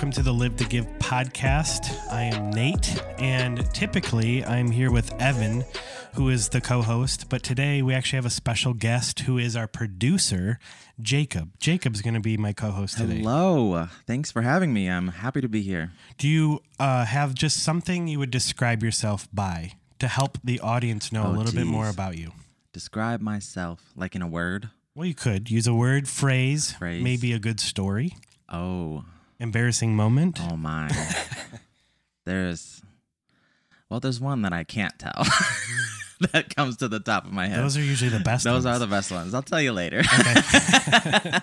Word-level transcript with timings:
Welcome 0.00 0.12
to 0.12 0.22
the 0.22 0.32
Live 0.32 0.56
to 0.56 0.64
Give 0.64 0.86
podcast. 0.98 1.94
I 2.10 2.22
am 2.22 2.48
Nate, 2.52 3.02
and 3.18 3.70
typically 3.74 4.42
I'm 4.42 4.70
here 4.70 4.90
with 4.90 5.12
Evan, 5.20 5.62
who 6.14 6.30
is 6.30 6.48
the 6.48 6.62
co 6.62 6.80
host. 6.80 7.28
But 7.28 7.42
today 7.42 7.82
we 7.82 7.92
actually 7.92 8.16
have 8.16 8.24
a 8.24 8.30
special 8.30 8.72
guest 8.72 9.20
who 9.20 9.36
is 9.36 9.54
our 9.56 9.66
producer, 9.66 10.58
Jacob. 11.02 11.50
Jacob's 11.58 12.00
going 12.00 12.14
to 12.14 12.20
be 12.20 12.38
my 12.38 12.54
co 12.54 12.70
host 12.70 12.96
today. 12.96 13.18
Hello. 13.18 13.88
Thanks 14.06 14.30
for 14.32 14.40
having 14.40 14.72
me. 14.72 14.88
I'm 14.88 15.08
happy 15.08 15.42
to 15.42 15.50
be 15.50 15.60
here. 15.60 15.92
Do 16.16 16.28
you 16.28 16.62
uh, 16.78 17.04
have 17.04 17.34
just 17.34 17.62
something 17.62 18.08
you 18.08 18.18
would 18.20 18.30
describe 18.30 18.82
yourself 18.82 19.28
by 19.34 19.72
to 19.98 20.08
help 20.08 20.38
the 20.42 20.60
audience 20.60 21.12
know 21.12 21.24
a 21.24 21.28
Oh, 21.28 21.32
little 21.32 21.52
bit 21.52 21.66
more 21.66 21.90
about 21.90 22.16
you? 22.16 22.32
Describe 22.72 23.20
myself 23.20 23.92
like 23.94 24.16
in 24.16 24.22
a 24.22 24.26
word. 24.28 24.70
Well, 24.94 25.04
you 25.06 25.14
could 25.14 25.50
use 25.50 25.66
a 25.66 25.74
word, 25.74 26.08
phrase, 26.08 26.72
Phrase. 26.72 27.04
maybe 27.04 27.34
a 27.34 27.38
good 27.38 27.60
story, 27.60 28.16
Oh, 28.48 29.04
embarrassing 29.40 29.96
moment. 29.96 30.38
oh 30.40 30.56
my. 30.56 30.90
there's, 32.26 32.82
well, 33.88 34.00
there's 34.00 34.20
one 34.20 34.42
that 34.42 34.52
I 34.52 34.64
can't 34.64 34.96
tell 34.98 35.24
that 36.32 36.54
comes 36.54 36.76
to 36.78 36.88
the 36.88 37.00
top 37.00 37.24
of 37.24 37.32
my 37.32 37.48
head. 37.48 37.58
Those 37.58 37.76
are 37.76 37.82
usually 37.82 38.10
the 38.10 38.20
best. 38.20 38.44
Those 38.44 38.64
ones. 38.64 38.76
are 38.76 38.78
the 38.78 38.86
best 38.86 39.10
ones. 39.10 39.34
I'll 39.34 39.42
tell 39.42 39.60
you 39.60 39.72
later. 39.72 40.00
Okay. 40.00 41.38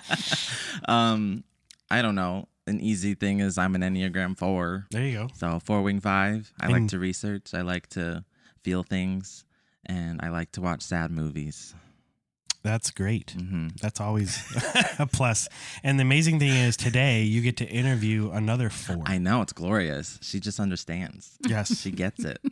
um, 0.87 1.43
I 1.89 2.01
don't 2.01 2.15
know. 2.15 2.47
An 2.67 2.81
easy 2.81 3.15
thing 3.15 3.39
is 3.39 3.57
I'm 3.57 3.75
an 3.75 3.81
Enneagram 3.81 4.37
4. 4.37 4.87
there 4.91 5.05
you 5.05 5.13
go. 5.13 5.27
So, 5.35 5.59
four 5.63 5.81
wing 5.83 6.01
five. 6.01 6.51
I 6.59 6.67
like 6.67 6.89
to 6.89 6.99
research. 6.99 7.53
I 7.53 7.61
like 7.61 7.87
to 7.89 8.25
feel 8.61 8.83
things. 8.83 9.45
And 9.85 10.19
I 10.21 10.27
like 10.29 10.51
to 10.53 10.61
watch 10.61 10.81
sad 10.81 11.09
movies. 11.11 11.73
That's 12.67 12.91
great. 12.91 13.31
hmm 13.31 13.69
That's 13.81 14.01
always 14.01 14.43
a 14.99 15.07
plus. 15.07 15.47
And 15.83 15.97
the 15.97 16.01
amazing 16.01 16.37
thing 16.39 16.51
is 16.51 16.75
today 16.75 17.23
you 17.23 17.41
get 17.41 17.55
to 17.57 17.65
interview 17.65 18.29
another 18.31 18.69
four. 18.69 19.03
I 19.05 19.17
know 19.19 19.41
it's 19.41 19.53
glorious. 19.53 20.19
She 20.21 20.41
just 20.41 20.59
understands. 20.59 21.37
yes. 21.47 21.79
She 21.79 21.91
gets 21.91 22.23
it. 22.25 22.39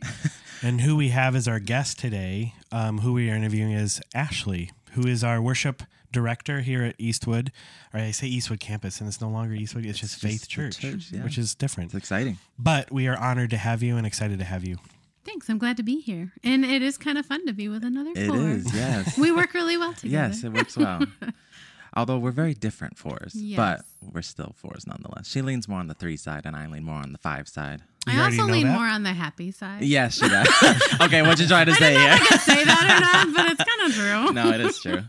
And 0.62 0.80
who 0.80 0.96
we 0.96 1.10
have 1.10 1.36
as 1.36 1.46
our 1.46 1.60
guest 1.60 1.98
today, 1.98 2.54
um, 2.72 3.00
who 3.00 3.12
we 3.12 3.30
are 3.30 3.34
interviewing 3.36 3.72
is 3.72 4.00
Ashley, 4.14 4.70
who 4.92 5.06
is 5.06 5.22
our 5.22 5.38
worship 5.42 5.82
director 6.10 6.60
here 6.62 6.82
at 6.82 6.94
Eastwood. 6.98 7.52
Or 7.92 8.00
I 8.00 8.10
say 8.10 8.26
Eastwood 8.26 8.58
campus, 8.58 8.98
and 9.00 9.06
it's 9.06 9.20
no 9.20 9.28
longer 9.28 9.52
Eastwood, 9.54 9.84
it's, 9.84 9.98
just 9.98 10.14
just 10.18 10.22
Faith 10.22 10.48
Church, 10.48 10.78
church, 10.78 11.08
yeah. 11.12 11.22
which 11.24 11.36
is 11.36 11.54
different. 11.54 11.88
it's 11.92 11.98
exciting. 12.04 12.38
But 12.58 12.90
we 12.90 13.06
are 13.06 13.18
honored 13.18 13.50
to 13.50 13.58
have 13.58 13.82
you 13.82 13.98
and 13.98 14.06
excited 14.06 14.38
to 14.38 14.46
have 14.46 14.64
you. 14.64 14.78
Thanks. 15.26 15.48
I'm 15.50 15.58
glad 15.58 15.76
to 15.78 15.82
be 15.82 16.00
here. 16.00 16.32
And 16.44 16.64
it 16.64 16.82
is 16.82 16.96
kind 16.96 17.18
of 17.18 17.26
fun 17.26 17.44
to 17.46 17.52
be 17.52 17.68
with 17.68 17.84
another 17.84 18.12
It 18.14 18.28
four. 18.28 18.36
is, 18.48 18.72
yes. 18.74 19.18
We 19.18 19.32
work 19.32 19.52
really 19.54 19.76
well 19.76 19.92
together. 20.00 20.28
yes, 20.28 20.44
it 20.44 20.52
works 20.52 20.76
well. 20.76 21.02
Although 21.96 22.18
we're 22.18 22.30
very 22.30 22.52
different 22.52 22.98
fours, 22.98 23.32
Yes. 23.34 23.56
but 23.56 24.12
we're 24.12 24.20
still 24.22 24.54
fours 24.58 24.86
nonetheless. 24.86 25.26
She 25.28 25.40
leans 25.40 25.66
more 25.66 25.78
on 25.80 25.86
the 25.88 25.94
three 25.94 26.18
side, 26.18 26.42
and 26.44 26.54
I 26.54 26.66
lean 26.66 26.84
more 26.84 26.96
on 26.96 27.12
the 27.12 27.18
five 27.18 27.48
side. 27.48 27.82
You 28.06 28.20
I 28.20 28.26
also 28.26 28.44
lean 28.44 28.66
that? 28.66 28.72
more 28.78 28.86
on 28.86 29.02
the 29.02 29.14
happy 29.14 29.50
side. 29.50 29.82
Yes, 29.82 30.16
she 30.18 30.28
does. 30.28 30.46
okay, 31.00 31.22
what 31.22 31.40
you 31.40 31.46
trying 31.48 31.66
to 31.66 31.74
say 31.74 31.96
I 31.96 32.16
here? 32.18 32.26
can 32.26 32.38
say 32.38 32.64
that 32.64 32.84
or 32.84 33.00
not, 33.00 33.34
but 33.34 33.50
it's 33.50 33.64
kind 33.64 33.90
of 33.90 33.94
true. 33.96 34.32
no, 34.34 34.50
it 34.52 34.60
is 34.60 34.78
true. 34.78 35.02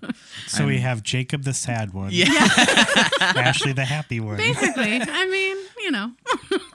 So 0.47 0.65
we 0.65 0.75
I'm- 0.75 0.81
have 0.83 1.03
Jacob 1.03 1.43
the 1.43 1.53
sad 1.53 1.93
one, 1.93 2.09
Yeah. 2.13 2.29
Ashley 3.19 3.73
the 3.73 3.85
happy 3.85 4.19
one. 4.21 4.37
Basically, 4.37 4.99
I 5.01 5.25
mean, 5.25 5.57
you 5.79 5.91
know, 5.91 6.11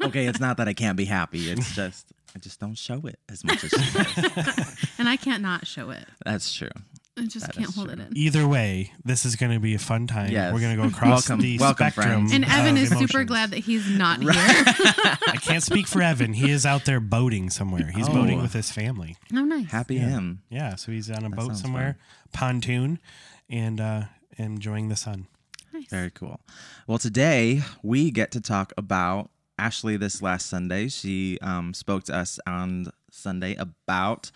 okay, 0.03 0.27
it's 0.27 0.41
not 0.41 0.59
that 0.59 0.69
I 0.69 0.75
can't 0.75 0.97
be 0.97 1.07
happy. 1.07 1.51
It's 1.51 1.75
just 1.75 2.07
I 2.35 2.39
just 2.39 2.59
don't 2.61 2.77
show 2.77 3.01
it 3.07 3.19
as 3.31 3.45
much 3.45 3.63
as 3.65 3.71
she 3.71 3.93
does. 3.99 4.77
and 4.99 5.09
I 5.09 5.17
can't 5.17 5.43
not 5.43 5.67
show 5.67 5.91
it. 5.91 6.05
That's 6.25 6.53
true. 6.53 6.71
I 7.19 7.27
just 7.27 7.45
That 7.47 7.57
can't 7.57 7.75
hold 7.75 7.89
true. 7.89 7.99
it 7.99 8.07
in. 8.11 8.17
Either 8.17 8.49
way, 8.49 8.91
this 9.05 9.27
is 9.27 9.37
going 9.37 9.53
to 9.53 9.61
be 9.61 9.75
a 9.75 9.79
fun 9.79 10.07
time. 10.07 10.31
Yes. 10.31 10.51
We're 10.53 10.61
going 10.61 10.75
to 10.77 10.83
go 10.83 10.89
across 10.95 11.29
Welcome- 11.29 11.43
the 11.43 11.59
welcome, 11.59 11.77
spectrum. 11.91 12.07
friends. 12.07 12.33
And 12.33 12.45
Evan 12.47 12.77
of 12.79 12.83
is 12.85 12.89
super 12.99 13.25
glad 13.25 13.51
that 13.51 13.59
he's 13.59 13.87
not 13.91 14.23
here. 14.23 14.33
I 14.35 15.39
can't 15.43 15.63
speak 15.63 15.87
for 15.87 16.01
Evan. 16.01 16.33
He 16.33 16.51
is 16.51 16.65
out 16.65 16.87
there 16.87 17.01
boating 17.01 17.51
somewhere. 17.51 17.91
He's 17.95 18.09
Oh. 18.09 18.15
boating 18.15 18.41
with 18.41 18.55
his 18.55 18.71
family. 18.71 19.17
Oh, 19.35 19.45
nice. 19.45 19.71
Happy 19.71 19.97
Yeah. 19.97 20.09
him. 20.09 20.43
Yeah, 20.49 20.77
so 20.77 20.91
he's 20.91 21.11
on 21.11 21.25
a 21.25 21.31
boat 21.31 21.49
sounds 21.49 21.61
somewhere, 21.63 21.99
pontoon, 22.33 22.99
and 23.51 23.79
uh, 23.79 24.03
enjoying 24.39 24.89
the 24.89 24.97
sun. 24.97 25.27
Nice. 25.75 25.89
Very 25.91 26.11
cool. 26.11 26.41
Well, 26.87 26.99
today 26.99 27.61
we 27.83 28.11
get 28.11 28.31
to 28.33 28.41
talk 28.41 28.73
about 28.79 29.31
Ashley 29.59 29.97
this 29.97 30.23
last 30.23 30.47
Sunday. 30.47 30.89
She 30.89 31.39
um, 31.43 31.75
spoke 31.75 32.05
to 32.05 32.15
us 32.17 32.41
on 32.47 32.87
Sunday 33.11 33.55
about 33.57 34.31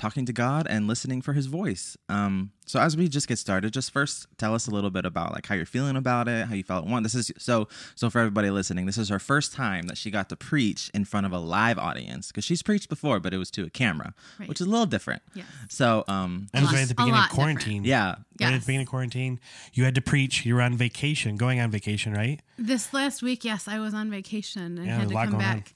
talking 0.00 0.24
to 0.26 0.32
God 0.32 0.66
and 0.68 0.86
listening 0.88 1.20
for 1.20 1.34
his 1.34 1.46
voice. 1.46 1.96
Um, 2.08 2.52
so 2.66 2.80
as 2.80 2.96
we 2.96 3.06
just 3.08 3.28
get 3.28 3.38
started, 3.38 3.72
just 3.72 3.90
first 3.92 4.26
tell 4.38 4.54
us 4.54 4.66
a 4.66 4.70
little 4.70 4.90
bit 4.90 5.04
about 5.04 5.32
like 5.34 5.46
how 5.46 5.54
you're 5.54 5.66
feeling 5.66 5.96
about 5.96 6.26
it, 6.28 6.46
how 6.46 6.54
you 6.54 6.62
felt 6.62 6.86
one. 6.86 7.02
This 7.02 7.14
is 7.14 7.30
so 7.36 7.68
so 7.94 8.08
for 8.08 8.18
everybody 8.20 8.48
listening, 8.50 8.86
this 8.86 8.96
is 8.96 9.08
her 9.10 9.18
first 9.18 9.52
time 9.52 9.86
that 9.88 9.98
she 9.98 10.10
got 10.10 10.28
to 10.30 10.36
preach 10.36 10.90
in 10.94 11.04
front 11.04 11.26
of 11.26 11.32
a 11.32 11.38
live 11.38 11.78
audience 11.78 12.28
because 12.28 12.44
she's 12.44 12.62
preached 12.62 12.88
before, 12.88 13.20
but 13.20 13.34
it 13.34 13.38
was 13.38 13.50
to 13.52 13.64
a 13.64 13.70
camera, 13.70 14.14
Right. 14.38 14.48
which 14.48 14.60
is 14.60 14.66
a 14.66 14.70
little 14.70 14.86
different. 14.86 15.22
Yeah. 15.34 15.42
So 15.68 16.04
um 16.08 16.48
And 16.54 16.62
it 16.62 16.66
was 16.66 16.72
right 16.74 16.82
at 16.82 16.88
the 16.88 16.94
beginning 16.94 17.14
of 17.14 17.18
lot 17.20 17.30
different. 17.30 17.58
quarantine. 17.58 17.84
yeah, 17.84 18.06
Right 18.40 18.52
at 18.54 18.60
the 18.60 18.66
beginning 18.66 18.86
of 18.86 18.88
quarantine, 18.88 19.40
you 19.74 19.84
had 19.84 19.94
to 19.96 20.00
preach. 20.00 20.46
You 20.46 20.54
were 20.54 20.62
on 20.62 20.76
vacation, 20.76 21.36
going 21.36 21.60
on 21.60 21.70
vacation, 21.70 22.12
right? 22.14 22.40
This 22.56 22.92
last 22.94 23.22
week, 23.22 23.44
yes, 23.44 23.68
I 23.68 23.78
was 23.80 23.92
on 23.94 24.10
vacation 24.10 24.78
and 24.78 24.86
Yeah, 24.86 24.98
had 25.00 25.08
to 25.08 25.14
come 25.14 25.30
going 25.32 25.34
on. 25.34 25.40
back 25.58 25.74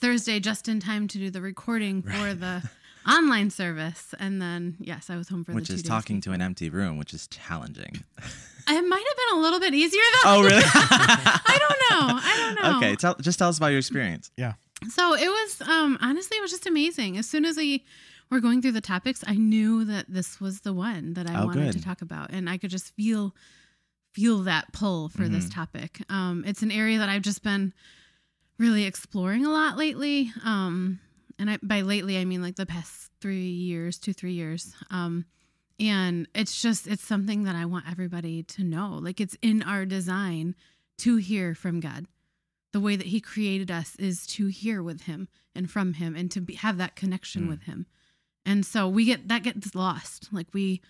Thursday 0.00 0.40
just 0.40 0.68
in 0.68 0.80
time 0.80 1.06
to 1.08 1.18
do 1.18 1.30
the 1.30 1.40
recording 1.40 2.02
for 2.02 2.34
the 2.34 2.68
online 3.08 3.50
service. 3.50 4.14
And 4.18 4.40
then, 4.40 4.76
yes, 4.80 5.10
I 5.10 5.16
was 5.16 5.28
home 5.28 5.44
for 5.44 5.52
which 5.52 5.68
the 5.68 5.74
two 5.74 5.76
is 5.76 5.82
days 5.82 5.88
talking 5.88 6.16
before. 6.20 6.32
to 6.32 6.34
an 6.34 6.42
empty 6.42 6.70
room, 6.70 6.96
which 6.98 7.12
is 7.14 7.26
challenging. 7.28 8.04
It 8.68 8.88
might 8.88 9.04
have 9.08 9.16
been 9.16 9.38
a 9.38 9.40
little 9.40 9.58
bit 9.60 9.74
easier 9.74 10.00
though. 10.22 10.30
Oh, 10.30 10.42
really? 10.42 10.62
I 10.64 11.58
don't 11.58 11.98
know. 12.00 12.20
I 12.22 12.36
don't 12.36 12.62
know. 12.72 12.76
okay, 12.78 12.96
tell, 12.96 13.14
just 13.16 13.38
tell 13.38 13.48
us 13.48 13.58
about 13.58 13.68
your 13.68 13.78
experience. 13.78 14.30
Yeah. 14.36 14.52
So 14.88 15.14
it 15.14 15.28
was 15.28 15.62
um 15.62 15.98
honestly 16.00 16.36
it 16.38 16.40
was 16.40 16.50
just 16.50 16.66
amazing. 16.66 17.16
As 17.18 17.28
soon 17.28 17.44
as 17.44 17.56
we 17.56 17.84
were 18.30 18.40
going 18.40 18.62
through 18.62 18.72
the 18.72 18.80
topics, 18.80 19.22
I 19.26 19.34
knew 19.34 19.84
that 19.84 20.06
this 20.08 20.40
was 20.40 20.60
the 20.62 20.72
one 20.72 21.14
that 21.14 21.28
I 21.28 21.40
Oh, 21.42 21.46
wanted 21.46 21.72
good. 21.72 21.78
to 21.78 21.84
talk 21.84 22.02
about. 22.02 22.30
And 22.30 22.48
I 22.50 22.56
could 22.58 22.70
just 22.70 22.94
feel 22.94 23.34
feel 24.12 24.38
that 24.44 24.72
pull 24.72 25.08
for 25.08 25.28
this 25.28 25.44
Mm-hmm. 25.46 25.60
topic. 25.60 26.02
Um 26.08 26.44
it's 26.46 26.62
an 26.62 26.70
area 26.70 26.98
that 26.98 27.08
I've 27.08 27.22
just 27.22 27.42
been 27.42 27.72
really 28.58 28.84
exploring 28.84 29.44
a 29.46 29.50
lot 29.50 29.76
lately. 29.76 30.32
Um 30.44 31.00
and 31.42 31.50
I, 31.50 31.58
by 31.62 31.80
lately 31.82 32.16
I 32.18 32.24
mean 32.24 32.40
like 32.40 32.56
the 32.56 32.66
past 32.66 33.10
3 33.20 33.36
years, 33.36 33.98
2 33.98 34.12
3 34.12 34.32
years. 34.32 34.74
Um 34.90 35.24
and 35.80 36.28
it's 36.34 36.62
just 36.62 36.86
it's 36.86 37.04
something 37.04 37.42
that 37.44 37.56
I 37.56 37.64
want 37.64 37.90
everybody 37.90 38.42
to 38.44 38.62
know. 38.62 38.98
Like 39.02 39.20
it's 39.20 39.36
in 39.42 39.62
our 39.62 39.84
design 39.84 40.54
to 40.98 41.16
hear 41.16 41.54
from 41.54 41.80
God 41.80 42.06
the 42.72 42.80
way 42.80 42.96
that 42.96 43.08
he 43.08 43.20
created 43.20 43.70
us 43.70 43.96
is 43.96 44.26
to 44.26 44.46
hear 44.46 44.82
with 44.82 45.02
him 45.02 45.28
and 45.54 45.70
from 45.70 45.94
him 45.94 46.16
and 46.16 46.30
to 46.30 46.40
be, 46.40 46.54
have 46.54 46.78
that 46.78 46.96
connection 46.96 47.42
Mm. 47.44 47.48
with 47.48 47.62
him 47.64 47.86
and 48.46 48.64
so 48.64 48.88
we 48.88 49.04
get 49.04 49.28
that 49.28 49.42
gets 49.42 49.74
lost 49.74 50.28
like 50.32 50.46
we 50.52 50.80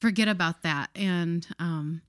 forget 0.00 0.28
about 0.28 0.62
that 0.62 0.90
and 0.94 1.46
um 1.58 2.02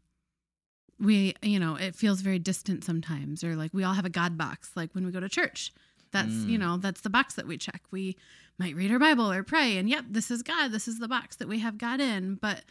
we 1.00 1.34
you 1.42 1.60
know 1.60 1.76
it 1.76 1.96
feels 1.96 2.22
very 2.22 2.40
distant 2.40 2.84
sometimes 2.84 3.44
or 3.44 3.56
like 3.56 3.74
we 3.74 3.84
all 3.84 3.94
have 3.94 4.06
a 4.06 4.10
god 4.10 4.38
box 4.38 4.72
like 4.76 4.94
when 4.94 5.06
we 5.06 5.12
go 5.12 5.20
to 5.20 5.30
church 5.30 5.72
that's 6.14 6.32
you 6.32 6.58
Mm. 6.58 6.62
know 6.62 6.78
that's 6.78 7.02
the 7.02 7.10
box 7.10 7.34
that 7.34 7.46
we 7.48 7.58
check 7.58 7.82
we 7.92 8.16
might 8.58 8.76
read 8.76 8.92
our 8.92 9.00
bible 9.00 9.30
or 9.32 9.44
pray 9.44 9.78
and 9.78 9.90
yep 9.90 10.06
this 10.10 10.32
is 10.32 10.42
god 10.44 10.72
this 10.72 10.88
is 10.88 11.00
the 11.00 11.08
box 11.10 11.36
that 11.36 11.48
we 11.50 11.60
have 11.60 11.78
god 11.78 12.00
in 12.00 12.36
but 12.36 12.64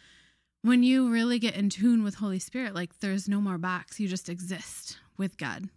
when 0.63 0.81
you 0.81 1.11
really 1.11 1.37
get 1.39 1.55
in 1.55 1.69
tune 1.69 2.03
with 2.03 2.15
holy 2.15 2.39
spirit 2.39 2.73
like 2.73 2.99
there's 2.99 3.27
no 3.29 3.39
more 3.41 3.57
box 3.59 3.99
you 3.99 4.07
just 4.07 4.29
exist 4.29 4.97
with 5.17 5.37
god 5.37 5.69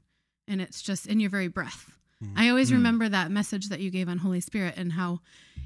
and 0.49 0.61
it's 0.63 0.81
just 0.81 1.07
in 1.07 1.21
your 1.21 1.29
very 1.31 1.49
breath 1.49 1.93
Mhm. 2.25 2.33
i 2.37 2.49
always 2.49 2.71
Mm. 2.71 2.75
remember 2.75 3.09
that 3.09 3.31
message 3.31 3.69
that 3.69 3.81
you 3.81 3.91
gave 3.91 4.09
on 4.09 4.19
holy 4.19 4.41
spirit 4.41 4.75
and 4.79 4.93
how 4.93 5.21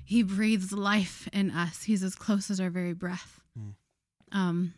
he 0.05 0.23
breathes 0.25 0.73
life 0.73 1.29
in 1.33 1.51
us 1.53 1.85
he's 1.85 2.03
as 2.03 2.15
close 2.17 2.51
as 2.51 2.59
our 2.61 2.71
very 2.71 2.95
breath 2.95 3.41
Mm. 3.59 3.75
um 4.33 4.75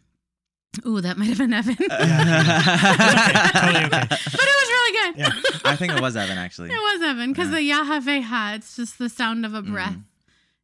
ooh 0.87 1.01
that 1.01 1.19
might 1.19 1.29
have 1.29 1.39
been 1.39 1.53
evan 1.53 1.77
but 1.89 1.99
Totally 1.99 3.85
okay. 3.85 4.03
it 4.11 4.33
was 4.33 4.69
really 4.69 4.93
good 4.93 5.19
Yeah. 5.19 5.31
I 5.65 5.77
think 5.77 5.93
it 5.93 6.01
was 6.01 6.17
Evan 6.17 6.39
actually. 6.39 6.71
it 6.71 6.77
was 6.77 7.03
Evan 7.03 7.33
because 7.33 7.49
Yeah. 7.51 7.55
the 7.57 7.63
Yahweh, 8.09 8.55
it's 8.55 8.77
just 8.77 8.99
the 8.99 9.09
sound 9.09 9.45
of 9.47 9.55
a 9.55 9.63
breath 9.63 9.93
Mm. 9.95 10.05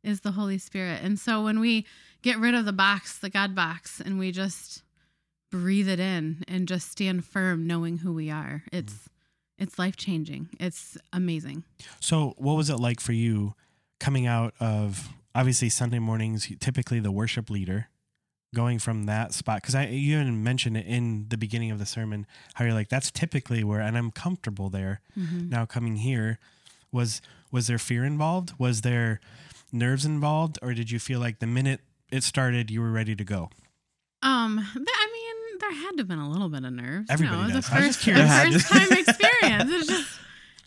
is 0.02 0.20
the 0.20 0.32
Holy 0.32 0.58
Spirit. 0.58 1.00
And 1.02 1.18
so 1.18 1.42
when 1.44 1.60
we 1.60 1.86
get 2.22 2.38
rid 2.38 2.54
of 2.54 2.64
the 2.64 2.72
box, 2.72 3.18
the 3.18 3.30
God 3.30 3.54
box, 3.54 4.00
and 4.00 4.18
we 4.18 4.32
just 4.32 4.82
breathe 5.50 5.88
it 5.88 6.00
in 6.00 6.42
and 6.48 6.66
just 6.68 6.90
stand 6.90 7.24
firm 7.24 7.66
knowing 7.66 7.98
who 7.98 8.12
we 8.12 8.30
are, 8.30 8.64
it's 8.72 9.08
it's 9.58 9.78
life 9.78 9.96
changing. 9.96 10.48
It's 10.60 10.96
amazing. 11.12 11.64
So, 12.00 12.34
what 12.38 12.56
was 12.56 12.70
it 12.70 12.76
like 12.76 13.00
for 13.00 13.12
you 13.12 13.54
coming 13.98 14.24
out 14.26 14.54
of 14.60 15.08
obviously 15.34 15.68
Sunday 15.68 15.98
mornings? 15.98 16.48
Typically, 16.60 17.00
the 17.00 17.10
worship 17.10 17.50
leader 17.50 17.88
going 18.54 18.78
from 18.78 19.04
that 19.04 19.34
spot 19.34 19.60
because 19.60 19.74
I 19.74 19.86
you 19.86 20.18
even 20.18 20.42
mentioned 20.42 20.76
it 20.76 20.86
in 20.86 21.26
the 21.28 21.36
beginning 21.36 21.70
of 21.70 21.78
the 21.78 21.84
sermon 21.86 22.26
how 22.54 22.64
you're 22.64 22.72
like 22.72 22.88
that's 22.88 23.10
typically 23.10 23.62
where 23.62 23.80
and 23.80 23.96
I'm 23.98 24.10
comfortable 24.10 24.70
there. 24.70 25.00
Mhm. 25.18 25.50
Now 25.50 25.66
coming 25.66 25.96
here, 25.96 26.38
was 26.90 27.20
was 27.50 27.66
there 27.66 27.78
fear 27.78 28.04
involved? 28.04 28.52
Was 28.58 28.80
there 28.82 29.20
nerves 29.72 30.04
involved, 30.06 30.58
or 30.62 30.72
did 30.74 30.90
you 30.90 30.98
feel 30.98 31.20
like 31.20 31.40
the 31.40 31.46
minute 31.46 31.80
it 32.10 32.22
started 32.22 32.70
you 32.70 32.80
were 32.80 32.90
ready 32.90 33.14
to 33.14 33.24
go? 33.24 33.50
Um, 34.22 34.58
I 34.58 34.78
mean, 35.12 35.58
there 35.60 35.72
had 35.72 35.92
to 35.92 35.98
have 35.98 36.08
been 36.08 36.18
a 36.18 36.28
little 36.30 36.48
bit 36.48 36.64
of 36.64 36.72
nerves. 36.72 37.08
Everybody 37.10 37.48
know, 37.48 37.54
does. 37.54 37.68
The 37.68 37.74
I 37.74 37.86
was 37.86 37.86
just 37.86 37.98
first, 37.98 38.00
curious. 38.02 38.22
the 38.24 38.28
There 38.28 38.44
had 38.44 38.52
first 38.52 39.20
time 39.20 39.50
hands. 39.50 39.72
It's 39.72 39.86
just 39.88 40.18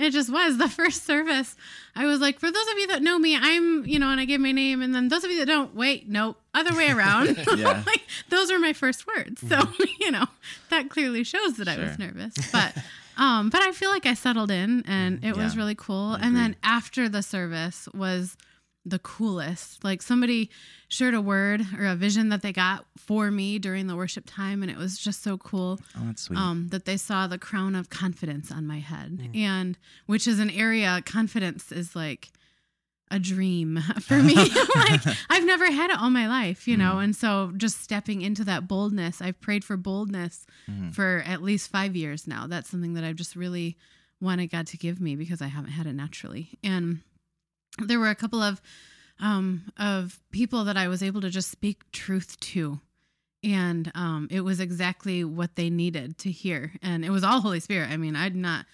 it 0.03 0.11
just 0.13 0.31
was 0.31 0.57
the 0.57 0.69
first 0.79 1.05
service. 1.05 1.55
I 1.95 2.05
was 2.05 2.19
like, 2.19 2.39
for 2.39 2.49
those 2.49 2.67
of 2.71 2.77
you 2.77 2.87
that 2.87 3.01
know 3.01 3.19
me, 3.19 3.37
I'm, 3.39 3.85
you 3.85 3.99
know, 3.99 4.09
and 4.09 4.19
I 4.19 4.25
gave 4.25 4.39
my 4.39 4.51
name, 4.51 4.81
and 4.81 4.93
then 4.95 5.09
those 5.09 5.23
of 5.23 5.31
you 5.31 5.39
that 5.39 5.45
don't, 5.47 5.75
wait, 5.75 6.07
no, 6.09 6.35
other 6.53 6.75
way 6.75 6.89
around. 6.89 7.37
Yeah. 7.57 7.83
like 7.85 8.01
those 8.29 8.51
were 8.51 8.59
my 8.59 8.73
first 8.73 9.05
words. 9.07 9.41
So 9.47 9.59
you 9.99 10.09
know 10.11 10.25
that 10.69 10.89
clearly 10.89 11.23
shows 11.23 11.57
that 11.57 11.67
I 11.67 11.77
was 11.77 11.99
nervous, 11.99 12.33
but. 12.51 12.73
Um, 13.17 13.49
but 13.49 13.61
I 13.61 13.71
feel 13.71 13.91
like 13.91 14.05
I 14.07 14.13
settled 14.15 14.49
in 14.49 14.83
and 14.87 15.23
it 15.23 15.35
was 15.37 15.55
really 15.55 15.75
cool. 15.75 16.13
And 16.13 16.35
then 16.35 16.55
after 16.63 17.07
the 17.09 17.21
service 17.21 17.87
was 17.93 18.35
the 18.85 18.99
coolest. 18.99 19.83
Like 19.83 20.01
somebody 20.01 20.49
shared 20.87 21.13
a 21.13 21.21
word 21.21 21.61
or 21.77 21.85
a 21.85 21.95
vision 21.95 22.29
that 22.29 22.41
they 22.41 22.51
got 22.51 22.85
for 22.97 23.29
me 23.29 23.59
during 23.59 23.87
the 23.87 23.95
worship 23.95 24.23
time, 24.25 24.63
and 24.63 24.71
it 24.71 24.77
was 24.77 24.97
just 24.97 25.21
so 25.21 25.37
cool 25.37 25.79
Oh, 25.95 26.05
that's 26.05 26.23
sweet. 26.23 26.37
um, 26.39 26.67
that 26.69 26.85
they 26.85 26.97
saw 26.97 27.27
the 27.27 27.37
crown 27.37 27.75
of 27.75 27.89
confidence 27.89 28.51
on 28.51 28.65
my 28.65 28.79
head, 28.79 29.29
and 29.35 29.77
which 30.07 30.27
is 30.27 30.39
an 30.39 30.49
area 30.49 31.01
confidence 31.05 31.71
is 31.71 31.95
like 31.95 32.31
a 33.11 33.19
dream 33.19 33.77
for 34.01 34.23
me. 34.23 34.33
like 34.75 35.01
I've 35.29 35.45
never 35.45 35.69
had 35.71 35.91
it 35.91 35.99
all 35.99 36.09
my 36.09 36.27
life, 36.27 36.67
you 36.67 36.75
know, 36.77 36.97
and 36.99 37.15
so 37.15 37.51
just 37.57 37.81
stepping 37.83 38.21
into 38.21 38.43
that 38.45 38.67
boldness. 38.67 39.21
I've 39.21 39.39
prayed 39.41 39.63
for 39.63 39.77
boldness 39.77 40.47
Mhm. 40.69 40.93
for 40.95 41.21
at 41.27 41.43
least 41.43 41.69
five 41.69 41.95
years 41.95 42.25
now. 42.25 42.47
That's 42.47 42.69
something 42.69 42.93
that 42.95 43.03
I've 43.03 43.15
just 43.17 43.35
really 43.35 43.77
wanted 44.21 44.47
God 44.47 44.65
to 44.67 44.77
give 44.77 44.99
me 45.01 45.15
because 45.15 45.41
I 45.41 45.47
haven't 45.47 45.71
had 45.71 45.85
it 45.87 45.93
naturally, 45.93 46.57
and 46.63 47.01
there 47.79 47.99
were 47.99 48.09
a 48.09 48.15
couple 48.15 48.41
of 48.41 48.61
um, 49.19 49.71
of 49.77 50.19
people 50.31 50.63
that 50.65 50.77
I 50.77 50.87
was 50.87 51.03
able 51.03 51.21
to 51.21 51.29
just 51.29 51.51
speak 51.51 51.89
truth 51.91 52.39
to. 52.39 52.79
And 53.43 53.91
um, 53.95 54.27
it 54.29 54.41
was 54.41 54.59
exactly 54.59 55.23
what 55.23 55.55
they 55.55 55.69
needed 55.69 56.17
to 56.19 56.31
hear. 56.31 56.73
And 56.81 57.03
it 57.03 57.09
was 57.09 57.23
all 57.23 57.41
Holy 57.41 57.59
Spirit. 57.59 57.89
I 57.89 57.97
mean, 57.97 58.15
I'm 58.15 58.41
not 58.41 58.65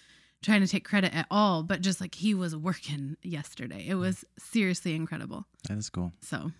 trying 0.41 0.61
to 0.61 0.67
take 0.67 0.85
credit 0.85 1.15
at 1.15 1.25
all, 1.31 1.63
but 1.63 1.81
just 1.81 1.99
like 2.01 2.15
he 2.15 2.33
was 2.33 2.55
working 2.55 3.17
yesterday. 3.23 3.85
It 3.87 3.95
was 3.95 4.25
seriously 4.37 4.93
incredible. 4.95 5.45
that 5.67 5.77
is 5.77 5.89
cool. 5.89 6.11
So, 6.21 6.51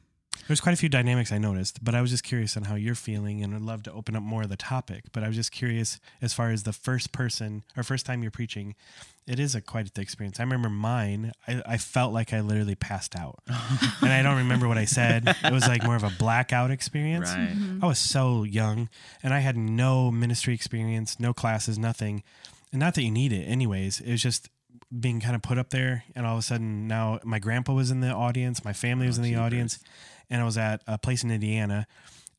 There's 0.47 0.61
quite 0.61 0.73
a 0.73 0.77
few 0.77 0.89
dynamics 0.89 1.31
I 1.31 1.37
noticed, 1.37 1.83
but 1.83 1.95
I 1.95 2.01
was 2.01 2.11
just 2.11 2.23
curious 2.23 2.55
on 2.55 2.63
how 2.63 2.75
you're 2.75 2.95
feeling 2.95 3.43
and 3.43 3.53
I'd 3.55 3.61
love 3.61 3.83
to 3.83 3.91
open 3.93 4.15
up 4.15 4.23
more 4.23 4.43
of 4.43 4.49
the 4.49 4.55
topic. 4.57 5.05
But 5.11 5.23
I 5.23 5.27
was 5.27 5.35
just 5.35 5.51
curious 5.51 5.99
as 6.21 6.33
far 6.33 6.51
as 6.51 6.63
the 6.63 6.73
first 6.73 7.11
person 7.11 7.63
or 7.75 7.83
first 7.83 8.05
time 8.05 8.21
you're 8.21 8.31
preaching, 8.31 8.75
it 9.25 9.39
is 9.39 9.55
a 9.55 9.61
quite 9.61 9.93
the 9.93 10.01
experience. 10.01 10.39
I 10.39 10.43
remember 10.43 10.69
mine, 10.69 11.33
I, 11.47 11.61
I 11.65 11.77
felt 11.77 12.13
like 12.13 12.33
I 12.33 12.39
literally 12.39 12.75
passed 12.75 13.15
out. 13.15 13.39
and 14.01 14.11
I 14.13 14.21
don't 14.21 14.37
remember 14.37 14.67
what 14.69 14.77
I 14.77 14.85
said. 14.85 15.27
It 15.43 15.51
was 15.51 15.67
like 15.67 15.83
more 15.83 15.97
of 15.97 16.03
a 16.03 16.11
blackout 16.17 16.71
experience. 16.71 17.29
Right. 17.31 17.49
mhm. 17.49 17.83
I 17.83 17.87
was 17.87 17.99
so 17.99 18.43
young 18.43 18.87
and 19.23 19.33
I 19.33 19.39
had 19.39 19.57
no 19.57 20.11
ministry 20.11 20.53
experience, 20.53 21.19
no 21.19 21.33
classes, 21.33 21.77
nothing. 21.77 22.23
And 22.71 22.79
not 22.79 22.95
that 22.95 23.03
you 23.03 23.11
need 23.11 23.33
it 23.33 23.43
anyways. 23.43 23.99
It 23.99 24.11
was 24.11 24.21
just 24.21 24.49
being 24.97 25.19
kind 25.19 25.35
of 25.35 25.41
put 25.41 25.57
up 25.57 25.71
there 25.71 26.05
and 26.15 26.25
all 26.25 26.35
of 26.35 26.39
a 26.39 26.41
sudden 26.41 26.87
now 26.87 27.19
my 27.25 27.39
grandpa 27.39 27.73
was 27.73 27.91
in 27.91 27.99
the 27.99 28.09
audience, 28.09 28.63
my 28.63 28.71
family 28.71 29.05
was 29.07 29.19
Oh, 29.19 29.23
in 29.23 29.29
the 29.29 29.35
audience, 29.37 29.79
and 30.29 30.41
I 30.41 30.45
was 30.45 30.57
at 30.57 30.81
a 30.87 30.97
place 30.97 31.23
in 31.23 31.31
Indiana 31.31 31.87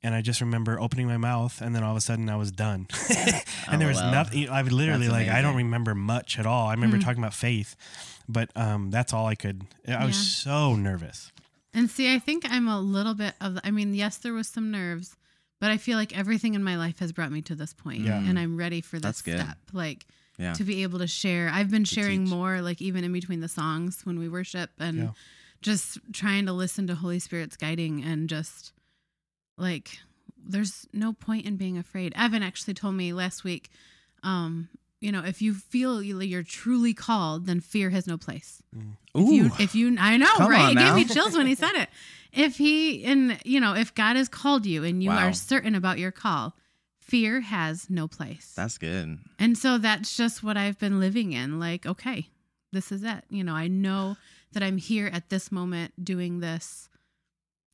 and 0.02 0.14
I 0.14 0.20
just 0.22 0.40
remember 0.40 0.78
opening 0.80 1.06
my 1.08 1.16
mouth 1.16 1.60
and 1.60 1.74
then 1.74 1.82
all 1.82 1.90
of 1.90 1.96
a 1.96 2.00
sudden 2.00 2.28
I 2.28 2.36
was 2.36 2.50
done. 2.52 2.86
and 3.10 3.42
Oh, 3.72 3.76
there 3.78 3.88
was 3.88 3.96
wow. 4.00 4.10
nothing 4.10 4.48
I 4.48 4.62
would 4.62 4.72
literally 4.72 5.08
That's 5.08 5.26
like 5.26 5.28
I 5.28 5.42
don't 5.42 5.56
remember 5.56 5.94
much 5.94 6.38
at 6.38 6.46
all. 6.46 6.68
I 6.68 6.72
remember 6.74 6.98
Mhm. 6.98 7.04
talking 7.04 7.22
about 7.22 7.34
faith, 7.34 7.74
but 8.28 8.50
um 8.56 8.90
that's 8.90 9.12
all 9.12 9.26
I 9.26 9.34
could 9.34 9.62
I 9.86 10.04
was 10.04 10.16
so 10.16 10.74
nervous. 10.76 11.32
and 11.74 11.90
see, 11.90 12.12
I 12.14 12.18
think 12.18 12.44
I'm 12.48 12.66
a 12.68 12.80
little 12.80 13.14
bit 13.14 13.34
of, 13.40 13.54
the, 13.56 13.66
I 13.66 13.70
mean, 13.70 13.94
yes, 13.94 14.16
there 14.18 14.32
was 14.32 14.48
some 14.48 14.70
nerves, 14.70 15.16
but 15.60 15.70
I 15.70 15.76
feel 15.76 15.96
like 15.98 16.16
everything 16.16 16.54
in 16.54 16.62
my 16.64 16.76
life 16.76 16.98
has 17.00 17.12
brought 17.12 17.30
me 17.32 17.42
to 17.42 17.54
this 17.54 17.72
point, 17.74 18.00
Yeah. 18.00 18.18
and 18.18 18.38
I'm 18.38 18.56
ready 18.56 18.80
for 18.80 18.96
this 18.96 19.02
That's 19.02 19.22
good. 19.22 19.40
step. 19.40 19.58
Like, 19.72 20.06
Yeah. 20.38 20.54
to 20.54 20.64
be 20.64 20.82
able 20.84 20.98
to 21.00 21.06
share. 21.06 21.48
I've 21.50 21.70
been 21.70 21.84
sharing 21.84 22.24
teach. 22.24 22.30
more, 22.34 22.60
like 22.62 22.80
even 22.80 23.02
in 23.04 23.12
between 23.12 23.40
the 23.40 23.48
songs 23.48 24.00
when 24.06 24.18
we 24.18 24.28
worship, 24.28 24.70
and 24.78 24.96
Yeah. 24.98 25.10
Just 25.62 25.98
trying 26.12 26.46
to 26.46 26.52
listen 26.52 26.86
to 26.86 26.94
Holy 26.94 27.18
Spirit's 27.18 27.56
guiding, 27.56 28.02
and 28.04 28.28
just 28.28 28.72
like 29.56 29.98
there's 30.36 30.86
no 30.92 31.12
point 31.12 31.44
in 31.46 31.56
being 31.56 31.76
afraid. 31.76 32.12
Evan 32.16 32.42
actually 32.42 32.74
told 32.74 32.94
me 32.94 33.12
last 33.12 33.44
week, 33.44 33.70
um, 34.22 34.68
you 35.00 35.12
know, 35.12 35.22
if 35.24 35.42
you 35.42 35.52
feel 35.54 36.02
you- 36.02 36.20
you're 36.20 36.42
truly 36.42 36.94
called, 36.94 37.46
then 37.46 37.60
fear 37.60 37.90
has 37.90 38.06
no 38.06 38.16
place. 38.16 38.62
If 39.14 39.26
Ooh. 39.28 39.32
you, 39.32 39.50
if 39.58 39.74
you, 39.74 39.96
I 39.98 40.16
know, 40.16 40.26
Come 40.36 40.50
right? 40.50 40.72
It 40.76 40.78
gave 40.78 40.94
me 40.94 41.04
chills 41.04 41.36
when 41.36 41.46
he 41.46 41.54
said 41.54 41.72
it. 41.74 41.88
If 42.32 42.56
he, 42.58 43.04
and 43.04 43.38
you 43.44 43.58
know, 43.60 43.74
if 43.74 43.94
God 43.94 44.16
has 44.16 44.28
called 44.28 44.64
you 44.64 44.84
and 44.84 45.02
you 45.02 45.10
Wow. 45.10 45.28
are 45.28 45.32
certain 45.32 45.74
about 45.74 45.98
your 45.98 46.12
call, 46.12 46.56
fear 47.00 47.40
has 47.40 47.88
no 47.90 48.06
place. 48.08 48.52
that's 48.54 48.78
good. 48.78 49.18
And 49.38 49.56
so 49.58 49.76
that's 49.78 50.16
just 50.16 50.42
what 50.42 50.56
I've 50.56 50.78
been 50.78 51.00
living 51.00 51.32
in. 51.32 51.58
Like, 51.58 51.84
okay, 51.86 52.28
this 52.72 52.92
is 52.92 53.02
it. 53.02 53.24
You 53.30 53.44
know, 53.44 53.54
I 53.54 53.68
know 53.68 54.16
that 54.52 54.62
I'm 54.62 54.76
here 54.78 55.06
at 55.12 55.28
this 55.30 55.50
moment 55.52 56.04
doing 56.04 56.40
this 56.40 56.88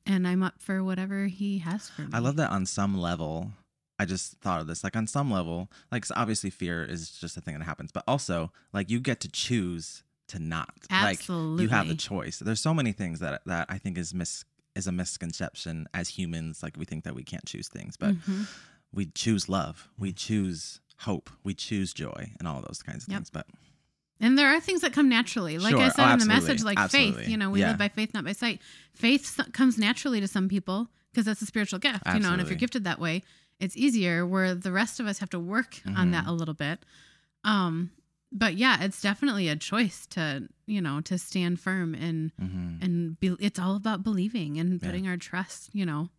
and 0.05 0.27
I'm 0.27 0.43
up 0.43 0.61
for 0.61 0.83
whatever 0.83 1.25
he 1.27 1.59
has 1.59 1.89
for 1.89 2.03
me. 2.03 2.09
I 2.13 2.19
love 2.19 2.35
that 2.37 2.51
on 2.51 2.65
some 2.65 2.97
level. 2.97 3.51
I 3.97 4.05
just 4.05 4.33
thought 4.41 4.61
of 4.61 4.67
this. 4.67 4.83
Like 4.83 4.95
on 4.95 5.07
some 5.07 5.31
level, 5.31 5.69
like 5.91 6.05
obviously 6.15 6.49
fear 6.49 6.83
is 6.83 7.09
just 7.11 7.37
a 7.37 7.41
thing 7.41 7.57
that 7.57 7.63
happens, 7.65 7.91
but 7.91 8.03
also 8.07 8.51
like 8.73 8.89
you 8.89 8.99
get 8.99 9.19
to 9.21 9.29
choose 9.29 10.03
to 10.27 10.39
not. 10.39 10.73
Like 10.91 11.27
you 11.27 11.69
have 11.69 11.87
the 11.87 11.95
choice. 11.95 12.39
There's 12.39 12.59
so 12.61 12.73
many 12.73 12.91
things 12.91 13.19
that 13.19 13.41
that 13.45 13.67
I 13.69 13.77
think 13.77 13.97
is 13.97 14.13
mis 14.13 14.43
is 14.75 14.87
a 14.87 14.91
misconception 14.91 15.87
as 15.93 16.09
humans. 16.09 16.61
Like 16.61 16.75
we 16.77 16.83
think 16.85 17.05
that 17.05 17.15
we 17.15 17.23
can't 17.23 17.45
choose 17.45 17.69
things, 17.69 17.95
but 17.95 18.15
Mhm. 18.15 18.47
we 18.93 19.05
choose 19.07 19.47
love, 19.47 19.87
we 19.97 20.11
choose 20.11 20.81
hope, 20.99 21.29
we 21.43 21.53
choose 21.53 21.93
joy, 21.93 22.33
and 22.39 22.47
all 22.47 22.61
those 22.61 22.81
kinds 22.83 23.03
of 23.05 23.09
Yep. 23.11 23.17
things. 23.19 23.29
But 23.29 23.47
And 24.19 24.37
there 24.37 24.47
are 24.55 24.59
things 24.61 24.81
that 24.81 24.93
come 24.93 25.09
naturally. 25.09 25.57
Like 25.57 25.71
Sure. 25.71 25.81
I 25.81 25.87
Oh, 25.87 25.89
said 25.89 26.13
in 26.13 26.19
the 26.19 26.25
message, 26.25 26.63
like 26.63 26.79
faith. 26.89 27.27
You 27.27 27.37
know, 27.37 27.49
we 27.49 27.59
Yeah. 27.59 27.69
live 27.69 27.77
by 27.77 27.89
faith, 27.89 28.13
not 28.13 28.23
by 28.23 28.31
sight. 28.31 28.61
Faith 28.93 29.39
comes 29.51 29.77
naturally 29.77 30.21
to 30.21 30.27
some 30.27 30.47
people 30.47 30.89
because 31.11 31.25
that's 31.25 31.41
a 31.41 31.45
spiritual 31.45 31.79
gift. 31.79 32.03
You 32.13 32.19
know, 32.19 32.31
and 32.31 32.41
if 32.41 32.49
you're 32.49 32.57
gifted 32.57 32.83
that 32.85 32.99
way, 32.99 33.23
it's 33.59 33.75
easier. 33.75 34.25
Where 34.25 34.55
the 34.55 34.71
rest 34.71 34.99
of 34.99 35.05
us 35.07 35.19
have 35.19 35.29
to 35.31 35.39
work 35.39 35.81
on 35.85 36.09
Mhm. 36.09 36.11
that 36.11 36.27
a 36.27 36.31
little 36.31 36.53
bit. 36.53 36.85
Um, 37.43 37.91
but 38.31 38.55
yeah, 38.57 38.83
it's 38.83 39.01
definitely 39.01 39.47
a 39.49 39.55
choice 39.55 40.05
to 40.07 40.47
you 40.65 40.81
know 40.81 40.99
to 41.01 41.17
stand 41.17 41.59
firm 41.59 41.93
and 41.93 42.31
mhm. 42.41 42.81
and 42.83 43.19
be, 43.19 43.35
it's 43.39 43.59
all 43.59 43.75
about 43.75 44.03
believing 44.03 44.57
and 44.57 44.81
Yeah. 44.81 44.87
putting 44.87 45.07
our 45.07 45.17
trust. 45.17 45.69
You 45.73 45.85
know, 45.85 46.09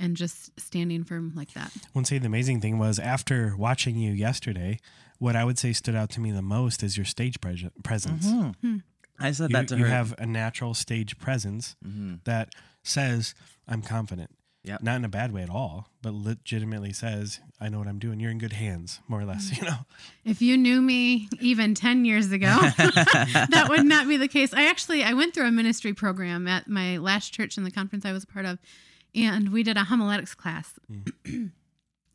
and 0.00 0.16
just 0.16 0.58
standing 0.58 1.04
firm 1.04 1.32
like 1.36 1.52
that. 1.54 1.70
One 1.92 2.04
say 2.04 2.18
the 2.18 2.26
amazing 2.26 2.60
thing 2.60 2.78
was 2.78 2.98
after 2.98 3.54
watching 3.56 3.96
you 3.96 4.12
yesterday, 4.12 4.78
what 5.18 5.36
I 5.36 5.44
would 5.44 5.58
say 5.58 5.72
stood 5.72 5.94
out 5.94 6.10
to 6.10 6.20
me 6.20 6.30
the 6.30 6.42
most 6.42 6.82
is 6.82 6.96
your 6.96 7.06
stage 7.06 7.40
pres- 7.40 7.64
presence. 7.84 8.26
Mhm. 8.26 8.54
Hmm. 8.56 8.76
I 9.18 9.32
said 9.32 9.50
You, 9.50 9.56
that 9.56 9.68
to 9.68 9.76
you 9.76 9.82
her. 9.84 9.88
You 9.88 9.94
have 9.94 10.14
a 10.18 10.26
natural 10.26 10.72
stage 10.74 11.18
presence 11.18 11.76
Mhm. 11.86 12.24
that 12.24 12.54
says, 12.82 13.34
I'm 13.68 13.82
confident. 13.82 14.30
Yep. 14.64 14.82
Not 14.82 14.96
in 14.96 15.04
a 15.06 15.08
bad 15.08 15.32
way 15.32 15.42
at 15.42 15.48
all, 15.48 15.88
but 16.02 16.12
legitimately 16.12 16.92
says, 16.92 17.40
I 17.60 17.70
know 17.70 17.78
what 17.78 17.88
I'm 17.88 17.98
doing. 17.98 18.20
You're 18.20 18.30
in 18.30 18.36
good 18.38 18.52
hands, 18.54 19.00
more 19.08 19.20
or 19.20 19.24
less, 19.24 19.50
you 19.58 19.62
know? 19.64 19.86
If 20.24 20.42
you 20.42 20.56
knew 20.58 20.80
me 20.82 21.28
even 21.40 21.74
10 21.74 22.04
years 22.04 22.30
ago, 22.30 22.46
that 22.76 23.66
would 23.68 23.84
not 23.86 24.06
be 24.08 24.16
the 24.16 24.28
case. 24.28 24.52
I 24.52 24.68
actually 24.68 25.02
I 25.04 25.12
went 25.14 25.34
through 25.34 25.46
a 25.46 25.50
ministry 25.50 25.92
program 25.94 26.46
at 26.46 26.68
my 26.68 26.98
last 26.98 27.32
church 27.32 27.56
in 27.58 27.64
the 27.64 27.70
conference 27.70 28.04
I 28.04 28.12
was 28.12 28.24
a 28.24 28.26
part 28.26 28.44
of 28.46 28.58
and 29.14 29.50
we 29.52 29.62
did 29.62 29.76
a 29.76 29.84
homiletics 29.84 30.34
class. 30.34 30.78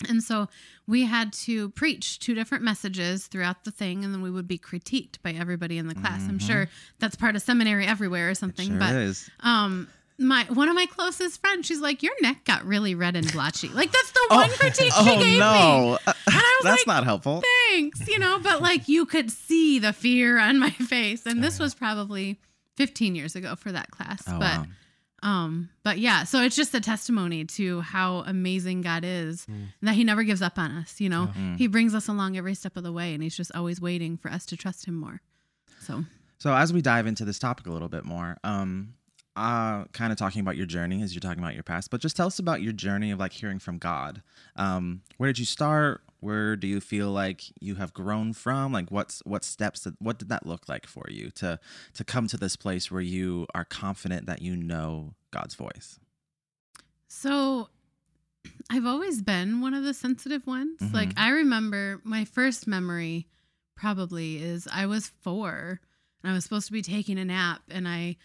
and 0.10 0.22
so 0.22 0.48
we 0.88 1.06
had 1.06 1.32
to 1.32 1.70
preach 1.70 2.20
two 2.20 2.34
different 2.36 2.64
messages 2.64 3.28
throughout 3.28 3.64
the 3.64 3.72
thing 3.72 4.04
and 4.04 4.14
then 4.14 4.22
we 4.22 4.30
would 4.30 4.48
be 4.48 4.58
critiqued 4.58 5.22
by 5.24 5.32
everybody 5.32 5.78
in 5.78 5.88
the 5.88 5.96
class. 5.96 6.22
I'm 6.28 6.38
Mhm. 6.40 6.46
sure 6.48 6.70
that's 7.00 7.16
part 7.16 7.36
of 7.36 7.42
seminary 7.42 7.86
everywhere 7.86 8.30
or 8.30 8.36
something, 8.36 8.68
sure 8.70 8.78
but 8.80 8.94
is. 8.96 9.30
um 9.42 9.88
my 10.18 10.46
one 10.46 10.70
of 10.70 10.75
my 10.75 10.86
closest 10.86 11.42
friends, 11.42 11.66
she's 11.68 11.82
like, 11.82 12.02
"Your 12.02 12.14
neck 12.22 12.46
got 12.46 12.64
really 12.66 12.96
red 12.96 13.18
and 13.18 13.30
blotchy." 13.34 13.68
Like 13.68 13.92
that's 13.92 14.12
the 14.12 14.20
Oh, 14.32 14.36
one 14.38 14.50
critique 14.52 14.86
she 14.86 14.92
oh 14.96 15.04
gave 15.20 15.34
me. 15.34 15.40
no, 15.40 15.98
And 16.08 16.16
I 16.28 16.60
was 16.60 16.64
that's 16.64 16.88
like, 16.88 16.88
not 16.88 17.04
helpful. 17.04 17.44
thanks, 17.70 18.08
you 18.08 18.18
know, 18.20 18.40
but 18.40 18.62
like 18.62 18.88
you 18.88 19.06
could 19.06 19.30
see 19.30 19.78
the 19.80 19.92
fear 19.92 20.40
on 20.40 20.58
my 20.58 20.70
face. 20.90 21.25
And 21.25 21.44
this 21.44 21.58
yeah. 21.60 21.64
was 21.66 21.75
probably 21.75 22.40
15 22.78 23.16
years 23.16 23.36
ago 23.36 23.56
for 23.58 23.74
that 23.74 23.92
class. 23.92 24.24
Oh, 24.28 24.40
but 24.40 24.58
wow. 24.60 24.66
Um 25.25 25.70
but 25.84 25.98
yeah, 25.98 26.24
so 26.24 26.41
it's 26.41 26.55
just 26.55 26.74
a 26.74 26.79
testimony 26.79 27.44
to 27.46 27.82
how 27.82 28.20
amazing 28.27 28.82
God 28.82 29.03
is 29.03 29.46
Mm. 29.48 29.53
and 29.82 29.88
that 29.88 29.96
he 29.96 30.03
never 30.05 30.24
gives 30.24 30.41
up 30.41 30.58
on 30.58 30.72
us, 30.72 31.01
you 31.01 31.10
know. 31.10 31.29
Yeah. 31.36 31.55
He 31.58 31.67
brings 31.67 31.94
us 31.94 32.08
along 32.08 32.38
every 32.38 32.53
step 32.55 32.77
of 32.77 32.84
the 32.84 32.91
way 32.94 33.13
and 33.13 33.22
he's 33.24 33.36
just 33.36 33.51
always 33.53 33.82
waiting 33.82 34.15
for 34.17 34.32
us 34.32 34.46
to 34.48 34.55
trust 34.58 34.86
him 34.86 34.96
more. 34.96 35.22
So, 35.82 36.05
So 36.38 36.53
as 36.53 36.72
we 36.72 36.82
dive 36.82 37.08
into 37.08 37.25
this 37.25 37.39
topic 37.39 37.65
a 37.67 37.72
little 37.72 37.89
bit 37.89 38.05
more, 38.05 38.38
um, 38.44 38.94
uh, 39.36 39.84
kind 39.91 40.12
of 40.13 40.17
talking 40.17 40.39
about 40.41 40.55
your 40.58 40.65
journey 40.65 41.01
as 41.01 41.13
you're 41.13 41.20
talking 41.20 41.44
about 41.44 41.53
your 41.55 41.63
past, 41.63 41.89
but 41.91 42.00
just 42.01 42.15
tell 42.15 42.27
us 42.27 42.39
about 42.39 42.62
your 42.62 42.72
journey 42.74 43.12
of 43.12 43.20
like 43.20 43.34
hearing 43.34 43.60
from 43.60 43.77
God. 43.77 44.22
Um, 44.55 45.01
where 45.17 45.27
did 45.27 45.39
you 45.39 45.46
start? 45.46 46.01
Where 46.25 46.55
do 46.55 46.65
you 46.65 46.82
feel 46.82 47.12
like 47.12 47.44
you 47.62 47.75
have 47.75 47.94
grown 47.94 48.34
from? 48.34 48.72
Like 48.72 48.89
what's 48.89 49.20
what 49.25 49.44
steps 49.44 49.82
that 49.82 49.94
what 50.01 50.17
did 50.17 50.29
that 50.29 50.48
look 50.48 50.67
like 50.67 50.88
for 50.88 51.05
you 51.08 51.29
to 51.36 51.60
to 51.94 52.03
come 52.03 52.25
to 52.29 52.38
this 52.38 52.55
place 52.55 52.89
where 52.89 53.01
you 53.01 53.46
are 53.53 53.63
confident 53.63 54.25
that 54.25 54.41
you 54.41 54.55
know 54.55 55.13
God's 55.29 55.53
voice? 55.53 56.00
So 57.08 57.70
I've 58.72 58.88
always 58.88 59.22
been 59.22 59.62
one 59.62 59.75
of 59.75 59.84
the 59.84 59.94
sensitive 59.94 60.48
ones. 60.48 60.79
Mhm. 60.82 60.94
Like 60.94 61.13
I 61.15 61.29
remember 61.29 62.01
my 62.03 62.25
first 62.25 62.65
memory 62.65 63.27
probably 63.75 64.38
is 64.41 64.67
I 64.72 64.88
was 64.88 65.10
four 65.22 65.79
and 66.24 66.32
I 66.32 66.34
was 66.34 66.44
supposed 66.44 66.65
to 66.65 66.74
be 66.74 66.82
taking 66.82 67.20
a 67.20 67.25
nap 67.25 67.62
and 67.70 67.88
I 67.88 68.17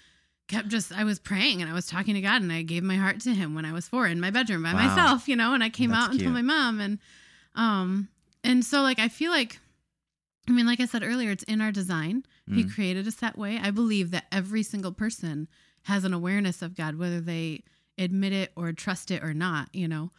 kept 0.49 0.69
just 0.69 0.91
I 0.91 1.05
was 1.05 1.19
praying 1.19 1.61
and 1.61 1.71
I 1.71 1.75
was 1.75 1.87
talking 1.87 2.15
to 2.15 2.23
God 2.23 2.41
and 2.41 2.51
I 2.51 2.63
gave 2.63 2.83
my 2.83 2.97
heart 2.97 3.21
to 3.21 3.35
him 3.35 3.55
when 3.55 3.67
I 3.67 3.73
was 3.75 3.87
four 3.89 4.07
in 4.07 4.21
my 4.21 4.31
bedroom 4.31 4.63
by 4.63 4.73
Wow. 4.73 4.87
myself, 4.89 5.29
you 5.29 5.37
know, 5.37 5.53
and 5.53 5.63
I 5.63 5.69
came 5.69 5.91
That's 5.91 6.07
out 6.07 6.11
and 6.13 6.21
told 6.21 6.33
my 6.33 6.41
mom 6.41 6.81
and 6.81 6.99
um 7.55 8.09
and 8.45 8.65
so 8.65 8.81
like 8.83 8.99
I 8.99 9.09
feel 9.09 9.31
like 9.31 9.59
I 10.49 10.53
mean 10.53 10.67
like 10.67 10.81
I 10.81 10.87
said 10.87 11.03
earlier 11.03 11.31
it's 11.31 11.45
in 11.45 11.61
our 11.61 11.73
design. 11.73 12.25
He 12.47 12.65
Mm. 12.65 12.75
created 12.75 13.07
us 13.07 13.17
that 13.17 13.39
way. 13.39 13.59
I 13.59 13.71
believe 13.71 14.11
that 14.11 14.27
every 14.33 14.63
single 14.63 14.93
person 14.93 15.47
has 15.85 16.05
an 16.05 16.13
awareness 16.13 16.63
of 16.63 16.75
God 16.77 16.97
whether 16.97 17.21
they 17.21 17.63
admit 17.99 18.33
it 18.33 18.53
or 18.57 18.73
trust 18.73 19.11
it 19.11 19.23
or 19.23 19.35
not, 19.35 19.69
you 19.75 19.87
know. 19.89 20.11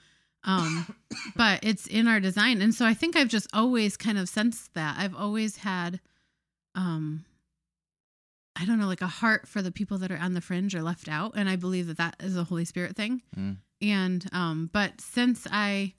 Um 0.43 0.85
but 1.35 1.59
it's 1.63 1.87
in 1.87 2.07
our 2.07 2.19
design 2.19 2.61
and 2.61 2.73
so 2.73 2.85
i 2.85 2.93
think 2.95 3.15
i've 3.15 3.27
just 3.27 3.47
always 3.53 3.95
kind 3.97 4.17
of 4.17 4.27
sensed 4.27 4.73
that 4.73 4.95
i've 4.97 5.15
always 5.15 5.57
had 5.57 5.99
um 6.75 7.25
i 8.55 8.65
don't 8.65 8.79
know 8.79 8.87
like 8.87 9.01
a 9.01 9.07
heart 9.07 9.47
for 9.47 9.61
the 9.61 9.71
people 9.71 9.97
that 9.99 10.11
are 10.11 10.17
on 10.17 10.33
the 10.33 10.41
fringe 10.41 10.73
or 10.75 10.81
left 10.81 11.07
out 11.07 11.33
and 11.35 11.47
i 11.49 11.55
believe 11.55 11.87
that 11.87 11.97
that 11.97 12.15
is 12.19 12.35
a 12.37 12.43
holy 12.45 12.65
spirit 12.65 12.95
thing 12.95 13.21
Mm. 13.37 13.57
and 13.81 14.27
um 14.33 14.69
but 14.73 14.99
since 14.99 15.47
i 15.51 15.93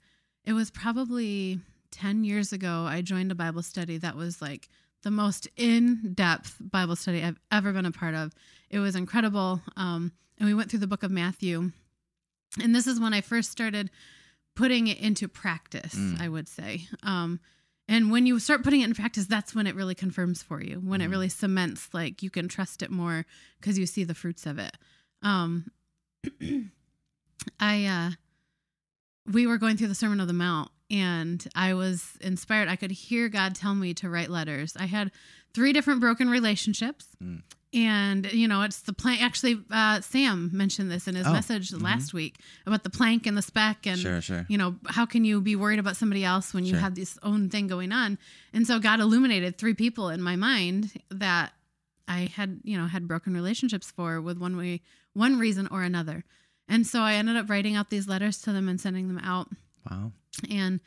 it 0.45 0.53
was 0.53 0.69
probably 0.71 1.59
10 1.91 2.23
years 2.23 2.51
ago 2.53 2.85
i 2.87 3.01
joined 3.01 3.31
a 3.31 3.35
bible 3.35 3.61
study 3.61 3.97
that 3.97 4.15
was 4.15 4.41
like 4.41 4.67
the 5.03 5.11
most 5.11 5.47
in-depth 5.57 6.57
bible 6.59 6.95
study 6.95 7.23
i've 7.23 7.39
ever 7.51 7.71
been 7.73 7.85
a 7.85 7.91
part 7.91 8.15
of 8.15 8.33
it 8.69 8.79
was 8.79 8.95
incredible 8.95 9.61
um 9.77 10.11
and 10.39 10.47
we 10.47 10.53
went 10.53 10.69
through 10.69 10.79
the 10.79 10.87
book 10.87 11.03
of 11.03 11.11
matthew 11.11 11.71
and 12.61 12.73
this 12.75 12.87
is 12.87 12.99
when 12.99 13.13
i 13.13 13.21
first 13.21 13.51
started 13.51 13.89
putting 14.55 14.87
it 14.87 14.97
into 14.99 15.27
practice 15.27 15.95
Mm. 15.95 16.19
i 16.21 16.27
would 16.29 16.47
say 16.47 16.87
um 17.03 17.39
and 17.87 18.11
when 18.11 18.25
you 18.25 18.39
start 18.39 18.63
putting 18.63 18.81
it 18.81 18.85
in 18.85 18.93
practice 18.95 19.25
that's 19.27 19.53
when 19.53 19.67
it 19.67 19.75
really 19.75 19.95
confirms 19.95 20.41
for 20.41 20.61
you 20.63 20.75
when 20.77 21.01
it 21.01 21.07
Mhm. 21.07 21.11
really 21.11 21.29
cements 21.29 21.93
like 21.93 22.23
you 22.23 22.29
can 22.29 22.47
trust 22.47 22.81
it 22.81 22.89
more 22.89 23.25
because 23.59 23.77
you 23.77 23.85
see 23.85 24.03
the 24.03 24.15
fruits 24.15 24.45
of 24.45 24.57
it 24.57 24.77
um 25.21 25.69
i 27.59 27.85
uh 27.85 28.11
we 29.31 29.47
were 29.47 29.57
going 29.57 29.77
through 29.77 29.87
the 29.87 29.95
sermon 29.95 30.19
of 30.19 30.27
the 30.27 30.33
mount 30.33 30.69
and 30.91 31.47
i 31.55 31.73
was 31.73 32.17
inspired 32.21 32.67
i 32.67 32.75
could 32.75 32.91
hear 32.91 33.29
god 33.29 33.55
tell 33.55 33.73
me 33.75 33.93
to 33.93 34.09
write 34.09 34.29
letters 34.29 34.75
i 34.79 34.85
had 34.85 35.11
three 35.53 35.71
different 35.73 35.99
broken 35.99 36.29
relationships 36.29 37.05
Mm. 37.23 37.41
and 37.73 38.31
you 38.33 38.47
know 38.49 38.61
it's 38.63 38.81
the 38.81 38.91
plank 38.93 39.21
actually 39.23 39.63
uh 39.71 40.01
sam 40.01 40.49
mentioned 40.53 40.91
this 40.91 41.07
in 41.07 41.15
his 41.15 41.25
Oh, 41.25 41.31
message 41.31 41.69
mhm. 41.71 41.81
last 41.81 42.13
week 42.13 42.37
about 42.65 42.83
the 42.83 42.89
plank 42.89 43.25
and 43.25 43.37
the 43.37 43.41
speck 43.41 43.87
and 43.87 43.97
sure, 43.97 44.21
sure. 44.21 44.45
you 44.49 44.57
know 44.57 44.75
how 44.87 45.05
can 45.05 45.23
you 45.23 45.39
be 45.41 45.55
worried 45.55 45.79
about 45.79 45.95
somebody 45.95 46.23
else 46.25 46.53
when 46.53 46.65
you 46.65 46.71
Sure. 46.73 46.79
have 46.81 46.95
this 46.95 47.17
own 47.23 47.49
thing 47.49 47.67
going 47.67 47.91
on 47.93 48.17
and 48.53 48.67
so 48.67 48.77
god 48.79 48.99
illuminated 48.99 49.57
three 49.57 49.73
people 49.73 50.09
in 50.09 50.21
my 50.21 50.35
mind 50.35 50.91
that 51.09 51.53
i 52.09 52.29
had 52.35 52.59
you 52.65 52.77
know 52.77 52.87
had 52.87 53.07
broken 53.07 53.33
relationships 53.33 53.89
for 53.89 54.19
with 54.19 54.37
one 54.37 54.57
way 54.57 54.81
one 55.13 55.39
reason 55.39 55.67
or 55.71 55.81
another 55.83 56.25
and 56.67 56.85
so 56.87 57.01
i 57.01 57.13
ended 57.13 57.35
up 57.35 57.49
writing 57.49 57.75
out 57.75 57.89
these 57.89 58.07
letters 58.07 58.41
to 58.41 58.51
them 58.53 58.67
and 58.69 58.79
sending 58.79 59.07
them 59.07 59.19
out 59.23 59.49
Wow. 59.89 60.11
and 60.49 60.79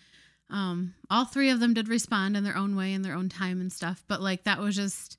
um 0.50 0.95
all 1.11 1.25
three 1.25 1.50
of 1.50 1.61
them 1.61 1.75
did 1.75 1.88
respond 1.88 2.37
in 2.37 2.45
their 2.45 2.56
own 2.56 2.76
way 2.76 2.92
in 2.92 3.02
their 3.02 3.14
own 3.14 3.28
time 3.28 3.61
and 3.61 3.73
stuff 3.73 4.04
but 4.09 4.21
like 4.23 4.45
that 4.45 4.59
was 4.61 4.75
just 4.76 5.18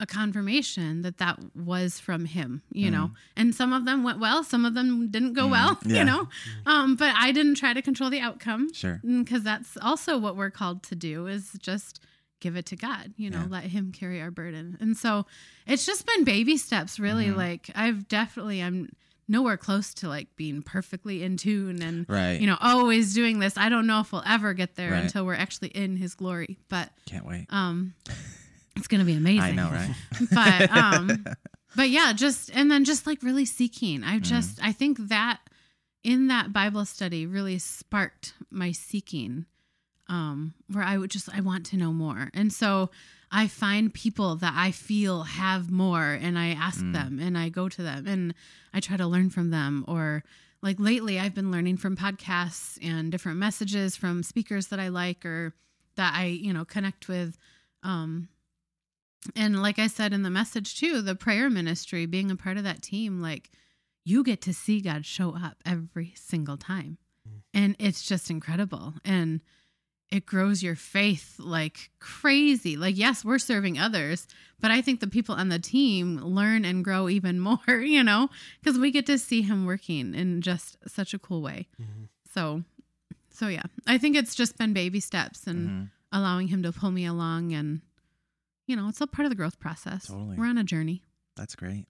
a 0.00 0.06
confirmation 0.06 1.02
that 1.02 1.18
that 1.18 1.38
was 1.54 2.00
from 2.00 2.24
him 2.24 2.62
you 2.72 2.90
know 2.90 3.10
and 3.36 3.54
some 3.54 3.72
of 3.72 3.84
them 3.84 4.02
went 4.02 4.18
well 4.18 4.42
some 4.42 4.64
of 4.64 4.74
them 4.74 5.08
didn't 5.10 5.34
go 5.34 5.46
Mm, 5.46 5.50
well 5.50 5.78
yeah. 5.86 5.98
you 5.98 6.04
know 6.04 6.28
um 6.66 6.96
but 6.96 7.14
i 7.16 7.30
didn't 7.30 7.54
try 7.56 7.72
to 7.72 7.82
control 7.82 8.10
the 8.10 8.18
outcome 8.18 8.72
Sure. 8.72 9.00
because 9.04 9.44
that's 9.44 9.76
also 9.80 10.18
what 10.18 10.36
we're 10.36 10.50
called 10.50 10.82
to 10.84 10.96
do 10.96 11.28
is 11.28 11.52
just 11.60 12.00
give 12.40 12.56
it 12.56 12.66
to 12.66 12.76
god 12.76 13.12
you 13.16 13.30
know 13.30 13.42
Yeah. 13.42 13.46
let 13.50 13.64
him 13.64 13.92
carry 13.92 14.20
our 14.20 14.32
burden 14.32 14.76
and 14.80 14.96
so 14.96 15.24
it's 15.68 15.86
just 15.86 16.04
been 16.04 16.24
baby 16.24 16.56
steps 16.56 16.98
really 16.98 17.26
Mhm. 17.26 17.36
like 17.36 17.70
i've 17.76 18.08
definitely 18.08 18.60
i'm 18.60 18.88
nowhere 19.32 19.56
close 19.56 19.92
to 19.94 20.08
like 20.08 20.28
being 20.36 20.62
perfectly 20.62 21.22
in 21.24 21.36
tune 21.36 21.82
and 21.82 22.06
Right. 22.08 22.40
you 22.40 22.46
know 22.46 22.56
always 22.60 23.14
doing 23.14 23.38
this 23.40 23.56
i 23.58 23.68
don't 23.68 23.86
know 23.86 24.00
if 24.00 24.12
we'll 24.12 24.22
ever 24.26 24.52
get 24.54 24.76
there 24.76 24.92
Right. 24.92 25.02
until 25.02 25.24
we're 25.26 25.34
actually 25.34 25.68
in 25.70 25.96
his 25.96 26.14
glory 26.14 26.58
but 26.68 26.90
Can't 27.06 27.24
wait. 27.26 27.46
um 27.50 27.94
it's 28.76 28.86
gonna 28.88 29.04
be 29.04 29.14
amazing 29.14 29.42
I 29.42 29.52
know, 29.52 29.70
right? 29.70 29.90
but 30.32 30.70
um 30.70 31.26
but 31.74 31.88
yeah 31.90 32.12
just 32.12 32.50
and 32.54 32.70
then 32.70 32.84
just 32.84 33.06
like 33.06 33.22
really 33.22 33.44
seeking 33.46 34.04
i 34.04 34.18
Mm. 34.18 34.22
just 34.22 34.62
i 34.62 34.70
think 34.72 34.98
that 35.08 35.40
in 36.04 36.26
that 36.28 36.52
bible 36.52 36.84
study 36.84 37.26
really 37.26 37.58
sparked 37.58 38.34
my 38.50 38.72
seeking 38.72 39.46
um 40.08 40.52
where 40.70 40.84
i 40.84 40.98
would 40.98 41.10
just 41.10 41.28
i 41.34 41.40
want 41.40 41.64
to 41.66 41.76
know 41.76 41.92
more 41.92 42.28
and 42.34 42.52
so 42.52 42.90
i 43.32 43.48
find 43.48 43.92
people 43.94 44.36
that 44.36 44.52
i 44.56 44.70
feel 44.70 45.22
have 45.22 45.70
more 45.70 46.12
and 46.12 46.38
i 46.38 46.48
ask 46.50 46.80
Mm. 46.84 46.92
them 46.92 47.18
and 47.18 47.36
i 47.38 47.48
go 47.48 47.68
to 47.68 47.82
them 47.82 48.06
and 48.06 48.34
i 48.74 48.78
try 48.80 48.96
to 48.96 49.06
learn 49.06 49.30
from 49.30 49.50
them 49.50 49.84
or 49.88 50.22
like 50.62 50.78
lately 50.78 51.18
i've 51.18 51.34
been 51.34 51.50
learning 51.50 51.76
from 51.78 51.96
podcasts 51.96 52.78
and 52.82 53.10
different 53.10 53.38
messages 53.38 53.96
from 53.96 54.22
speakers 54.22 54.68
that 54.68 54.78
i 54.78 54.88
like 54.88 55.24
or 55.26 55.54
that 55.96 56.12
i 56.14 56.26
you 56.26 56.52
know 56.52 56.64
connect 56.64 57.08
with 57.08 57.36
um 57.82 58.28
and 59.36 59.62
like 59.62 59.78
I 59.78 59.86
said 59.86 60.12
in 60.12 60.24
the 60.24 60.30
message 60.30 60.76
too, 60.76 61.00
the 61.00 61.14
prayer 61.14 61.48
ministry, 61.48 62.06
being 62.06 62.28
a 62.32 62.34
part 62.36 62.56
of 62.56 62.64
that 62.64 62.82
team, 62.82 63.22
like 63.22 63.50
you 64.04 64.24
get 64.24 64.40
to 64.42 64.52
see 64.52 64.80
God 64.80 65.06
show 65.06 65.36
up 65.36 65.58
every 65.64 66.12
single 66.16 66.56
time. 66.56 66.98
Mm. 67.28 67.40
And 67.54 67.76
it's 67.78 68.02
just 68.02 68.30
incredible. 68.30 68.94
And 69.04 69.40
it 70.12 70.26
grows 70.26 70.62
your 70.62 70.76
faith 70.76 71.36
like 71.38 71.90
crazy. 71.98 72.76
Like, 72.76 72.96
yes, 72.98 73.24
we're 73.24 73.38
serving 73.38 73.78
others, 73.78 74.28
but 74.60 74.70
I 74.70 74.82
think 74.82 75.00
the 75.00 75.06
people 75.06 75.34
on 75.34 75.48
the 75.48 75.58
team 75.58 76.18
learn 76.18 76.64
and 76.64 76.84
grow 76.84 77.08
even 77.08 77.40
more, 77.48 77.58
you 77.80 78.04
know, 78.04 78.28
because 78.60 78.78
we 78.78 78.90
get 78.90 79.06
to 79.06 79.18
see 79.18 79.42
Him 79.42 79.64
working 79.66 80.14
in 80.14 80.42
just 80.42 80.76
such 80.86 81.14
a 81.14 81.18
cool 81.18 81.40
way. 81.42 81.66
Mhm. 81.80 82.08
So, 82.34 82.62
so 83.30 83.48
yeah, 83.48 83.62
I 83.86 83.98
think 83.98 84.14
it's 84.16 84.34
just 84.34 84.58
been 84.58 84.72
baby 84.72 85.00
steps 85.00 85.46
and 85.46 85.68
Mhm. 85.68 85.90
allowing 86.12 86.48
Him 86.48 86.62
to 86.62 86.72
pull 86.72 86.90
me 86.90 87.06
along 87.06 87.52
and, 87.54 87.80
you 88.66 88.76
know, 88.76 88.88
it's 88.88 89.00
all 89.00 89.06
part 89.06 89.24
of 89.26 89.30
the 89.30 89.36
growth 89.36 89.58
process. 89.58 90.06
Totally. 90.06 90.36
We're 90.36 90.46
on 90.46 90.58
a 90.58 90.64
journey. 90.64 91.02
That's 91.36 91.56
great. 91.56 91.86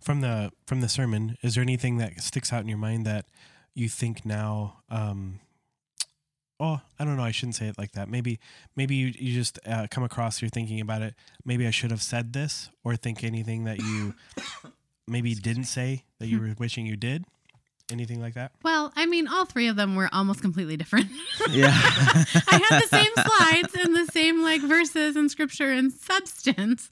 From 0.00 0.20
the 0.20 0.52
from 0.66 0.80
the 0.82 0.88
sermon, 0.88 1.36
is 1.42 1.54
there 1.54 1.62
anything 1.62 1.96
that 1.98 2.20
sticks 2.20 2.52
out 2.52 2.60
in 2.60 2.68
your 2.68 2.78
mind 2.78 3.06
that 3.06 3.26
you 3.74 3.88
think 3.88 4.24
now? 4.26 4.82
Um, 4.90 5.40
oh, 6.60 6.80
I 6.98 7.04
don't 7.04 7.16
know. 7.16 7.22
I 7.22 7.30
shouldn't 7.30 7.56
say 7.56 7.66
it 7.66 7.78
like 7.78 7.92
that. 7.92 8.08
Maybe 8.08 8.38
maybe 8.76 8.94
you 8.94 9.12
you 9.18 9.34
just 9.34 9.58
uh, 9.66 9.86
come 9.90 10.04
across. 10.04 10.40
You're 10.40 10.48
thinking 10.48 10.80
about 10.80 11.02
it. 11.02 11.14
Maybe 11.44 11.66
I 11.66 11.70
should 11.70 11.90
have 11.90 12.02
said 12.02 12.32
this, 12.32 12.70
or 12.84 12.96
think 12.96 13.24
anything 13.24 13.64
that 13.64 13.78
you 13.78 14.14
maybe 15.08 15.34
didn't 15.34 15.64
say 15.64 16.04
that 16.18 16.26
you 16.26 16.40
were 16.40 16.54
wishing 16.58 16.86
you 16.86 16.96
did. 16.96 17.24
Anything 17.92 18.20
like 18.20 18.34
that? 18.34 18.50
Well, 18.64 18.92
I 18.96 19.06
mean, 19.06 19.28
all 19.28 19.44
three 19.44 19.68
of 19.68 19.76
them 19.76 19.94
were 19.94 20.08
almost 20.12 20.40
completely 20.40 20.76
different. 20.76 21.06
Yeah. 21.48 21.68
I 21.70 22.60
had 22.68 22.82
the 22.82 22.88
same 22.88 23.12
slides 23.14 23.74
and 23.86 23.94
the 23.94 24.10
same 24.12 24.42
like 24.42 24.60
verses 24.60 25.14
and 25.14 25.30
scripture 25.30 25.70
and 25.70 25.92
substance, 25.92 26.90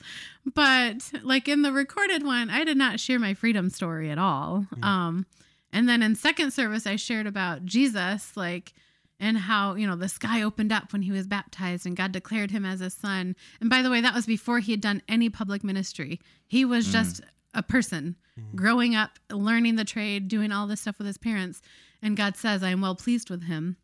but 0.54 1.10
like 1.24 1.48
in 1.48 1.62
the 1.62 1.72
recorded 1.72 2.24
one, 2.24 2.50
I 2.50 2.62
did 2.62 2.76
not 2.76 3.00
share 3.00 3.18
my 3.18 3.34
freedom 3.34 3.68
story 3.68 4.10
at 4.10 4.18
all. 4.18 4.66
Mm. 4.76 4.84
Um, 4.84 5.26
and 5.72 5.88
then 5.88 6.02
in 6.04 6.14
second 6.14 6.52
service, 6.52 6.86
I 6.86 6.94
shared 6.94 7.26
about 7.26 7.64
Jesus, 7.64 8.36
like, 8.36 8.74
and 9.24 9.38
how 9.38 9.74
you 9.74 9.86
know 9.86 9.96
the 9.96 10.08
sky 10.08 10.42
opened 10.42 10.70
up 10.72 10.92
when 10.92 11.02
he 11.02 11.10
was 11.10 11.26
baptized 11.26 11.86
and 11.86 11.96
God 11.96 12.12
declared 12.12 12.50
him 12.50 12.64
as 12.64 12.80
a 12.80 12.90
son. 12.90 13.34
And 13.60 13.70
by 13.70 13.80
the 13.82 13.90
way, 13.90 14.00
that 14.00 14.14
was 14.14 14.26
before 14.26 14.58
he 14.60 14.72
had 14.72 14.80
done 14.80 15.02
any 15.08 15.28
public 15.30 15.64
ministry. 15.64 16.20
He 16.46 16.64
was 16.64 16.86
Mm. 16.88 16.92
just 16.92 17.20
a 17.54 17.62
person 17.62 18.16
Mhm. 18.38 18.54
growing 18.56 18.94
up, 18.94 19.18
learning 19.30 19.76
the 19.76 19.84
trade, 19.84 20.28
doing 20.28 20.52
all 20.52 20.66
this 20.66 20.80
stuff 20.82 20.98
with 20.98 21.06
his 21.06 21.18
parents. 21.18 21.62
And 22.02 22.16
God 22.16 22.36
says, 22.36 22.62
I 22.62 22.70
am 22.70 22.80
well 22.82 22.94
pleased 22.96 23.30
with 23.30 23.44
him. 23.44 23.76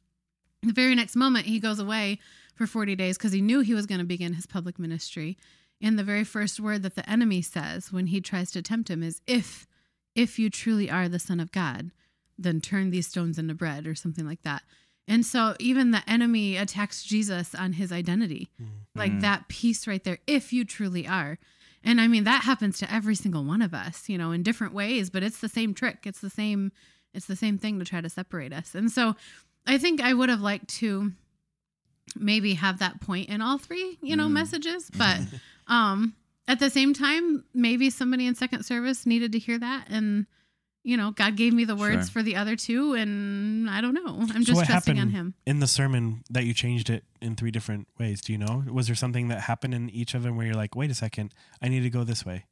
The 0.62 0.72
very 0.72 0.94
next 0.94 1.16
moment, 1.16 1.46
he 1.46 1.58
goes 1.58 1.78
away 1.78 2.18
for 2.54 2.66
40 2.66 2.94
days 2.94 3.16
because 3.16 3.32
he 3.32 3.40
knew 3.40 3.60
he 3.60 3.74
was 3.74 3.86
going 3.86 4.00
to 4.00 4.04
begin 4.04 4.34
his 4.34 4.46
public 4.46 4.78
ministry. 4.78 5.38
And 5.80 5.98
the 5.98 6.04
very 6.04 6.24
first 6.24 6.60
word 6.60 6.82
that 6.82 6.96
the 6.96 7.08
enemy 7.08 7.40
says 7.40 7.90
when 7.90 8.08
he 8.08 8.20
tries 8.20 8.50
to 8.50 8.60
tempt 8.60 8.90
him 8.90 9.02
is, 9.02 9.22
If, 9.26 9.66
if 10.14 10.38
you 10.38 10.50
truly 10.50 10.90
are 10.90 11.08
the 11.08 11.18
Son 11.18 11.40
of 11.40 11.50
God, 11.52 11.92
then 12.36 12.60
turn 12.60 12.90
these 12.90 13.06
stones 13.06 13.38
into 13.38 13.54
bread 13.54 13.86
or 13.86 13.94
something 13.94 14.26
like 14.26 14.42
that. 14.42 14.62
And 15.10 15.26
so 15.26 15.54
even 15.58 15.90
the 15.90 16.08
enemy 16.08 16.56
attacks 16.56 17.02
Jesus 17.02 17.54
on 17.54 17.72
his 17.74 17.90
identity 17.92 18.48
Mm. 18.60 18.66
like 18.94 19.12
Mm. 19.12 19.20
that 19.22 19.48
piece 19.48 19.86
right 19.86 20.02
there 20.04 20.18
if 20.26 20.52
you 20.52 20.64
truly 20.64 21.06
are 21.06 21.38
and 21.84 22.00
i 22.00 22.06
mean 22.08 22.24
that 22.24 22.42
happens 22.44 22.78
to 22.78 22.92
every 22.92 23.14
single 23.14 23.44
one 23.44 23.62
of 23.62 23.72
us 23.72 24.08
you 24.08 24.18
know 24.18 24.30
in 24.32 24.42
different 24.42 24.74
ways 24.74 25.10
but 25.10 25.22
it's 25.22 25.40
the 25.40 25.48
same 25.48 25.72
trick 25.74 25.98
it's 26.04 26.20
the 26.20 26.28
same 26.30 26.70
it's 27.14 27.26
the 27.26 27.36
same 27.36 27.56
thing 27.58 27.78
to 27.78 27.84
try 27.84 28.00
to 28.00 28.08
separate 28.10 28.52
us 28.52 28.74
and 28.74 28.90
so 28.90 29.14
i 29.66 29.78
think 29.78 30.00
i 30.00 30.12
would 30.12 30.28
have 30.28 30.40
liked 30.40 30.68
to 30.68 31.12
maybe 32.16 32.54
have 32.54 32.78
that 32.80 33.00
point 33.00 33.28
in 33.28 33.40
all 33.40 33.58
three 33.58 33.98
you 34.02 34.16
know 34.16 34.28
Mm. 34.28 34.32
messages 34.32 34.90
but 34.96 35.20
um 35.68 36.14
at 36.48 36.58
the 36.58 36.68
same 36.70 36.92
time 36.92 37.44
maybe 37.54 37.90
somebody 37.90 38.26
in 38.26 38.34
second 38.34 38.64
service 38.64 39.06
needed 39.06 39.30
to 39.32 39.38
hear 39.38 39.58
that 39.58 39.86
and 39.88 40.26
you 40.82 40.96
know, 40.96 41.10
God 41.10 41.36
gave 41.36 41.52
me 41.52 41.64
the 41.64 41.76
words 41.76 42.08
Sure. 42.10 42.20
for 42.20 42.22
the 42.22 42.36
other 42.36 42.56
two, 42.56 42.94
and 42.94 43.68
I 43.68 43.80
don't 43.80 43.94
know. 43.94 44.16
I'm 44.20 44.28
So 44.28 44.52
just 44.52 44.56
what 44.56 44.66
trusting 44.66 44.98
on 44.98 45.10
Him. 45.10 45.34
in 45.46 45.60
the 45.60 45.66
sermon 45.66 46.22
that 46.30 46.44
you 46.44 46.54
changed 46.54 46.88
it 46.90 47.04
in 47.20 47.36
three 47.36 47.50
different 47.50 47.86
ways? 47.98 48.20
Do 48.22 48.32
you 48.32 48.38
know? 48.38 48.64
Was 48.70 48.86
there 48.86 48.96
something 48.96 49.28
that 49.28 49.40
happened 49.42 49.74
in 49.74 49.90
each 49.90 50.14
of 50.14 50.22
them 50.22 50.36
where 50.36 50.46
you're 50.46 50.54
like, 50.54 50.74
wait 50.74 50.90
a 50.90 50.94
second, 50.94 51.34
I 51.60 51.68
need 51.68 51.80
to 51.82 51.90
go 51.90 52.02
this 52.04 52.24
way? 52.24 52.46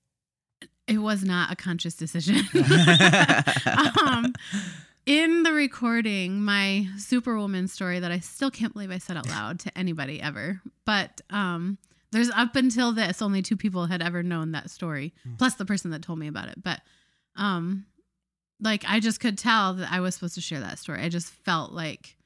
It 0.86 0.98
was 0.98 1.22
not 1.24 1.52
a 1.52 1.56
conscious 1.56 1.94
decision. 1.94 2.36
um, 4.06 4.32
in 5.06 5.42
the 5.42 5.52
recording, 5.52 6.42
my 6.42 6.86
Superwoman 6.98 7.68
story 7.68 8.00
that 8.00 8.10
I 8.12 8.18
still 8.20 8.50
can't 8.50 8.72
believe 8.72 8.90
I 8.90 8.98
said 8.98 9.16
out 9.16 9.28
loud 9.28 9.60
to 9.60 9.78
anybody 9.78 10.20
ever, 10.20 10.60
but 10.84 11.20
um, 11.30 11.78
there's 12.12 12.30
up 12.30 12.56
until 12.56 12.92
this, 12.92 13.22
only 13.22 13.42
two 13.42 13.56
people 13.56 13.86
had 13.86 14.02
ever 14.02 14.22
known 14.22 14.52
that 14.52 14.70
story, 14.70 15.14
Hmm. 15.24 15.34
plus 15.36 15.54
the 15.54 15.64
person 15.64 15.90
that 15.92 16.02
told 16.02 16.18
me 16.18 16.26
about 16.28 16.48
it. 16.48 16.62
But 16.62 16.80
um, 17.36 17.86
like 18.60 18.84
I 18.86 19.00
just 19.00 19.20
could 19.20 19.38
tell 19.38 19.74
that 19.74 19.92
I 19.92 20.00
was 20.00 20.14
supposed 20.14 20.34
to 20.34 20.40
share 20.40 20.60
that 20.60 20.78
story. 20.78 21.02
I 21.02 21.08
just 21.08 21.28
felt 21.28 21.72
like 21.72 22.16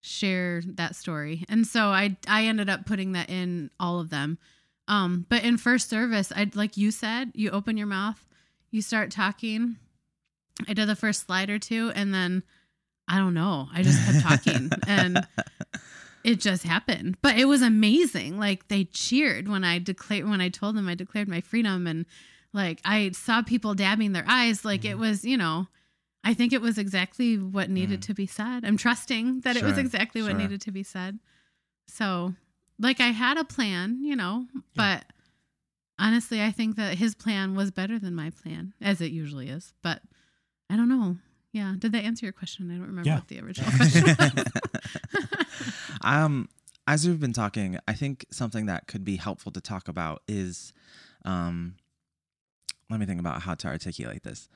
share 0.00 0.62
that 0.66 0.96
story, 0.96 1.44
and 1.48 1.66
so 1.66 1.86
I 1.86 2.16
I 2.26 2.46
ended 2.46 2.68
up 2.68 2.86
putting 2.86 3.12
that 3.12 3.30
in 3.30 3.70
all 3.78 4.00
of 4.00 4.10
them. 4.10 4.38
Um, 4.88 5.26
but 5.28 5.44
in 5.44 5.58
first 5.58 5.88
service, 5.88 6.32
I 6.34 6.50
like 6.54 6.76
you 6.76 6.90
said, 6.90 7.32
you 7.34 7.50
open 7.50 7.76
your 7.76 7.86
mouth, 7.86 8.26
you 8.70 8.82
start 8.82 9.10
talking. 9.10 9.76
I 10.68 10.74
did 10.74 10.88
the 10.88 10.96
first 10.96 11.26
slide 11.26 11.50
or 11.50 11.58
two, 11.58 11.92
and 11.94 12.12
then 12.12 12.42
I 13.08 13.18
don't 13.18 13.34
know. 13.34 13.68
I 13.72 13.82
just 13.82 14.04
kept 14.04 14.20
talking, 14.24 14.70
and 14.86 15.26
it 16.24 16.40
just 16.40 16.64
happened. 16.64 17.16
But 17.22 17.38
it 17.38 17.46
was 17.46 17.62
amazing. 17.62 18.38
Like 18.38 18.68
they 18.68 18.84
cheered 18.84 19.48
when 19.48 19.64
I 19.64 19.78
declared 19.78 20.28
when 20.28 20.40
I 20.40 20.48
told 20.48 20.76
them 20.76 20.88
I 20.88 20.94
declared 20.94 21.28
my 21.28 21.40
freedom, 21.40 21.86
and 21.86 22.06
like 22.52 22.80
I 22.84 23.10
saw 23.12 23.42
people 23.42 23.74
dabbing 23.74 24.12
their 24.12 24.24
eyes. 24.26 24.64
Like 24.64 24.84
it 24.84 24.96
Mhm. 24.96 25.00
was, 25.00 25.24
you 25.24 25.36
know. 25.36 25.68
I 26.24 26.34
think 26.34 26.52
it 26.52 26.60
was 26.60 26.78
exactly 26.78 27.36
what 27.36 27.68
needed 27.68 28.00
Mm. 28.00 28.04
to 28.06 28.14
be 28.14 28.26
said. 28.26 28.64
I'm 28.64 28.76
trusting 28.76 29.40
that 29.40 29.56
it 29.56 29.62
was 29.64 29.72
Sure, 29.74 29.80
exactly 29.80 30.22
what 30.22 30.30
sure. 30.32 30.38
needed 30.38 30.60
to 30.60 30.70
be 30.70 30.84
said. 30.84 31.18
So, 31.88 32.36
like, 32.78 33.00
I 33.00 33.08
had 33.08 33.36
a 33.38 33.44
plan, 33.44 34.04
you 34.04 34.14
know, 34.14 34.46
but 34.76 35.04
honestly, 35.98 36.40
I 36.40 36.52
think 36.52 36.76
that 36.76 36.96
his 36.98 37.16
plan 37.16 37.54
was 37.56 37.72
better 37.72 37.98
than 37.98 38.14
my 38.14 38.30
plan, 38.30 38.72
as 38.80 39.00
it 39.00 39.10
usually 39.10 39.48
is. 39.48 39.72
But 39.82 40.02
I 40.70 40.76
don't 40.76 40.88
know. 40.88 41.18
Yeah. 41.52 41.74
Did 41.78 41.90
that 41.92 42.04
answer 42.04 42.24
your 42.24 42.32
question? 42.32 42.70
I 42.70 42.74
don't 42.74 42.86
remember 42.86 43.08
Yeah. 43.10 43.16
what 43.16 43.28
the 43.28 43.40
original 43.40 43.70
question 43.76 44.04
was. 44.04 44.44
um, 46.02 46.48
as 46.86 47.06
we've 47.06 47.20
been 47.20 47.32
talking, 47.32 47.78
I 47.86 47.94
think 47.94 48.26
something 48.30 48.66
that 48.66 48.86
could 48.86 49.04
be 49.04 49.16
helpful 49.16 49.52
to 49.52 49.60
talk 49.60 49.88
about 49.88 50.22
is, 50.28 50.72
um, 51.24 51.74
let 52.92 53.00
me 53.00 53.06
think 53.06 53.20
about 53.20 53.42
how 53.42 53.54
to 53.54 53.68
articulate 53.68 54.22
this. 54.22 54.48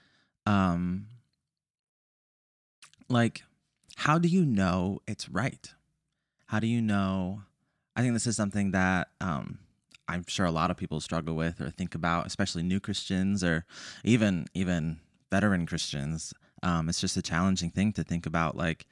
Um, 0.45 1.07
like, 3.09 3.43
how 3.97 4.19
do 4.19 4.29
you 4.29 4.45
know 4.45 5.01
it's 5.09 5.29
right? 5.29 5.73
How 6.47 6.61
do 6.61 6.67
you 6.67 6.83
know? 6.83 7.43
I 7.97 8.03
think 8.03 8.13
this 8.13 8.27
is 8.27 8.37
something 8.37 8.73
that 8.73 9.09
um, 9.21 9.59
I'm 10.07 10.25
sure 10.29 10.45
a 10.45 10.51
lot 10.51 10.71
of 10.71 10.77
people 10.77 11.01
struggle 11.01 11.35
with 11.35 11.61
or 11.61 11.71
think 11.71 11.95
about, 11.95 12.27
especially 12.27 12.63
new 12.63 12.79
Christians 12.79 13.43
or 13.43 13.65
even 14.05 14.47
even 14.53 15.01
veteran 15.31 15.67
Christians. 15.67 16.35
Um, 16.63 16.89
it's 16.89 17.01
just 17.01 17.17
a 17.17 17.23
challenging 17.23 17.71
thing 17.71 17.93
to 17.95 18.05
think 18.05 18.27
about, 18.27 18.57
like 18.57 18.87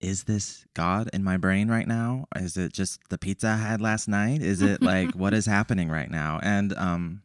is 0.00 0.24
this 0.24 0.64
God 0.72 1.10
in 1.12 1.22
my 1.22 1.36
brain 1.36 1.68
right 1.68 1.86
now? 1.86 2.26
Is 2.34 2.56
it 2.56 2.72
just 2.72 3.00
the 3.10 3.18
pizza 3.18 3.48
I 3.48 3.56
had 3.56 3.82
last 3.82 4.08
night? 4.08 4.40
Is 4.40 4.62
it 4.62 4.80
like 4.80 5.12
what 5.12 5.34
is 5.34 5.44
happening 5.58 5.90
right 5.90 6.10
now? 6.10 6.40
And 6.42 6.72
um 6.78 7.22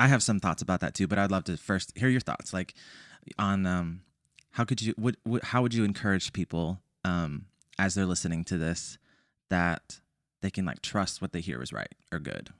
I 0.00 0.08
have 0.08 0.22
some 0.22 0.40
thoughts 0.40 0.62
about 0.62 0.80
that 0.80 0.94
too, 0.94 1.06
but 1.06 1.18
I'd 1.18 1.30
love 1.30 1.44
to 1.44 1.56
first 1.56 1.96
hear 1.96 2.08
your 2.08 2.20
thoughts 2.20 2.52
like 2.52 2.74
on 3.38 3.66
um 3.66 4.00
how 4.52 4.64
could 4.64 4.80
you 4.80 4.94
would 4.96 5.16
how 5.42 5.62
would 5.62 5.74
you 5.74 5.84
encourage 5.84 6.32
people 6.32 6.80
um 7.04 7.46
as 7.78 7.94
they're 7.94 8.06
listening 8.06 8.44
to 8.44 8.58
this 8.58 8.98
that 9.50 10.00
they 10.40 10.50
can 10.50 10.64
like 10.64 10.80
trust 10.80 11.20
what 11.20 11.32
they 11.32 11.40
hear 11.40 11.62
is 11.62 11.72
right 11.72 11.94
or 12.10 12.18
good. 12.18 12.50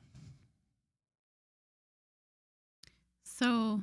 so, 3.40 3.80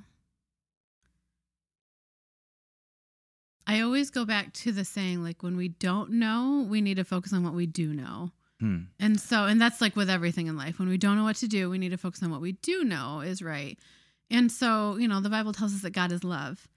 I 3.66 3.82
always 3.82 4.12
go 4.12 4.24
back 4.24 4.54
to 4.54 4.72
the 4.72 4.86
saying, 4.86 5.24
like, 5.24 5.42
when 5.42 5.58
we 5.58 5.70
don't 5.70 6.12
know, 6.12 6.66
we 6.70 6.80
need 6.80 6.98
to 6.98 7.04
focus 7.04 7.34
on 7.34 7.44
what 7.44 7.54
we 7.54 7.66
do 7.66 7.92
know. 7.92 8.32
Hmm. 8.60 8.78
And 9.00 9.20
so, 9.20 9.46
and 9.46 9.62
that's 9.62 9.82
like 9.82 9.96
with 9.96 10.10
everything 10.10 10.48
in 10.48 10.58
life. 10.58 10.80
When 10.80 10.90
we 10.90 10.98
don't 10.98 11.16
know 11.16 11.24
what 11.24 11.36
to 11.38 11.48
do, 11.48 11.70
we 11.70 11.78
need 11.78 11.90
to 11.90 11.98
focus 11.98 12.24
on 12.24 12.32
what 12.32 12.42
we 12.42 12.54
do 12.54 12.84
know 12.84 13.20
is 13.22 13.42
right. 13.42 13.78
And 14.32 14.52
so, 14.52 14.98
you 14.98 15.08
know, 15.08 15.22
the 15.22 15.30
Bible 15.30 15.54
tells 15.54 15.74
us 15.76 15.82
that 15.84 15.92
God 15.92 16.12
is 16.12 16.24
love. 16.24 16.68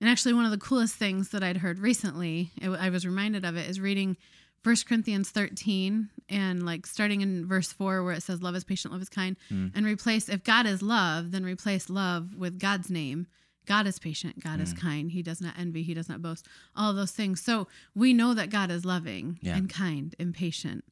And 0.00 0.08
actually, 0.10 0.34
one 0.34 0.44
of 0.44 0.50
the 0.50 0.58
coolest 0.58 0.94
things 0.96 1.30
that 1.30 1.42
I'd 1.42 1.58
heard 1.58 1.78
recently, 1.78 2.50
I 2.62 2.90
was 2.90 3.06
reminded 3.06 3.44
of 3.44 3.56
it, 3.56 3.68
is 3.68 3.80
reading 3.80 4.16
1 4.64 4.76
Corinthians 4.88 5.30
13 5.30 6.10
and 6.28 6.66
like 6.66 6.86
starting 6.86 7.20
in 7.20 7.46
verse 7.46 7.72
4 7.72 8.02
where 8.02 8.14
it 8.14 8.22
says, 8.22 8.42
Love 8.42 8.56
is 8.56 8.64
patient, 8.64 8.92
love 8.92 9.02
is 9.02 9.08
kind, 9.08 9.36
Mm. 9.50 9.72
and 9.74 9.86
replace, 9.86 10.28
if 10.28 10.42
God 10.42 10.66
is 10.66 10.82
love, 10.82 11.30
then 11.30 11.44
replace 11.44 11.88
love 11.88 12.34
with 12.34 12.58
God's 12.58 12.90
name. 12.90 13.26
God 13.66 13.86
is 13.86 13.98
patient, 13.98 14.40
God 14.42 14.60
is 14.60 14.74
Mm. 14.74 14.78
kind, 14.78 15.10
He 15.12 15.22
does 15.22 15.40
not 15.40 15.54
envy, 15.58 15.82
He 15.82 15.94
does 15.94 16.08
not 16.08 16.20
boast, 16.22 16.46
all 16.74 16.92
those 16.92 17.12
things. 17.12 17.40
So 17.40 17.68
we 17.94 18.12
know 18.12 18.34
that 18.34 18.50
God 18.50 18.70
is 18.70 18.84
loving 18.84 19.38
Yeah. 19.42 19.56
and 19.56 19.68
kind 19.70 20.14
and 20.18 20.34
patient 20.34 20.84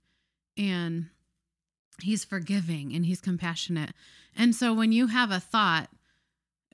and 0.57 1.07
he's 2.03 2.25
forgiving 2.25 2.93
and 2.95 3.07
he's 3.07 3.21
compassionate. 3.21 3.93
And 4.37 4.55
so 4.55 4.75
when 4.75 4.93
you 4.93 5.07
have 5.09 5.31
a 5.31 5.41
thought, 5.41 5.89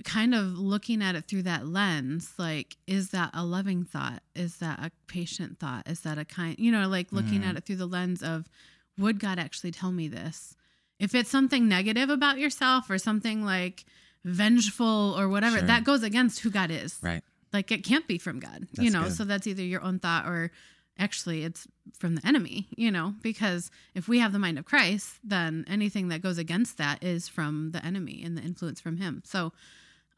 kind 0.05 0.35
of 0.35 0.59
looking 0.59 1.03
at 1.03 1.15
it 1.15 1.27
through 1.27 1.43
that 1.43 1.67
lens, 1.67 2.33
like, 2.39 2.77
is 2.87 3.11
that 3.11 3.31
a 3.35 3.45
loving 3.45 3.85
thought? 3.85 4.23
Is 4.35 4.57
that 4.59 4.79
a 4.79 4.91
patient 5.07 5.59
thought? 5.59 5.87
Is 5.87 6.01
that 6.01 6.17
a 6.17 6.25
kind, 6.25 6.57
you 6.59 6.73
know, 6.73 6.89
like 6.89 7.13
looking 7.13 7.43
Mhm. 7.43 7.45
at 7.51 7.57
it 7.57 7.65
through 7.67 7.77
the 7.77 7.87
lens 7.87 8.23
of, 8.23 8.49
would 8.97 9.19
God 9.21 9.39
actually 9.39 9.73
tell 9.73 9.93
me 9.93 10.09
this? 10.09 10.57
If 10.99 11.15
it's 11.15 11.31
something 11.31 11.69
negative 11.69 12.09
about 12.09 12.39
yourself 12.39 12.89
or 12.89 12.97
something 12.99 13.45
like 13.45 13.85
vengeful 14.25 15.15
or 15.19 15.29
whatever, 15.29 15.59
Sure. 15.59 15.67
that 15.67 15.85
goes 15.85 16.03
against 16.03 16.41
who 16.41 16.51
God 16.51 16.71
is 16.71 16.99
Right. 17.03 17.23
like 17.53 17.71
it 17.73 17.83
can't 17.85 18.07
be 18.07 18.17
from 18.19 18.39
god 18.39 18.69
you 18.79 18.91
know 18.91 19.05
good. 19.05 19.13
so 19.15 19.25
that's 19.25 19.47
either 19.47 19.63
your 19.63 19.81
own 19.83 19.99
thought 19.99 20.27
or 20.27 20.53
actually 21.01 21.43
it's 21.45 21.67
from 21.99 22.15
the 22.15 22.25
enemy 22.27 22.69
you 22.77 22.91
know 22.91 23.15
because 23.23 23.71
if 23.95 24.07
we 24.07 24.19
have 24.21 24.33
the 24.33 24.39
mind 24.39 24.59
of 24.59 24.65
christ 24.65 25.17
then 25.25 25.65
anything 25.67 26.09
that 26.09 26.21
goes 26.23 26.39
against 26.39 26.77
that 26.79 27.03
is 27.03 27.27
from 27.27 27.71
the 27.73 27.85
enemy 27.85 28.23
and 28.25 28.37
the 28.39 28.43
influence 28.43 28.81
from 28.81 28.97
him 28.99 29.23
so 29.25 29.53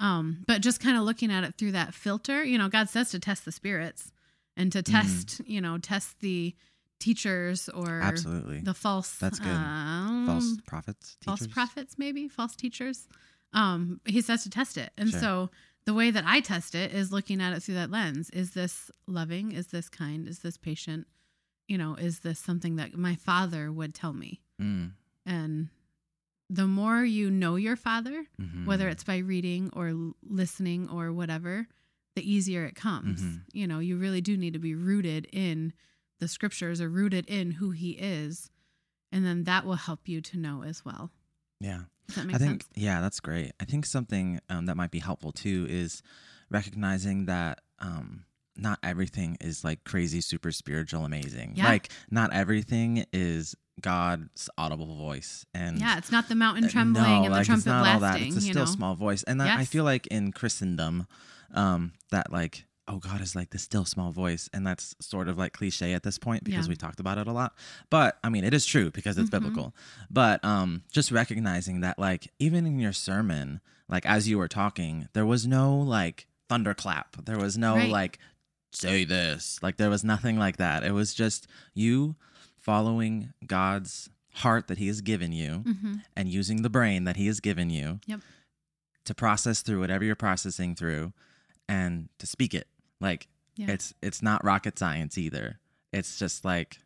um 0.01 0.45
but 0.47 0.61
just 0.61 0.81
kind 0.81 0.97
of 0.99 1.05
looking 1.05 1.31
at 1.33 1.45
it 1.45 1.55
through 1.55 1.73
that 1.73 1.95
filter 1.95 2.43
you 2.45 2.59
know 2.59 2.69
god 2.69 2.89
says 2.89 3.11
to 3.11 3.19
test 3.19 3.45
the 3.45 3.53
spirits 3.53 4.13
and 4.57 4.73
to 4.73 4.83
Mm-hmm. 4.83 4.93
test 5.01 5.41
you 5.47 5.61
know 5.61 5.79
test 5.79 6.21
the 6.21 6.55
teachers 6.99 7.69
or 7.69 8.01
Absolutely. 8.03 8.61
the 8.61 8.75
false 8.75 9.17
That's 9.19 9.39
good. 9.41 9.49
um, 9.49 10.25
false 10.27 10.57
prophets, 10.67 11.17
false 11.25 11.47
prophets 11.49 11.97
maybe 11.99 12.29
false 12.29 12.55
teachers 12.55 13.09
um 13.53 14.01
he 14.05 14.21
says 14.21 14.45
to 14.45 14.51
test 14.51 14.77
it 14.77 14.91
and 14.97 15.11
Sure. 15.11 15.21
so 15.21 15.51
the 15.85 15.95
way 15.95 16.11
that 16.11 16.25
i 16.27 16.41
test 16.41 16.75
it 16.75 16.93
is 16.93 17.13
looking 17.13 17.41
at 17.41 17.53
it 17.53 17.61
through 17.63 17.75
that 17.75 17.91
lens 17.91 18.31
is 18.31 18.53
this 18.53 18.91
loving 19.07 19.53
is 19.53 19.69
this 19.69 19.89
kind 19.89 20.29
is 20.29 20.41
this 20.41 20.57
patient 20.57 21.07
you 21.69 21.77
know 21.79 21.95
is 21.95 22.21
this 22.21 22.39
something 22.39 22.77
that 22.77 22.95
my 22.97 23.15
father 23.15 23.71
would 23.73 23.95
tell 23.95 24.13
me 24.13 24.41
Mm. 24.61 24.93
and 25.27 25.69
the 26.51 26.67
more 26.67 27.03
you 27.05 27.31
know 27.31 27.57
your 27.57 27.77
father 27.77 28.27
Mhm. 28.41 28.67
whether 28.67 28.89
it's 28.89 29.05
by 29.05 29.17
reading 29.19 29.71
or 29.73 30.13
listening 30.23 30.89
or 30.89 31.13
whatever 31.13 31.67
the 32.15 32.31
easier 32.31 32.65
it 32.67 32.75
comes 32.77 33.23
Mhm. 33.23 33.43
you 33.53 33.67
know 33.67 33.79
you 33.79 33.97
really 33.97 34.21
do 34.21 34.37
need 34.37 34.53
to 34.53 34.59
be 34.59 34.75
rooted 34.75 35.27
in 35.33 35.73
the 36.21 36.29
scriptures 36.29 36.81
or 36.81 36.89
rooted 36.91 37.27
in 37.27 37.53
who 37.53 37.71
he 37.73 37.93
is 37.93 38.51
and 39.11 39.25
then 39.25 39.45
that 39.45 39.65
will 39.67 39.75
help 39.77 40.09
you 40.09 40.21
to 40.21 40.39
know 40.39 40.63
as 40.63 40.85
well 40.85 41.11
Yeah. 41.61 41.85
Does 42.07 42.17
that 42.17 42.27
make 42.27 42.37
I 42.37 42.39
think, 42.39 42.63
sense 42.63 42.73
yeah, 42.75 43.01
that's 43.01 43.21
great. 43.21 43.53
I 43.61 43.65
think 43.65 43.87
something 43.87 44.41
um, 44.49 44.67
that 44.67 44.77
might 44.77 44.91
be 44.91 44.99
helpful 44.99 45.33
too 45.33 45.67
is 45.69 46.03
recognizing 46.51 47.27
that 47.27 47.61
um, 47.79 48.25
not 48.57 48.79
everything 48.83 49.37
is 49.41 49.65
like 49.65 49.85
crazy, 49.85 50.21
super 50.21 50.53
spiritual, 50.53 51.05
amazing. 51.05 51.55
Yeah. 51.57 51.69
Like, 51.69 51.91
not 52.11 52.33
everything 52.33 53.07
is 53.13 53.55
God's 53.81 54.51
audible 54.59 54.95
voice. 54.97 55.47
And 55.55 55.79
Yeah, 55.79 55.99
it's 55.99 56.13
not 56.13 56.29
the 56.29 56.35
mountain 56.35 56.65
uh, 56.65 56.69
trembling 56.69 57.05
no, 57.05 57.25
and 57.25 57.33
like, 57.33 57.43
the 57.43 57.47
trumpet 57.47 57.61
it's 57.61 57.67
not 57.67 57.87
all 57.87 58.01
that. 58.01 58.19
blasting. 58.19 58.29
It's 58.29 58.37
a 58.37 58.41
still 58.41 58.55
know? 58.55 58.71
small 58.71 58.95
voice. 58.95 59.23
And 59.23 59.41
that, 59.41 59.59
I 59.59 59.65
feel 59.65 59.85
like 59.85 60.07
in 60.09 60.33
Christendom, 60.33 61.07
um, 61.55 61.93
that 62.11 62.31
like, 62.33 62.67
oh, 62.89 62.99
God 62.99 63.21
is 63.21 63.37
like 63.37 63.51
the 63.51 63.59
still 63.59 63.85
small 63.85 64.11
voice. 64.11 64.51
And 64.53 64.67
that's 64.67 64.95
sort 65.01 65.29
of 65.29 65.39
like 65.39 65.53
cliche 65.53 65.93
at 65.95 66.03
this 66.03 66.19
point 66.19 66.43
because 66.45 66.67
Yeah. 66.67 66.71
we 66.71 66.77
talked 66.77 66.99
about 67.01 67.17
it 67.19 67.27
a 67.29 67.33
lot. 67.33 67.55
But 67.91 68.19
I 68.25 68.29
mean, 68.29 68.45
it 68.45 68.53
is 68.53 68.67
true 68.67 68.91
because 68.91 69.17
it's 69.19 69.29
Mhm. 69.31 69.33
biblical. 69.33 69.75
But 70.11 70.45
um, 70.45 70.83
just 70.91 71.11
recognizing 71.13 71.81
that, 71.81 71.99
like, 71.99 72.33
even 72.39 72.67
in 72.67 72.79
your 72.81 72.93
sermon, 72.93 73.61
like 73.89 74.05
as 74.05 74.29
you 74.29 74.37
were 74.39 74.49
talking, 74.49 75.09
there 75.13 75.25
was 75.27 75.47
no 75.47 75.77
like 75.79 76.27
thunderclap. 76.49 77.25
There 77.25 77.39
was 77.39 77.57
no 77.57 77.77
Right. 77.77 77.91
like, 77.91 78.19
say 78.73 79.05
this. 79.05 79.63
Like, 79.63 79.77
there 79.77 79.91
was 79.91 80.03
nothing 80.03 80.39
like 80.39 80.57
that. 80.57 80.83
It 80.83 80.93
was 80.93 81.15
just 81.15 81.47
you 81.75 82.17
following 82.59 83.33
God's 83.47 84.09
heart 84.35 84.67
that 84.69 84.79
He 84.79 84.87
has 84.89 85.01
given 85.03 85.31
you 85.33 85.63
Mhm. 85.67 86.03
and 86.17 86.29
using 86.29 86.63
the 86.63 86.71
brain 86.71 87.05
that 87.05 87.17
He 87.17 87.27
has 87.27 87.41
given 87.41 87.71
you. 87.71 88.01
Yep. 88.07 88.21
to 89.05 89.15
process 89.17 89.63
through 89.63 89.81
whatever 89.81 90.05
you're 90.05 90.15
processing 90.15 90.77
through 90.77 91.13
and 91.69 92.09
to 92.19 92.27
speak 92.27 92.55
it. 92.55 92.69
Like 93.01 93.29
Yeah. 93.57 93.71
it's 93.71 93.95
it's 94.03 94.23
not 94.23 94.45
rocket 94.45 94.79
science 94.79 95.17
either. 95.19 95.59
It's 95.93 96.19
just 96.19 96.45
like 96.45 96.79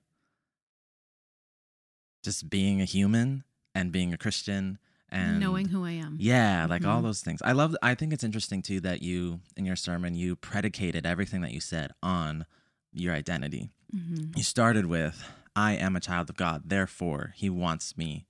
just 2.22 2.50
being 2.50 2.80
a 2.80 2.84
human 2.84 3.44
and 3.74 3.92
being 3.92 4.12
a 4.12 4.18
Christian 4.18 4.78
and 5.08 5.38
knowing 5.38 5.68
who 5.68 5.84
I 5.84 5.92
am. 5.92 6.16
yeah, 6.20 6.66
like 6.68 6.84
all 6.84 7.00
Mhm. 7.00 7.04
those 7.04 7.20
things. 7.20 7.40
I 7.42 7.52
love. 7.52 7.76
I 7.82 7.94
think 7.94 8.12
it's 8.12 8.24
interesting 8.24 8.62
too 8.62 8.80
that 8.80 9.02
you 9.02 9.40
in 9.56 9.64
your 9.64 9.76
sermon 9.76 10.14
you 10.14 10.34
predicated 10.34 11.06
everything 11.06 11.40
that 11.42 11.52
you 11.52 11.60
said 11.60 11.92
on 12.02 12.46
your 12.92 13.14
identity. 13.14 13.70
hmm 13.92 14.32
You 14.34 14.42
started 14.42 14.86
with, 14.86 15.22
"I 15.54 15.72
am 15.74 15.94
a 15.94 16.00
child 16.00 16.28
of 16.30 16.36
God, 16.36 16.62
therefore 16.68 17.32
He 17.36 17.48
wants 17.48 17.96
me 17.96 18.26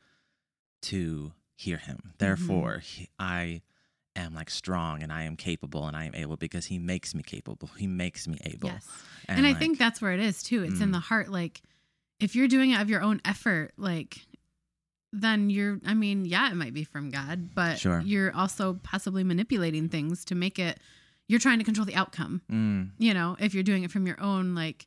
to 0.83 1.33
hear 1.55 1.79
Him. 1.79 2.13
Therefore, 2.19 2.79
he, 2.81 3.09
I 3.19 3.63
am 4.17 4.35
like 4.35 4.51
strong 4.51 5.03
and 5.03 5.13
I 5.13 5.23
am 5.25 5.37
capable 5.37 5.87
and 5.87 5.97
I 5.97 6.05
am 6.07 6.15
able 6.15 6.37
because 6.37 6.67
He 6.67 6.79
makes 6.79 7.15
me 7.15 7.23
capable. 7.23 7.71
He 7.79 7.87
makes 7.87 8.27
me 8.27 8.39
able." 8.45 8.69
Yes. 8.71 8.89
And, 9.29 9.47
I 9.47 9.51
like, 9.51 9.59
think 9.59 9.79
that's 9.79 10.01
where 10.03 10.13
it 10.13 10.21
is 10.21 10.43
too. 10.43 10.63
It's 10.65 10.81
in 10.81 10.89
Mm. 10.91 10.93
the 10.93 11.01
heart. 11.01 11.29
Like, 11.31 11.63
if 12.21 12.35
you're 12.35 12.49
doing 12.49 12.71
it 12.73 12.81
of 12.81 12.89
your 12.91 13.03
own 13.03 13.21
effort, 13.25 13.73
like, 13.77 14.27
then 15.13 15.51
you're, 15.51 15.81
I 15.87 15.95
mean, 15.95 16.25
yeah, 16.25 16.51
it 16.51 16.55
might 16.55 16.75
be 16.75 16.85
from 16.85 17.11
God, 17.11 17.55
but 17.55 17.79
Sure. 17.79 18.01
you're 18.01 18.35
also 18.35 18.75
possibly 18.83 19.25
manipulating 19.25 19.89
things 19.89 20.25
to 20.27 20.35
make 20.35 20.59
it, 20.59 20.79
you're 21.29 21.41
trying 21.41 21.59
to 21.59 21.65
control 21.65 21.85
the 21.87 21.95
outcome. 21.95 22.43
Mm, 22.51 22.91
You 22.99 23.15
know, 23.15 23.37
if 23.41 23.55
you're 23.55 23.63
doing 23.63 23.83
it 23.85 23.91
from 23.91 24.07
your 24.07 24.21
own, 24.21 24.55
like, 24.55 24.87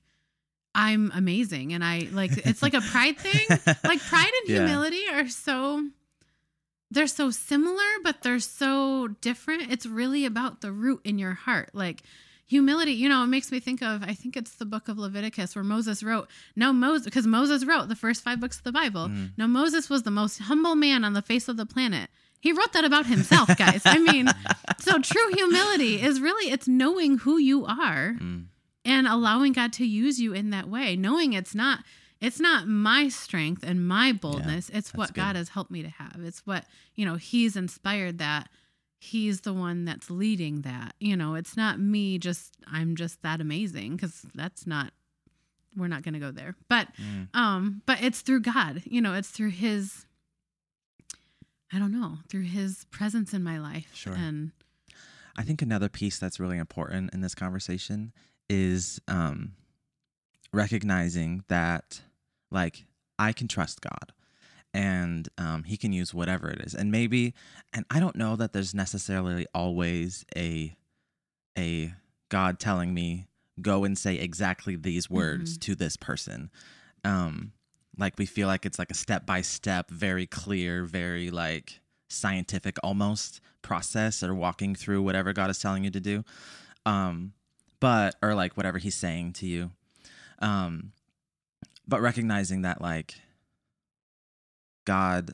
I'm 0.75 1.11
amazing. 1.15 1.73
And 1.73 1.83
I 1.83 2.07
like, 2.11 2.31
it's 2.37 2.61
like 2.61 2.73
a 2.75 2.81
pride 2.81 3.17
thing. 3.17 3.47
Like, 3.83 3.99
pride 4.01 4.31
and 4.41 4.49
Yeah. 4.49 4.55
humility 4.57 5.01
are 5.11 5.27
so, 5.27 5.87
they're 6.91 7.07
so 7.07 7.29
similar, 7.31 7.83
but 8.03 8.21
they're 8.23 8.39
so 8.39 9.07
different. 9.21 9.71
It's 9.71 9.85
really 9.85 10.25
about 10.25 10.61
the 10.61 10.71
root 10.71 11.01
in 11.03 11.19
your 11.19 11.33
heart. 11.33 11.69
Like, 11.73 12.03
humility 12.45 12.93
you 12.93 13.07
know 13.07 13.23
it 13.23 13.27
makes 13.27 13.51
me 13.51 13.59
think 13.59 13.79
of 13.83 14.01
i 14.01 14.11
think 14.15 14.35
it's 14.35 14.55
the 14.55 14.65
book 14.65 14.87
of 14.87 14.97
leviticus 14.97 15.53
where 15.55 15.63
moses 15.63 16.01
wrote 16.01 16.27
no, 16.55 16.73
moses 16.73 17.05
because 17.05 17.27
moses 17.27 17.63
wrote 17.63 17.87
the 17.89 17.95
first 17.95 18.23
five 18.23 18.39
books 18.39 18.57
of 18.57 18.63
the 18.63 18.71
bible 18.71 19.07
Mhm. 19.07 19.29
now 19.37 19.45
moses 19.45 19.87
was 19.87 20.01
the 20.01 20.09
most 20.09 20.39
humble 20.39 20.73
man 20.73 21.03
on 21.05 21.13
the 21.13 21.21
face 21.21 21.47
of 21.47 21.57
the 21.57 21.65
planet 21.67 22.09
he 22.39 22.51
wrote 22.51 22.73
that 22.73 22.83
about 22.83 23.05
himself 23.05 23.55
guys 23.55 23.83
i 23.85 23.99
mean 23.99 24.27
so 24.79 24.97
true 24.97 25.29
humility 25.35 26.01
is 26.01 26.19
really 26.19 26.51
it's 26.51 26.67
knowing 26.67 27.19
who 27.19 27.37
you 27.37 27.65
are 27.67 28.15
mm, 28.19 28.45
and 28.83 29.07
allowing 29.07 29.53
god 29.53 29.71
to 29.73 29.85
use 29.85 30.19
you 30.19 30.33
in 30.33 30.49
that 30.49 30.67
way 30.67 30.95
knowing 30.95 31.33
it's 31.33 31.53
not 31.53 31.83
it's 32.21 32.39
not 32.39 32.67
my 32.67 33.07
strength 33.07 33.63
and 33.63 33.87
my 33.87 34.11
boldness. 34.11 34.69
It's 34.73 34.93
what 34.93 35.13
god 35.13 35.35
has 35.35 35.49
helped 35.49 35.71
me 35.71 35.81
to 35.83 35.89
have. 35.89 36.17
It's 36.23 36.45
what 36.45 36.65
you 36.95 37.05
know 37.05 37.15
he's 37.15 37.55
inspired 37.55 38.17
that. 38.19 38.49
He's 39.01 39.41
the 39.41 39.53
one 39.53 39.85
that's 39.85 40.09
leading 40.09 40.61
that. 40.63 40.93
You 40.99 41.15
know 41.15 41.35
it's 41.35 41.55
not 41.55 41.79
me 41.79 42.17
just 42.17 42.55
i'm 42.67 42.95
just 42.95 43.21
that 43.23 43.41
amazing 43.41 43.95
because 43.95 44.25
that's 44.35 44.67
not 44.67 44.91
we're 45.77 45.87
not 45.87 46.03
going 46.03 46.13
to 46.15 46.19
go 46.19 46.31
there. 46.31 46.55
But 46.67 46.87
mm. 47.01 47.27
um 47.33 47.81
but 47.85 48.01
it's 48.01 48.21
through 48.21 48.41
god 48.41 48.83
you 48.85 49.01
know 49.01 49.13
it's 49.13 49.29
through 49.29 49.51
his 49.51 50.05
i 51.71 51.79
don't 51.79 51.91
know 51.91 52.17
through 52.29 52.41
his 52.41 52.85
presence 52.91 53.33
in 53.33 53.43
my 53.43 53.59
life 53.59 53.89
Sure. 53.93 54.13
and 54.13 54.51
I 55.39 55.43
think 55.43 55.61
another 55.61 55.87
piece 55.87 56.19
that's 56.19 56.37
really 56.37 56.57
important 56.57 57.13
in 57.13 57.21
this 57.21 57.33
conversation 57.33 58.11
is 58.49 58.99
um, 59.07 59.53
recognizing 60.51 61.45
that, 61.47 62.01
like, 62.51 62.85
I 63.17 63.33
can 63.33 63.47
trust 63.47 63.81
God 63.81 64.13
and 64.73 65.27
um, 65.37 65.63
He 65.63 65.77
can 65.77 65.91
use 65.91 66.13
whatever 66.13 66.49
it 66.49 66.61
is. 66.61 66.73
And 66.73 66.91
maybe, 66.91 67.33
and 67.73 67.85
I 67.89 67.99
don't 67.99 68.15
know 68.15 68.35
that 68.35 68.53
there's 68.53 68.73
necessarily 68.73 69.45
always 69.53 70.25
a, 70.35 70.75
a 71.57 71.93
God 72.29 72.59
telling 72.59 72.93
me, 72.93 73.27
go 73.61 73.83
and 73.83 73.97
say 73.97 74.15
exactly 74.15 74.75
these 74.75 75.09
words 75.09 75.57
to 75.57 75.75
this 75.75 75.97
person. 75.97 76.49
Um, 77.03 77.51
like, 77.97 78.17
we 78.17 78.25
feel 78.25 78.47
like 78.47 78.65
it's 78.65 78.79
like 78.79 78.91
a 78.91 78.95
step 78.95 79.25
by 79.25 79.41
step, 79.41 79.91
very 79.91 80.25
clear, 80.25 80.85
very 80.85 81.29
like 81.29 81.81
scientific 82.09 82.77
almost 82.81 83.41
process 83.61 84.23
or 84.23 84.33
walking 84.33 84.75
through 84.75 85.01
whatever 85.01 85.33
God 85.33 85.49
is 85.49 85.59
telling 85.59 85.83
you 85.83 85.91
to 85.91 85.99
do. 85.99 86.23
Um, 86.85 87.33
but, 87.81 88.15
or 88.21 88.33
like 88.33 88.55
whatever 88.55 88.77
he's 88.77 88.95
saying 88.95 89.33
to 89.33 89.45
you. 89.45 89.71
Um, 90.39 90.93
but 91.89 92.01
recognizing 92.01 92.61
that 92.61 92.81
like 92.81 93.15
God 94.85 95.31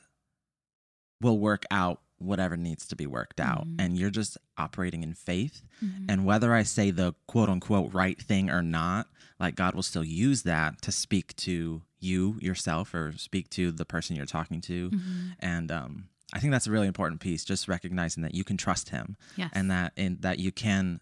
will 1.20 1.38
work 1.38 1.64
out 1.70 2.00
whatever 2.18 2.56
needs 2.56 2.86
to 2.86 2.96
be 2.96 3.06
worked 3.06 3.40
out. 3.40 3.66
Mhm. 3.66 3.76
And 3.78 3.98
you're 3.98 4.10
just 4.10 4.38
operating 4.56 5.02
in 5.02 5.12
faith. 5.14 5.62
Mhm. 5.84 6.06
And 6.08 6.24
whether 6.24 6.54
I 6.54 6.62
say 6.62 6.90
the 6.90 7.14
quote 7.26 7.48
unquote 7.50 7.92
right 7.92 8.20
thing 8.20 8.50
or 8.50 8.62
not, 8.62 9.08
like 9.38 9.54
God 9.54 9.74
will 9.74 9.82
still 9.82 10.04
use 10.04 10.42
that 10.42 10.80
to 10.82 10.92
speak 10.92 11.36
to 11.36 11.82
you 11.98 12.38
yourself 12.40 12.94
or 12.94 13.12
speak 13.16 13.50
to 13.50 13.70
the 13.70 13.84
person 13.84 14.16
you're 14.16 14.24
talking 14.26 14.60
to. 14.62 14.90
Mhm. 14.90 15.36
And 15.40 15.70
um, 15.70 16.08
I 16.32 16.40
think 16.40 16.52
that's 16.52 16.66
a 16.66 16.70
really 16.70 16.86
important 16.86 17.20
piece, 17.20 17.44
just 17.44 17.68
recognizing 17.68 18.22
that 18.22 18.34
you 18.34 18.44
can 18.44 18.56
trust 18.56 18.88
him 18.90 19.16
yes 19.36 19.50
and 19.54 19.70
that 19.70 19.92
in 19.96 20.16
that 20.20 20.38
you 20.38 20.52
can 20.52 21.00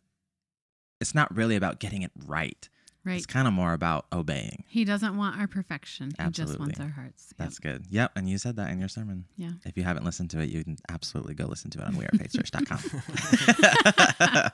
it's 1.00 1.14
not 1.14 1.34
really 1.34 1.54
about 1.56 1.80
getting 1.80 2.02
it 2.02 2.12
right. 2.16 2.68
Right 3.04 3.16
It's 3.16 3.26
kind 3.26 3.46
of 3.46 3.52
more 3.54 3.72
about 3.74 4.06
obeying. 4.12 4.64
he 4.66 4.84
doesn't 4.84 5.16
want 5.16 5.38
our 5.38 5.46
perfection 5.46 6.10
he 6.18 6.30
just 6.30 6.58
wants 6.58 6.78
Absolutely. 6.78 6.84
our 6.84 6.90
hearts 6.90 7.26
Yep. 7.30 7.36
That's 7.38 7.58
good. 7.58 7.84
Yep. 7.90 8.12
And 8.16 8.28
you 8.30 8.38
said 8.38 8.56
that 8.56 8.70
in 8.70 8.78
your 8.78 8.88
sermon. 8.88 9.24
Yeah. 9.36 9.50
If 9.64 9.76
you 9.76 9.82
haven't 9.82 10.04
listened 10.04 10.30
to 10.30 10.40
it, 10.40 10.48
you 10.50 10.62
can 10.64 10.76
absolutely 10.88 11.34
go 11.34 11.46
listen 11.46 11.70
to 11.72 11.80
it 11.80 11.84
on 11.84 11.94
wearefaithchurch.com. 11.94 12.78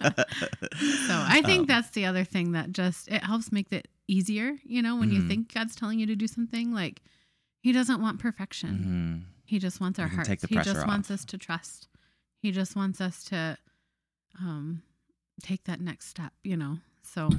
So 1.06 1.14
I 1.26 1.42
think 1.44 1.60
Um, 1.60 1.66
that's 1.66 1.90
the 1.90 2.06
other 2.06 2.24
thing 2.24 2.52
that 2.52 2.72
just 2.72 3.08
it 3.08 3.22
helps 3.22 3.52
make 3.52 3.72
it 3.72 3.88
easier, 4.08 4.56
you 4.64 4.82
know, 4.82 4.96
when 4.96 5.10
you 5.10 5.22
Mhm. 5.22 5.28
think 5.28 5.54
God's 5.54 5.74
telling 5.76 5.98
you 5.98 6.06
to 6.06 6.16
do 6.16 6.26
something, 6.26 6.72
like 6.72 7.02
he 7.60 7.72
doesn't 7.72 8.00
want 8.00 8.18
perfection. 8.18 8.78
Mhm. 8.78 9.24
He 9.44 9.58
just 9.58 9.80
wants 9.80 9.98
our 9.98 10.08
hearts. 10.08 10.28
take 10.28 10.40
the 10.40 10.46
he 10.48 10.54
just 10.56 10.70
pressure 10.72 10.86
wants 10.86 11.10
us 11.10 11.24
to 11.26 11.38
trust. 11.38 11.88
He 12.38 12.50
just 12.52 12.76
wants 12.76 13.00
us 13.00 13.24
to 13.24 13.58
um 14.40 14.82
take 15.42 15.64
that 15.64 15.80
next 15.80 16.06
step, 16.08 16.32
you 16.44 16.56
know. 16.56 16.78
So 17.02 17.30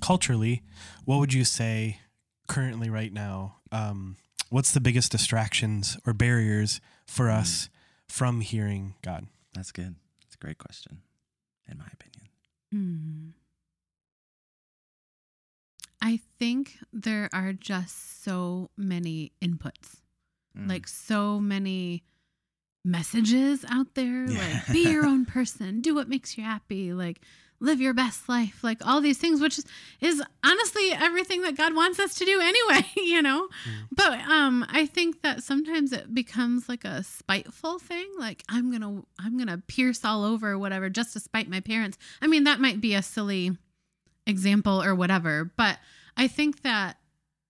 Culturally, 0.00 0.62
what 1.04 1.18
would 1.18 1.32
you 1.32 1.44
say 1.44 2.00
currently 2.46 2.88
right 2.90 3.12
now? 3.12 3.56
Um, 3.72 4.16
what's 4.50 4.72
the 4.72 4.80
biggest 4.80 5.12
distractions 5.12 5.96
or 6.06 6.12
barriers 6.12 6.80
for 7.06 7.26
Mm. 7.26 7.38
us 7.38 7.68
from 8.08 8.40
hearing 8.40 8.94
God? 9.02 9.26
That's 9.54 9.72
good. 9.72 9.96
That's 10.22 10.34
a 10.34 10.38
great 10.38 10.58
question, 10.58 11.02
in 11.70 11.78
my 11.78 11.86
opinion. 11.92 12.28
hmm. 12.72 13.28
I 16.00 16.20
think 16.38 16.78
there 16.92 17.28
are 17.32 17.52
just 17.52 18.22
so 18.22 18.70
many 18.76 19.32
inputs. 19.42 19.96
Mm. 20.56 20.68
like 20.68 20.88
so 20.88 21.38
many 21.38 22.02
messages 22.84 23.64
out 23.68 23.94
there 23.94 24.24
Yeah. 24.30 24.38
like 24.38 24.72
be 24.72 24.90
your 24.90 25.04
own 25.12 25.24
person 25.26 25.80
do 25.82 25.94
what 25.94 26.08
makes 26.08 26.38
you 26.38 26.42
happy 26.44 26.92
like 26.94 27.20
live 27.60 27.80
your 27.80 27.94
best 27.94 28.28
life 28.28 28.62
like 28.62 28.84
all 28.86 29.00
these 29.00 29.18
things 29.18 29.40
which 29.40 29.58
is, 29.58 29.64
is 30.00 30.22
honestly 30.44 30.90
everything 30.92 31.42
that 31.42 31.56
god 31.56 31.74
wants 31.74 31.98
us 31.98 32.14
to 32.14 32.24
do 32.24 32.40
anyway 32.40 32.86
you 32.96 33.20
know? 33.20 33.48
Mm. 33.68 33.88
but 33.92 34.20
um 34.28 34.64
i 34.70 34.86
think 34.86 35.22
that 35.22 35.42
sometimes 35.42 35.92
it 35.92 36.14
becomes 36.14 36.68
like 36.68 36.84
a 36.84 37.02
spiteful 37.02 37.78
thing 37.78 38.06
like 38.18 38.44
i'm 38.48 38.70
gonna 38.70 39.02
i'm 39.18 39.36
gonna 39.38 39.62
pierce 39.66 40.04
all 40.04 40.24
over 40.24 40.58
whatever 40.58 40.88
just 40.88 41.12
to 41.14 41.20
spite 41.20 41.48
my 41.48 41.60
parents. 41.60 41.98
I 42.22 42.26
mean 42.26 42.44
that 42.44 42.60
might 42.60 42.80
be 42.80 42.94
a 42.94 43.02
silly 43.02 43.56
example 44.26 44.82
or 44.82 44.94
whatever 44.94 45.50
but 45.56 45.78
i 46.16 46.28
think 46.28 46.62
that 46.62 46.96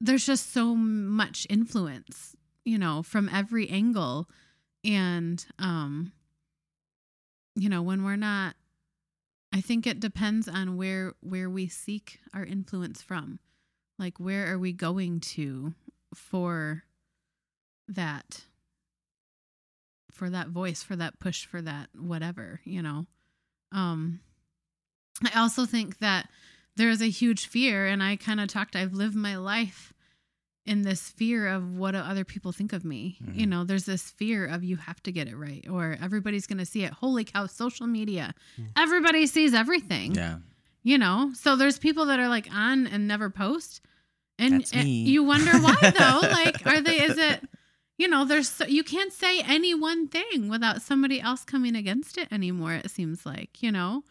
there's 0.01 0.25
just 0.25 0.53
so 0.53 0.75
much 0.75 1.47
influence 1.51 2.37
you 2.65 2.79
know 2.79 3.03
from 3.03 3.29
every 3.33 3.69
angle. 3.69 4.29
And 4.85 5.45
um 5.59 6.13
you 7.57 7.69
know 7.69 7.83
when 7.83 8.05
we're 8.05 8.17
not 8.17 8.55
i 9.53 9.61
think 9.61 9.87
it 9.87 10.01
depends 10.01 10.49
on 10.49 10.77
where 10.77 11.15
where 11.21 11.49
we 11.51 11.69
seek 11.69 12.21
our 12.35 12.45
influence 12.45 13.03
from. 13.03 13.39
Like 13.99 14.21
where 14.21 14.53
are 14.53 14.59
we 14.59 14.73
going 14.73 15.21
to 15.21 15.75
for 16.15 16.85
that 17.89 18.45
for 20.13 20.31
that 20.31 20.49
voice 20.49 20.83
for 20.83 20.97
that 20.97 21.19
push 21.19 21.45
for 21.47 21.61
that 21.63 21.89
whatever 21.97 22.61
you 22.65 22.83
know? 22.83 23.07
Um 23.73 24.21
i 25.25 25.39
also 25.39 25.67
think 25.67 25.99
that 25.99 26.29
there 26.77 26.91
is 26.91 27.03
a 27.03 27.11
huge 27.11 27.47
fear 27.47 27.87
and 27.87 28.03
i 28.03 28.15
kind 28.15 28.41
of 28.41 28.47
talked 28.49 28.77
i've 28.77 28.93
lived 28.93 29.17
my 29.17 29.37
life 29.37 29.93
in 30.69 30.83
this 30.83 31.09
fear 31.11 31.49
of 31.49 31.77
what 31.77 31.93
do 31.93 31.99
other 31.99 32.25
people 32.25 32.53
think 32.53 32.73
of 32.73 32.85
me 32.85 33.17
you 33.35 33.47
Mhm. 33.47 33.49
know 33.49 33.65
there's 33.65 33.85
this 33.85 34.11
fear 34.11 34.47
of 34.47 34.63
you 34.63 34.77
have 34.77 35.03
to 35.05 35.11
get 35.13 35.27
it 35.29 35.37
right 35.37 35.65
or 35.69 35.97
everybody's 36.01 36.47
gonna 36.47 36.67
see 36.67 36.83
it 36.85 36.93
holy 36.93 37.25
cow 37.25 37.47
social 37.47 37.87
media 37.87 38.35
Mm. 38.59 38.67
everybody 38.77 39.27
sees 39.27 39.55
everything 39.55 40.15
yeah. 40.15 40.39
you 40.83 40.99
know 40.99 41.33
so 41.35 41.57
there's 41.57 41.79
people 41.79 42.07
that 42.07 42.19
are 42.21 42.29
like 42.29 42.49
on 42.53 42.87
and 42.87 43.09
never 43.09 43.31
post 43.31 43.81
and, 44.39 44.65
and 44.73 44.89
you 44.89 45.25
wonder 45.25 45.53
why 45.59 45.77
though 45.99 46.21
like 46.41 46.65
are 46.67 46.81
they 46.81 47.01
is 47.03 47.17
it 47.19 47.41
you 48.01 48.07
know, 48.07 48.25
there's 48.25 48.49
so, 48.49 48.65
you 48.65 48.85
can't 48.85 49.13
say 49.13 49.41
any 49.41 49.75
one 49.75 50.07
thing 50.07 50.49
without 50.49 50.83
somebody 50.83 51.21
else 51.21 51.43
coming 51.45 51.75
against 51.75 52.17
it 52.17 52.29
anymore. 52.31 52.75
It 52.75 52.93
seems 52.93 53.27
like, 53.27 53.61
you 53.61 53.73
know, 53.73 54.05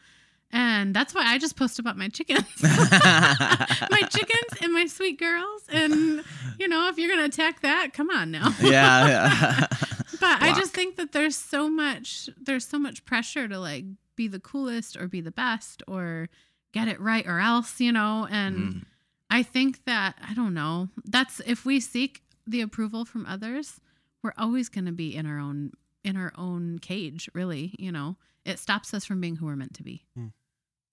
and 0.52 0.94
that's 0.96 1.14
why 1.14 1.24
I 1.26 1.38
just 1.38 1.56
post 1.56 1.80
about 1.80 1.98
my 1.98 2.08
chickens, 2.10 2.46
my 2.62 4.02
chickens 4.10 4.62
and 4.62 4.74
my 4.74 4.86
sweet 4.88 5.20
girls. 5.20 5.64
And 5.70 6.24
you 6.60 6.68
know, 6.68 6.88
if 6.90 6.98
you're 6.98 7.10
gonna 7.10 7.26
attack 7.28 7.62
that, 7.62 7.94
come 7.94 8.10
on 8.10 8.32
now. 8.32 8.54
yeah, 8.62 9.08
yeah. 9.08 9.68
But 10.20 10.42
I 10.42 10.52
just 10.56 10.74
think 10.74 10.96
that 10.96 11.12
there's 11.12 11.36
so 11.36 11.70
much 11.70 12.28
there's 12.42 12.66
so 12.68 12.80
much 12.80 13.06
pressure 13.06 13.48
to 13.48 13.60
like 13.60 13.86
be 14.16 14.28
the 14.28 14.40
coolest 14.40 14.98
or 14.98 15.08
be 15.08 15.22
the 15.22 15.32
best 15.32 15.84
or 15.88 16.28
get 16.74 16.88
it 16.88 17.00
right 17.00 17.26
or 17.28 17.40
else, 17.40 17.80
you 17.80 17.92
know, 17.92 18.28
and 18.32 18.58
Mhm. 18.58 18.84
I 19.30 19.44
think 19.44 19.84
that 19.86 20.16
I 20.28 20.34
don't 20.34 20.54
know. 20.56 20.90
That's 21.06 21.40
if 21.46 21.66
we 21.66 21.80
seek 21.80 22.24
the 22.48 22.62
approval 22.62 23.06
from 23.06 23.26
others, 23.28 23.80
we're 24.24 24.34
always 24.38 24.70
going 24.70 24.86
to 24.86 24.92
be 24.92 25.16
in 25.16 25.26
our 25.28 25.38
own 25.38 25.72
in 26.04 26.18
our 26.18 26.32
own 26.36 26.80
cage, 26.80 27.30
really, 27.34 27.76
you 27.78 27.92
know. 27.92 28.16
It 28.46 28.58
stops 28.58 28.94
us 28.96 29.06
from 29.06 29.20
being 29.22 29.36
who 29.36 29.46
we're 29.46 29.56
meant 29.58 29.76
to 29.76 29.84
be. 29.84 30.06
Hmm. 30.16 30.28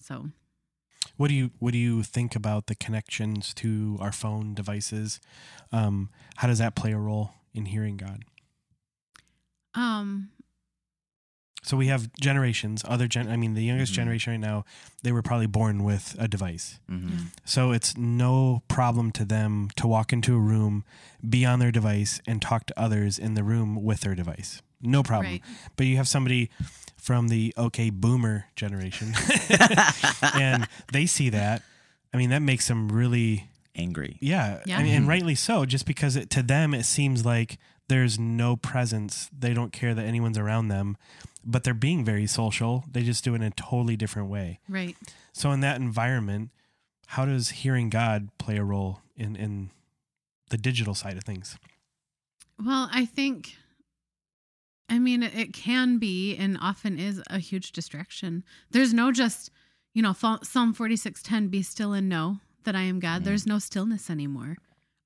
So, 0.06 0.28
What 1.16 1.28
do 1.28 1.34
you 1.34 1.50
What 1.60 1.72
do 1.72 1.78
you 1.78 2.02
think 2.02 2.36
about 2.36 2.66
the 2.66 2.74
connections 2.74 3.54
to 3.54 3.96
our 4.00 4.12
phone 4.12 4.54
devices? 4.54 5.18
Um, 5.72 6.10
how 6.36 6.48
does 6.48 6.58
that 6.58 6.74
play 6.74 6.92
a 6.92 6.98
role 6.98 7.32
in 7.54 7.66
hearing 7.66 7.96
God? 7.96 8.24
um 9.74 10.28
So 11.62 11.78
we 11.78 11.86
have 11.86 12.12
generations, 12.20 12.84
other 12.86 13.08
gen. 13.08 13.28
I 13.28 13.36
mean, 13.36 13.54
the 13.54 13.64
youngest 13.64 13.92
Mhm. 13.92 13.96
generation 13.96 14.32
right 14.34 14.40
now, 14.50 14.66
they 15.02 15.10
were 15.12 15.22
probably 15.22 15.46
born 15.46 15.82
with 15.82 16.14
a 16.18 16.28
device. 16.28 16.78
Mhm. 16.90 17.30
So 17.46 17.72
it's 17.72 17.96
no 17.96 18.62
problem 18.68 19.10
to 19.12 19.24
them 19.24 19.70
to 19.76 19.86
walk 19.86 20.12
into 20.12 20.34
a 20.36 20.40
room, 20.40 20.84
be 21.26 21.46
on 21.46 21.60
their 21.60 21.72
device, 21.72 22.20
and 22.26 22.42
talk 22.42 22.66
to 22.66 22.78
others 22.78 23.18
in 23.18 23.32
the 23.32 23.42
room 23.42 23.82
with 23.82 24.00
their 24.00 24.14
device. 24.14 24.60
No 24.82 25.02
problem. 25.02 25.32
right. 25.40 25.42
But 25.76 25.86
you 25.86 25.96
have 25.96 26.06
somebody 26.08 26.50
from 27.04 27.28
the 27.28 27.52
okay 27.58 27.90
boomer 27.90 28.46
generation, 28.56 29.12
and 30.34 30.66
they 30.92 31.04
see 31.06 31.28
that. 31.28 31.62
I 32.12 32.16
mean, 32.16 32.30
that 32.30 32.40
makes 32.40 32.66
them 32.68 32.88
really, 32.90 33.48
Angry. 33.76 34.16
yeah, 34.20 34.60
Yeah. 34.64 34.78
I 34.78 34.82
mean, 34.82 34.94
and 34.94 35.04
Mhm. 35.04 35.08
rightly 35.08 35.34
so, 35.34 35.66
just 35.66 35.84
because 35.84 36.16
it, 36.16 36.30
to 36.30 36.42
them 36.42 36.72
it 36.72 36.84
seems 36.84 37.24
like 37.26 37.58
there's 37.88 38.18
no 38.18 38.56
presence. 38.56 39.28
They 39.38 39.52
don't 39.52 39.72
care 39.72 39.94
that 39.94 40.04
anyone's 40.06 40.38
around 40.38 40.68
them, 40.68 40.96
but 41.44 41.64
they're 41.64 41.74
being 41.74 42.04
very 42.04 42.26
social. 42.26 42.84
They 42.90 43.02
just 43.02 43.22
do 43.24 43.34
it 43.34 43.36
in 43.36 43.42
a 43.42 43.50
totally 43.50 43.96
different 43.96 44.28
way. 44.30 44.60
Right. 44.68 44.96
So 45.32 45.50
in 45.52 45.60
that 45.60 45.78
environment, 45.80 46.50
how 47.08 47.26
does 47.26 47.50
hearing 47.50 47.90
God 47.90 48.30
play 48.38 48.56
a 48.56 48.64
role 48.64 49.02
in 49.16 49.36
in 49.36 49.70
the 50.48 50.56
digital 50.56 50.94
side 50.94 51.16
of 51.18 51.24
things? 51.24 51.58
Well, 52.64 52.88
I 52.92 53.04
think, 53.04 53.56
I 54.88 54.98
mean, 54.98 55.22
it, 55.22 55.52
can 55.52 55.98
be 55.98 56.36
and 56.36 56.58
often 56.60 56.98
is 56.98 57.22
a 57.30 57.38
huge 57.38 57.72
distraction. 57.72 58.44
There's 58.70 58.92
no 58.92 59.12
just, 59.12 59.50
you 59.94 60.02
know, 60.02 60.12
Psalm 60.12 60.74
46:10, 60.74 61.50
be 61.50 61.62
still 61.62 61.92
and 61.92 62.08
know 62.08 62.40
that 62.64 62.76
I 62.76 62.82
am 62.82 63.00
God. 63.00 63.22
Mm. 63.22 63.24
There's 63.24 63.46
no 63.46 63.58
stillness 63.58 64.10
anymore. 64.10 64.56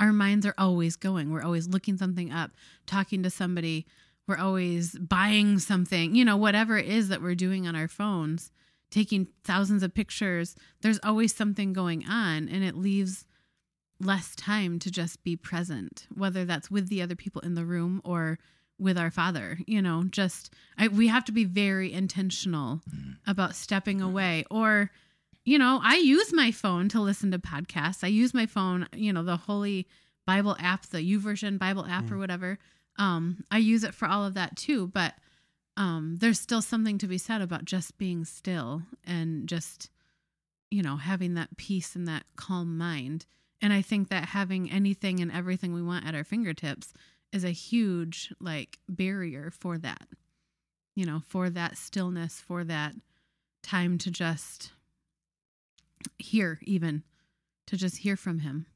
Our 0.01 0.13
minds 0.13 0.47
are 0.47 0.55
always 0.59 0.97
going. 0.97 1.31
We're 1.31 1.43
always 1.43 1.69
looking 1.69 1.97
something 1.97 2.33
up, 2.33 2.53
talking 2.87 3.23
to 3.23 3.31
somebody. 3.31 3.87
We're 4.27 4.37
always 4.37 4.97
buying 4.99 5.59
something, 5.59 6.15
you 6.15 6.25
know, 6.25 6.37
whatever 6.37 6.77
it 6.77 6.87
is 6.87 7.09
that 7.09 7.23
we're 7.23 7.35
doing 7.35 7.67
on 7.67 7.75
our 7.75 7.89
phones, 7.89 8.53
taking 8.91 9.29
thousands 9.43 9.83
of 9.83 9.95
pictures. 9.95 10.55
There's 10.83 11.01
always 11.03 11.35
something 11.35 11.73
going 11.73 12.05
on, 12.07 12.49
and 12.49 12.63
it 12.63 12.77
leaves 12.77 13.27
less 14.01 14.37
time 14.37 14.79
to 14.81 14.91
just 14.91 15.25
be 15.25 15.35
present, 15.35 16.07
whether 16.15 16.45
that's 16.45 16.71
with 16.71 16.89
the 16.89 17.03
other 17.03 17.17
people 17.17 17.41
in 17.41 17.55
the 17.55 17.65
room 17.65 18.01
or 18.05 18.39
with 18.79 18.97
our 18.99 19.11
father. 19.11 19.59
You 19.67 19.83
know, 19.83 20.05
just 20.11 20.53
I, 20.79 20.89
we 20.89 21.09
have 21.09 21.25
to 21.27 21.33
be 21.33 21.45
very 21.45 21.93
intentional 21.93 22.81
about 23.27 23.55
stepping 23.57 24.01
away. 24.01 24.45
Or, 24.51 24.91
you 25.45 25.59
know, 25.59 25.81
I 25.83 25.97
use 25.97 26.33
my 26.33 26.51
phone 26.51 26.89
to 26.91 27.01
listen 27.01 27.31
to 27.33 27.39
podcasts. 27.39 28.05
I 28.05 28.09
use 28.09 28.33
my 28.35 28.47
phone, 28.47 28.87
you 28.95 29.13
know, 29.13 29.23
the 29.23 29.37
Holy 29.37 29.87
Bible 30.27 30.57
app, 30.61 30.87
the 30.87 30.99
YouVersion 30.99 31.59
Bible 31.59 31.87
app, 31.87 32.11
or 32.11 32.15
Mm. 32.15 32.19
whatever. 32.19 32.59
Um, 32.97 33.45
I 33.51 33.59
use 33.59 33.85
it 33.85 33.95
for 33.95 34.07
all 34.07 34.25
of 34.25 34.35
that 34.35 34.57
too. 34.57 34.89
But 34.89 35.15
um, 35.77 36.17
there's 36.21 36.41
still 36.41 36.61
something 36.63 36.99
to 36.99 37.07
be 37.07 37.19
said 37.19 37.41
about 37.41 37.65
just 37.65 37.97
being 37.99 38.25
still 38.25 38.83
and 39.05 39.49
just, 39.49 39.91
you 40.71 40.83
know, 40.83 40.97
having 40.97 41.35
that 41.35 41.57
peace 41.57 41.95
and 41.97 42.07
that 42.09 42.25
calm 42.37 42.77
mind. 42.77 43.25
And 43.63 43.73
I 43.73 43.81
think 43.83 44.09
that 44.09 44.27
having 44.31 44.71
anything 44.71 45.21
and 45.21 45.33
everything 45.33 45.73
we 45.73 45.83
want 45.83 46.05
at 46.07 46.15
our 46.15 46.25
fingertips 46.25 46.93
is 47.33 47.45
a 47.45 47.51
huge 47.51 48.33
like 48.41 48.79
barrier 48.89 49.51
for 49.51 49.79
that. 49.79 50.07
You 50.95 51.07
know, 51.07 51.23
for 51.29 51.49
that 51.51 51.77
stillness, 51.77 52.41
for 52.41 52.65
that 52.65 52.95
time 53.63 53.99
to 53.99 54.11
just 54.11 54.73
hear 56.19 56.59
even 56.63 57.03
to 57.67 57.77
just 57.77 57.99
hear 57.99 58.17
from 58.17 58.41
him. 58.41 58.67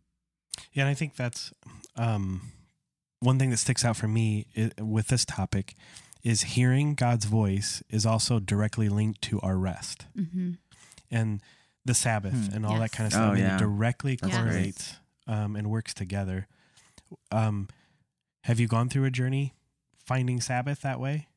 Yeah, 0.72 0.82
and 0.84 0.90
I 0.90 0.94
think 0.94 1.16
that's 1.16 1.52
um, 1.96 2.52
one 3.20 3.38
thing 3.38 3.50
that 3.50 3.56
sticks 3.56 3.84
out 3.84 3.96
for 3.96 4.06
me 4.08 4.46
with 4.80 5.08
this 5.08 5.24
topic 5.24 5.74
is 6.22 6.42
hearing 6.42 6.94
God's 6.94 7.24
voice 7.24 7.82
is 7.88 8.06
also 8.06 8.38
directly 8.38 8.88
linked 8.88 9.22
to 9.22 9.40
our 9.40 9.56
rest 9.56 10.06
hmm 10.14 10.52
and 11.10 11.42
the 11.84 11.94
Sabbath 11.94 12.32
Hmm. 12.48 12.54
and 12.54 12.66
all 12.66 12.78
that 12.78 12.92
kind 12.92 13.06
of 13.08 13.12
stuff. 13.12 13.32
Oh, 13.32 13.34
yeah. 13.34 13.56
it 13.56 13.58
directly 13.58 14.16
That's 14.20 14.34
correlates 14.36 14.94
um, 15.26 15.56
and 15.56 15.68
works 15.68 15.92
together. 15.92 16.46
Um, 17.32 17.68
have 18.42 18.58
you 18.60 18.66
gone 18.68 18.88
through 18.88 19.04
a 19.04 19.10
journey 19.10 19.54
finding 20.04 20.40
Sabbath 20.40 20.80
that 20.82 21.00
way 21.00 21.28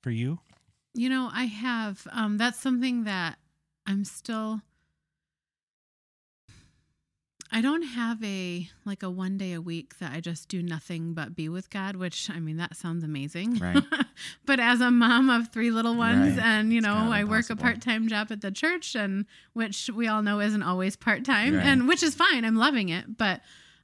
for 0.00 0.10
you? 0.10 0.40
You 0.94 1.08
know, 1.08 1.30
I 1.32 1.44
have 1.44 2.06
um 2.12 2.38
that's 2.38 2.58
something 2.60 3.04
that 3.04 3.38
I'm 3.86 4.04
still 4.04 4.60
I 7.54 7.60
don't 7.60 7.82
have 7.82 8.22
a 8.24 8.68
like 8.86 9.02
a 9.02 9.10
one 9.10 9.36
day 9.36 9.52
a 9.52 9.60
week 9.60 9.98
that 9.98 10.12
I 10.12 10.20
just 10.20 10.48
do 10.48 10.62
nothing 10.62 11.12
but 11.12 11.34
be 11.36 11.50
with 11.50 11.68
God, 11.68 11.96
which 11.96 12.30
I 12.30 12.40
mean 12.40 12.56
that 12.56 12.76
sounds 12.76 13.04
amazing. 13.04 13.56
Right. 13.58 13.82
but 14.46 14.58
as 14.58 14.80
a 14.80 14.90
mom 14.90 15.28
of 15.28 15.48
three 15.52 15.70
little 15.70 15.94
ones 15.96 16.36
Right. 16.36 16.46
and 16.46 16.72
you 16.72 16.80
know, 16.80 16.94
kind 16.94 17.08
of 17.08 17.12
I 17.12 17.24
work 17.24 17.50
a 17.50 17.56
part-time 17.56 18.08
job 18.08 18.28
at 18.30 18.40
the 18.40 18.50
church 18.50 18.94
and 18.94 19.26
which 19.52 19.90
we 19.94 20.08
all 20.08 20.22
know 20.22 20.40
isn't 20.40 20.62
always 20.62 20.96
part-time 20.96 21.56
Right. 21.56 21.66
and 21.66 21.86
which 21.88 22.02
is 22.02 22.14
fine. 22.14 22.44
I'm 22.46 22.56
loving 22.56 22.88
it, 22.88 23.18
but 23.18 23.40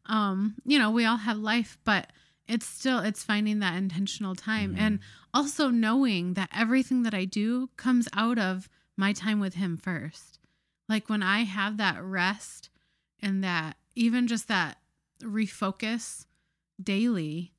um 0.07 0.55
you 0.65 0.79
know, 0.79 0.91
we 0.91 1.05
all 1.05 1.19
have 1.19 1.37
life, 1.37 1.77
but 1.85 2.07
it's 2.49 2.67
still 2.67 3.01
it's 3.01 3.23
finding 3.23 3.59
that 3.61 3.77
intentional 3.77 4.35
time 4.35 4.75
Mhm. 4.75 4.79
and 4.79 4.99
also 5.35 5.69
knowing 5.69 6.35
that 6.35 6.49
everything 6.53 7.03
that 7.03 7.15
I 7.15 7.25
do 7.27 7.69
comes 7.77 8.09
out 8.15 8.39
of 8.39 8.69
my 8.97 9.13
time 9.13 9.39
with 9.39 9.55
him 9.55 9.77
first. 9.77 10.39
Like 10.89 11.09
when 11.09 11.23
I 11.23 11.41
have 11.45 11.77
that 11.77 12.03
rest 12.03 12.71
and 13.21 13.45
that 13.45 13.77
even 13.95 14.27
just 14.27 14.49
that 14.49 14.79
refocus 15.23 16.25
daily. 16.83 17.53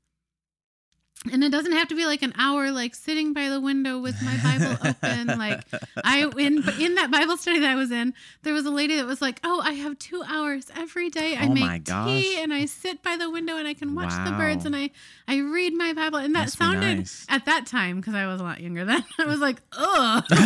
And 1.30 1.44
it 1.44 1.50
doesn't 1.52 1.74
have 1.74 1.90
to 1.90 1.96
be 1.96 2.06
like 2.06 2.22
an 2.22 2.32
hour 2.38 2.72
like 2.72 2.96
sitting 2.96 3.34
by 3.34 3.50
the 3.50 3.60
window 3.60 4.00
with 4.00 4.16
my 4.22 4.38
Bible 4.42 4.78
open 4.90 5.28
like 5.38 5.62
I 6.02 6.26
in 6.38 6.64
in 6.80 6.96
that 6.96 7.12
Bible 7.12 7.36
study 7.36 7.60
that 7.60 7.70
I 7.70 7.76
was 7.76 7.92
in, 7.92 8.14
there 8.44 8.54
was 8.54 8.66
a 8.66 8.70
lady 8.72 8.96
that 8.96 9.06
was 9.06 9.22
like, 9.22 9.42
"Oh, 9.44 9.60
I 9.62 9.74
have 9.74 10.00
two 10.00 10.24
hours 10.26 10.72
every 10.78 11.10
day. 11.10 11.36
I 11.36 11.48
Oh 11.48 11.54
make 11.54 11.84
tea 11.84 12.40
and 12.42 12.54
I 12.54 12.66
sit 12.66 13.04
by 13.04 13.18
the 13.18 13.30
window 13.30 13.58
and 13.58 13.68
I 13.68 13.74
can 13.74 13.96
watch 13.96 14.14
the 14.26 14.32
birds 14.38 14.64
and 14.64 14.74
I 14.74 14.92
I 15.28 15.40
read 15.40 15.74
my 15.74 15.92
Bible." 15.92 16.20
And 16.20 16.34
that 16.36 16.46
Must 16.46 16.58
sounded 16.58 17.00
nice. 17.00 17.26
at 17.28 17.44
that 17.46 17.66
time 17.66 17.98
because 17.98 18.16
I 18.16 18.26
was 18.26 18.40
a 18.40 18.44
lot 18.46 18.62
younger 18.62 18.86
then. 18.86 19.04
I 19.20 19.26
was 19.26 19.40
like, 19.42 19.62
"Ugh," 19.78 20.24
you 20.30 20.38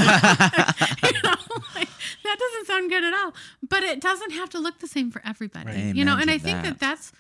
know, 1.23 1.35
like, 1.75 1.89
that 2.23 2.39
doesn't 2.39 2.65
sound 2.65 2.89
good 2.89 3.03
at 3.03 3.13
all. 3.13 3.33
But 3.69 3.83
it 3.83 4.01
doesn't 4.01 4.31
have 4.31 4.49
to 4.49 4.59
look 4.59 4.79
the 4.79 4.87
same 4.87 5.11
for 5.11 5.21
everybody, 5.23 5.67
Right. 5.67 5.95
you 5.95 6.03
know. 6.03 6.17
And 6.17 6.31
I 6.31 6.39
think 6.39 6.63
that. 6.63 6.79
that 6.79 6.79
that's 6.79 7.11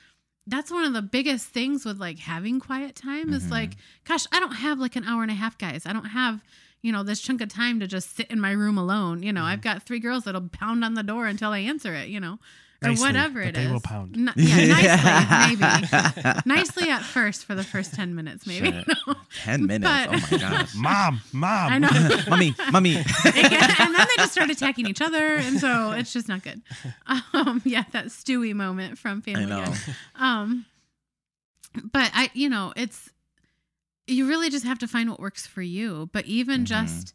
that's 0.47 0.71
one 0.71 0.83
of 0.83 0.93
the 0.93 1.01
biggest 1.01 1.47
things 1.47 1.85
with 1.85 1.99
like 1.99 2.19
having 2.19 2.59
quiet 2.59 2.95
time 2.95 3.31
is 3.33 3.45
Mhm. 3.45 3.51
like 3.51 3.71
gosh 4.05 4.25
i 4.31 4.39
don't 4.39 4.55
have 4.55 4.77
like 4.79 4.95
an 4.95 5.03
hour 5.05 5.21
and 5.21 5.31
a 5.31 5.35
half 5.35 5.57
guys. 5.57 5.85
I 5.85 5.93
don't 5.93 6.05
have 6.05 6.41
you 6.81 6.91
know 6.91 7.01
this 7.03 7.21
chunk 7.21 7.39
of 7.41 7.47
time 7.47 7.79
to 7.79 7.87
just 7.87 8.13
sit 8.15 8.29
in 8.29 8.39
my 8.41 8.51
room 8.51 8.77
alone. 8.77 9.23
You 9.23 9.31
know 9.31 9.43
i've 9.43 9.61
got 9.61 9.83
three 9.83 9.99
girls 9.99 10.25
that'll 10.25 10.49
pound 10.49 10.83
on 10.83 10.95
the 10.95 11.03
door 11.03 11.27
until 11.27 11.51
i 11.51 11.59
answer 11.59 11.93
it 11.93 12.09
you 12.09 12.19
know 12.19 12.39
or 12.85 12.93
whatever 12.95 13.39
but 13.41 13.49
it 13.49 13.55
they 13.55 13.63
is 13.65 13.71
will 13.71 13.79
pound. 13.79 14.15
N- 14.15 14.33
yeah 14.35 15.55
nicely 15.57 15.57
maybe 15.57 16.39
nicely 16.45 16.89
at 16.89 17.01
first 17.03 17.45
for 17.45 17.55
the 17.55 17.63
first 17.63 17.93
10 17.93 18.13
minutes 18.15 18.45
maybe 18.47 18.71
Sure. 18.71 18.83
No. 19.07 19.15
Ten 19.43 19.65
minutes. 19.65 19.89
But- 19.91 20.09
oh 20.09 20.27
my 20.31 20.37
gosh. 20.37 20.75
Mom, 20.75 21.21
mom. 21.31 21.71
i 21.73 21.77
know 21.79 21.89
mummy, 22.29 22.55
mummy. 22.71 22.95
and 22.97 23.05
then 23.35 23.93
they 23.93 24.15
just 24.17 24.31
start 24.33 24.49
attacking 24.49 24.87
each 24.87 25.01
other 25.01 25.35
and 25.35 25.59
so 25.59 25.91
it's 25.91 26.13
just 26.13 26.27
not 26.27 26.43
good 26.43 26.61
um 27.33 27.61
yeah 27.65 27.83
that 27.91 28.05
stewie 28.07 28.53
moment 28.53 28.97
from 28.97 29.21
family 29.21 29.43
I 29.43 29.45
know. 29.45 29.65
Guy. 29.65 29.77
um 30.19 30.65
but 31.91 32.11
i 32.13 32.29
you 32.33 32.49
know 32.49 32.73
it's 32.75 33.09
you 34.05 34.27
really 34.27 34.49
just 34.49 34.65
have 34.65 34.79
to 34.79 34.87
find 34.87 35.09
what 35.09 35.19
works 35.19 35.47
for 35.47 35.61
you 35.61 36.09
but 36.13 36.25
even 36.25 36.61
Mhm. 36.61 36.65
just 36.65 37.13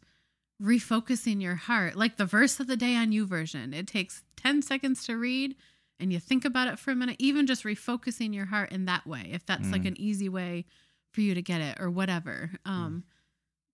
refocusing 0.61 1.41
your 1.41 1.55
heart 1.55 1.95
like 1.95 2.17
the 2.17 2.25
verse 2.25 2.59
of 2.59 2.67
the 2.67 2.75
day 2.75 2.95
on 2.95 3.11
YouVersion 3.11 3.73
it 3.73 3.87
takes 3.87 4.23
10 4.35 4.61
seconds 4.61 5.05
to 5.05 5.15
read 5.17 5.55
and 5.99 6.11
you 6.11 6.19
think 6.19 6.43
about 6.43 6.67
it 6.67 6.77
for 6.77 6.91
a 6.91 6.95
minute 6.95 7.15
even 7.19 7.47
just 7.47 7.63
refocusing 7.63 8.33
your 8.35 8.45
heart 8.47 8.71
in 8.71 8.85
that 8.85 9.07
way 9.07 9.29
if 9.31 9.45
that's 9.45 9.71
like 9.71 9.83
Mm. 9.83 9.87
an 9.89 10.01
easy 10.01 10.27
way 10.29 10.65
for 11.11 11.21
you 11.21 11.33
to 11.33 11.41
get 11.41 11.59
it 11.61 11.77
or 11.79 11.89
whatever. 11.89 12.51
Um, 12.65 13.03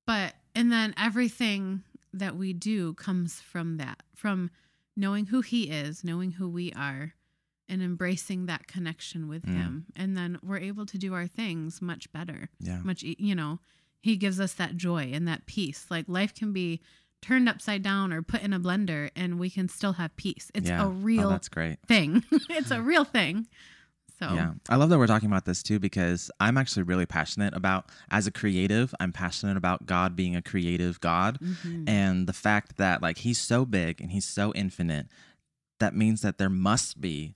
but 0.08 0.36
and 0.54 0.72
then 0.72 0.94
everything 0.98 1.84
that 2.14 2.36
we 2.38 2.54
do 2.54 2.94
comes 2.94 3.42
from 3.42 3.76
that, 3.78 4.04
from 4.16 4.50
knowing 4.96 5.26
who 5.26 5.42
He 5.42 5.64
is, 5.70 6.04
knowing 6.04 6.32
who 6.32 6.48
we 6.48 6.72
are, 6.74 7.14
and 7.68 7.82
embracing 7.82 8.46
that 8.46 8.68
connection 8.68 9.28
with 9.28 9.44
Mm. 9.44 9.56
Him, 9.56 9.86
and 9.96 10.16
then 10.16 10.38
we're 10.42 10.60
able 10.60 10.86
to 10.86 10.98
do 10.98 11.14
our 11.14 11.28
things 11.28 11.82
much 11.82 12.12
better 12.14 12.50
Yeah. 12.60 12.80
much 12.84 13.04
you 13.04 13.36
know 13.36 13.60
he 14.06 14.16
gives 14.16 14.40
us 14.40 14.54
that 14.54 14.78
joy 14.78 15.10
and 15.14 15.28
that 15.28 15.46
peace 15.46 15.86
like 15.90 16.06
life 16.08 16.34
can 16.34 16.54
be 16.54 16.80
turned 17.22 17.50
upside 17.50 17.82
down 17.82 18.14
or 18.14 18.22
put 18.22 18.42
in 18.44 18.54
a 18.54 18.60
blender 18.60 19.10
and 19.16 19.40
we 19.40 19.50
can 19.50 19.68
still 19.68 19.94
have 19.94 20.16
peace 20.16 20.52
it's 20.54 20.70
yeah. 20.70 20.84
a 20.86 20.88
real 20.88 21.28
Oh, 21.28 21.30
that's 21.30 21.50
great. 21.50 21.78
thing 21.88 22.24
it's 22.50 22.72
a 22.72 22.82
real 22.82 23.04
thing 23.04 23.48
so 24.20 24.34
Yeah. 24.34 24.54
I 24.70 24.76
love 24.78 24.90
that 24.90 24.98
we're 24.98 25.08
talking 25.08 25.28
about 25.28 25.44
this 25.46 25.62
too 25.62 25.78
because 25.80 26.32
I'm 26.40 26.58
actually 26.58 26.84
really 26.84 27.06
passionate 27.06 27.54
about, 27.54 27.90
as 28.10 28.26
a 28.28 28.32
creative, 28.32 28.96
I'm 29.02 29.12
passionate 29.12 29.58
about 29.58 29.86
God 29.88 30.16
being 30.16 30.38
a 30.38 30.42
creative 30.42 31.02
God. 31.02 31.38
Mhm. 31.42 31.90
And 31.90 32.26
the 32.26 32.32
fact 32.32 32.78
that, 32.78 33.02
like, 33.02 33.18
He's 33.18 33.38
so 33.42 33.66
big 33.66 34.00
and 34.00 34.12
He's 34.12 34.24
so 34.24 34.54
infinite, 34.54 35.08
that 35.82 35.94
means 35.98 36.22
that 36.22 36.38
there 36.38 36.50
must 36.50 37.02
be 37.02 37.36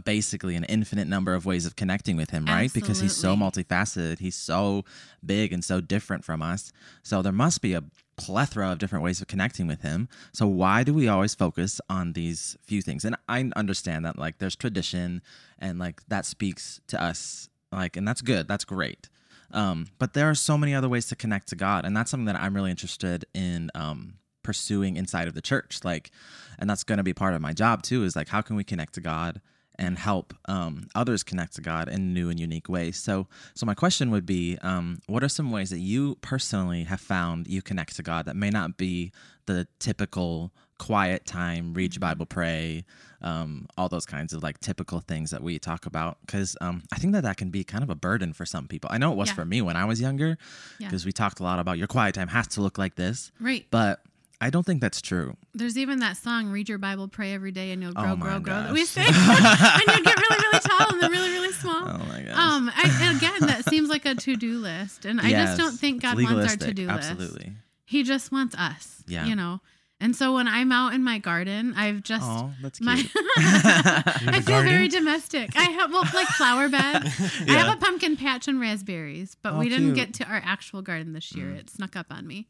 basically 0.00 0.56
an 0.56 0.64
infinite 0.64 1.08
number 1.08 1.34
of 1.34 1.46
ways 1.46 1.66
of 1.66 1.76
connecting 1.76 2.16
with 2.16 2.30
Him, 2.30 2.46
right? 2.46 2.72
Because 2.72 3.00
He's 3.00 3.16
so 3.16 3.36
multifaceted, 3.36 4.18
He's 4.18 4.36
so 4.36 4.84
big 5.24 5.52
and 5.52 5.64
so 5.64 5.80
different 5.80 6.24
from 6.24 6.42
us. 6.42 6.72
So 7.02 7.22
there 7.22 7.32
must 7.32 7.62
be 7.62 7.74
a 7.74 7.84
plethora 8.18 8.72
of 8.72 8.78
different 8.78 9.04
ways 9.04 9.22
of 9.22 9.28
connecting 9.28 9.66
with 9.66 9.80
him. 9.80 10.08
So 10.32 10.46
why 10.46 10.82
do 10.82 10.92
we 10.92 11.08
always 11.08 11.34
focus 11.34 11.80
on 11.88 12.12
these 12.12 12.56
few 12.60 12.82
things? 12.82 13.04
And 13.04 13.16
I 13.28 13.50
understand 13.56 14.04
that 14.04 14.18
like 14.18 14.38
there's 14.38 14.56
tradition 14.56 15.22
and 15.58 15.78
like 15.78 16.06
that 16.08 16.26
speaks 16.26 16.80
to 16.88 17.02
us 17.02 17.48
like 17.72 17.96
and 17.96 18.06
that's 18.06 18.20
good. 18.20 18.48
That's 18.48 18.64
great. 18.64 19.08
Um 19.52 19.86
but 19.98 20.12
there 20.12 20.28
are 20.28 20.34
so 20.34 20.58
many 20.58 20.74
other 20.74 20.88
ways 20.88 21.06
to 21.06 21.16
connect 21.16 21.48
to 21.48 21.56
God 21.56 21.86
and 21.86 21.96
that's 21.96 22.10
something 22.10 22.26
that 22.26 22.36
I'm 22.36 22.54
really 22.54 22.72
interested 22.72 23.24
in 23.32 23.70
um 23.74 24.14
pursuing 24.42 24.96
inside 24.96 25.28
of 25.28 25.34
the 25.34 25.42
church 25.42 25.80
like 25.84 26.10
and 26.58 26.70
that's 26.70 26.82
going 26.82 26.96
to 26.96 27.04
be 27.04 27.12
part 27.12 27.34
of 27.34 27.40
my 27.40 27.52
job 27.52 27.82
too 27.82 28.02
is 28.02 28.16
like 28.16 28.28
how 28.28 28.40
can 28.40 28.56
we 28.56 28.64
connect 28.64 28.94
to 28.94 29.00
God 29.00 29.42
and 29.78 29.98
help 29.98 30.34
um, 30.46 30.88
others 30.94 31.22
connect 31.22 31.54
to 31.56 31.60
God 31.62 31.88
in 31.88 32.12
new 32.12 32.30
and 32.30 32.38
unique 32.40 32.68
ways. 32.68 32.96
So, 32.96 33.26
so 33.54 33.64
my 33.66 33.74
question 33.74 34.10
would 34.10 34.26
be, 34.26 34.58
um, 34.62 35.00
what 35.06 35.22
are 35.22 35.28
some 35.28 35.50
ways 35.50 35.70
that 35.70 35.78
you 35.78 36.16
personally 36.20 36.84
have 36.84 37.00
found 37.00 37.46
you 37.46 37.62
connect 37.62 37.96
to 37.96 38.02
God 38.02 38.24
that 38.26 38.36
may 38.36 38.50
not 38.50 38.76
be 38.76 39.12
the 39.46 39.66
typical 39.78 40.52
quiet 40.78 41.24
time, 41.26 41.74
read 41.74 41.94
your 41.94 42.00
Bible, 42.00 42.26
pray, 42.26 42.84
um, 43.20 43.66
all 43.76 43.88
those 43.88 44.06
kinds 44.06 44.32
of 44.32 44.42
like 44.44 44.60
typical 44.60 45.00
things 45.00 45.30
that 45.30 45.42
we 45.42 45.58
talk 45.58 45.86
about? 45.86 46.18
Because 46.24 46.56
um, 46.60 46.82
I 46.92 46.98
think 46.98 47.12
that 47.14 47.22
that 47.22 47.36
can 47.36 47.50
be 47.50 47.64
kind 47.64 47.82
of 47.82 47.90
a 47.90 47.94
burden 47.96 48.32
for 48.32 48.46
some 48.46 48.68
people. 48.68 48.88
I 48.92 48.98
know 48.98 49.10
it 49.12 49.16
was 49.16 49.28
Yeah. 49.30 49.34
for 49.34 49.44
me 49.44 49.60
when 49.62 49.76
I 49.76 49.84
was 49.84 50.00
younger, 50.00 50.38
Yeah. 50.78 50.88
because 50.88 51.04
we 51.06 51.12
talked 51.12 51.40
a 51.40 51.42
lot 51.42 51.58
about 51.58 51.78
your 51.78 51.86
quiet 51.88 52.14
time 52.14 52.28
has 52.28 52.46
to 52.48 52.60
look 52.60 52.78
like 52.78 52.94
this, 52.96 53.32
right 53.40 53.66
but 53.70 54.02
I 54.40 54.50
don't 54.50 54.64
think 54.64 54.80
that's 54.80 55.00
true. 55.02 55.36
there's 55.54 55.76
even 55.76 55.98
that 56.00 56.16
song 56.16 56.48
read 56.50 56.68
your 56.68 56.78
bible 56.78 57.08
pray 57.08 57.34
every 57.34 57.50
day 57.50 57.72
and 57.72 57.82
you'll 57.82 57.92
grow 57.92 58.12
Oh 58.12 58.16
my 58.16 58.26
grow 58.26 58.38
grow 58.40 58.54
that 58.54 58.72
we 58.72 58.80
gosh. 58.82 58.88
sing 58.94 59.04
and 59.06 59.98
you 59.98 60.04
get 60.04 60.16
really 60.16 60.36
really 60.46 60.60
tall 60.60 60.92
and 60.92 61.02
then 61.02 61.10
really 61.10 61.30
really 61.30 61.52
small 61.52 61.88
Oh 61.88 61.98
my 62.08 62.22
gosh. 62.22 62.36
um 62.38 62.70
I, 62.74 63.14
again 63.16 63.48
that 63.48 63.64
seems 63.68 63.88
like 63.88 64.06
a 64.06 64.14
to-do 64.14 64.58
list 64.58 65.04
and 65.04 65.20
i 65.20 65.30
just 65.30 65.58
don't 65.58 65.72
think 65.76 66.02
god 66.02 66.16
wants 66.22 66.52
our 66.52 66.56
to-do 66.68 66.86
list 66.86 67.10
Absolutely. 67.10 67.52
he 67.84 68.02
just 68.04 68.30
wants 68.30 68.54
us 68.56 69.02
Yeah. 69.08 69.24
you 69.26 69.34
know 69.34 69.60
and 70.00 70.14
so 70.14 70.34
when 70.34 70.46
i'm 70.46 70.70
out 70.70 70.94
in 70.94 71.02
my 71.02 71.18
garden 71.18 71.74
i've 71.76 72.04
just 72.04 72.24
Oh, 72.24 72.52
that's 72.62 72.80
my 72.80 72.94
cute. 72.94 73.10
You 73.38 73.42
I 73.42 74.32
have 74.34 74.34
a 74.36 74.42
feel 74.42 74.62
very 74.62 74.86
domestic. 74.88 75.56
I 75.56 75.64
have 75.64 75.90
well, 75.92 76.04
like 76.14 76.26
flower 76.28 76.68
bed. 76.68 77.02
I 77.04 77.52
have 77.58 77.76
a 77.76 77.80
pumpkin 77.80 78.16
patch 78.16 78.46
and 78.48 78.60
raspberries, 78.60 79.36
but 79.42 79.54
Oh, 79.54 79.58
we 79.58 79.68
didn't 79.68 79.94
cute. 79.94 79.96
get 79.96 80.14
to 80.14 80.24
our 80.32 80.40
actual 80.44 80.82
garden 80.82 81.12
this 81.12 81.34
year. 81.34 81.46
Mm. 81.46 81.58
It 81.58 81.70
snuck 81.70 81.96
up 81.96 82.06
on 82.10 82.26
me. 82.26 82.46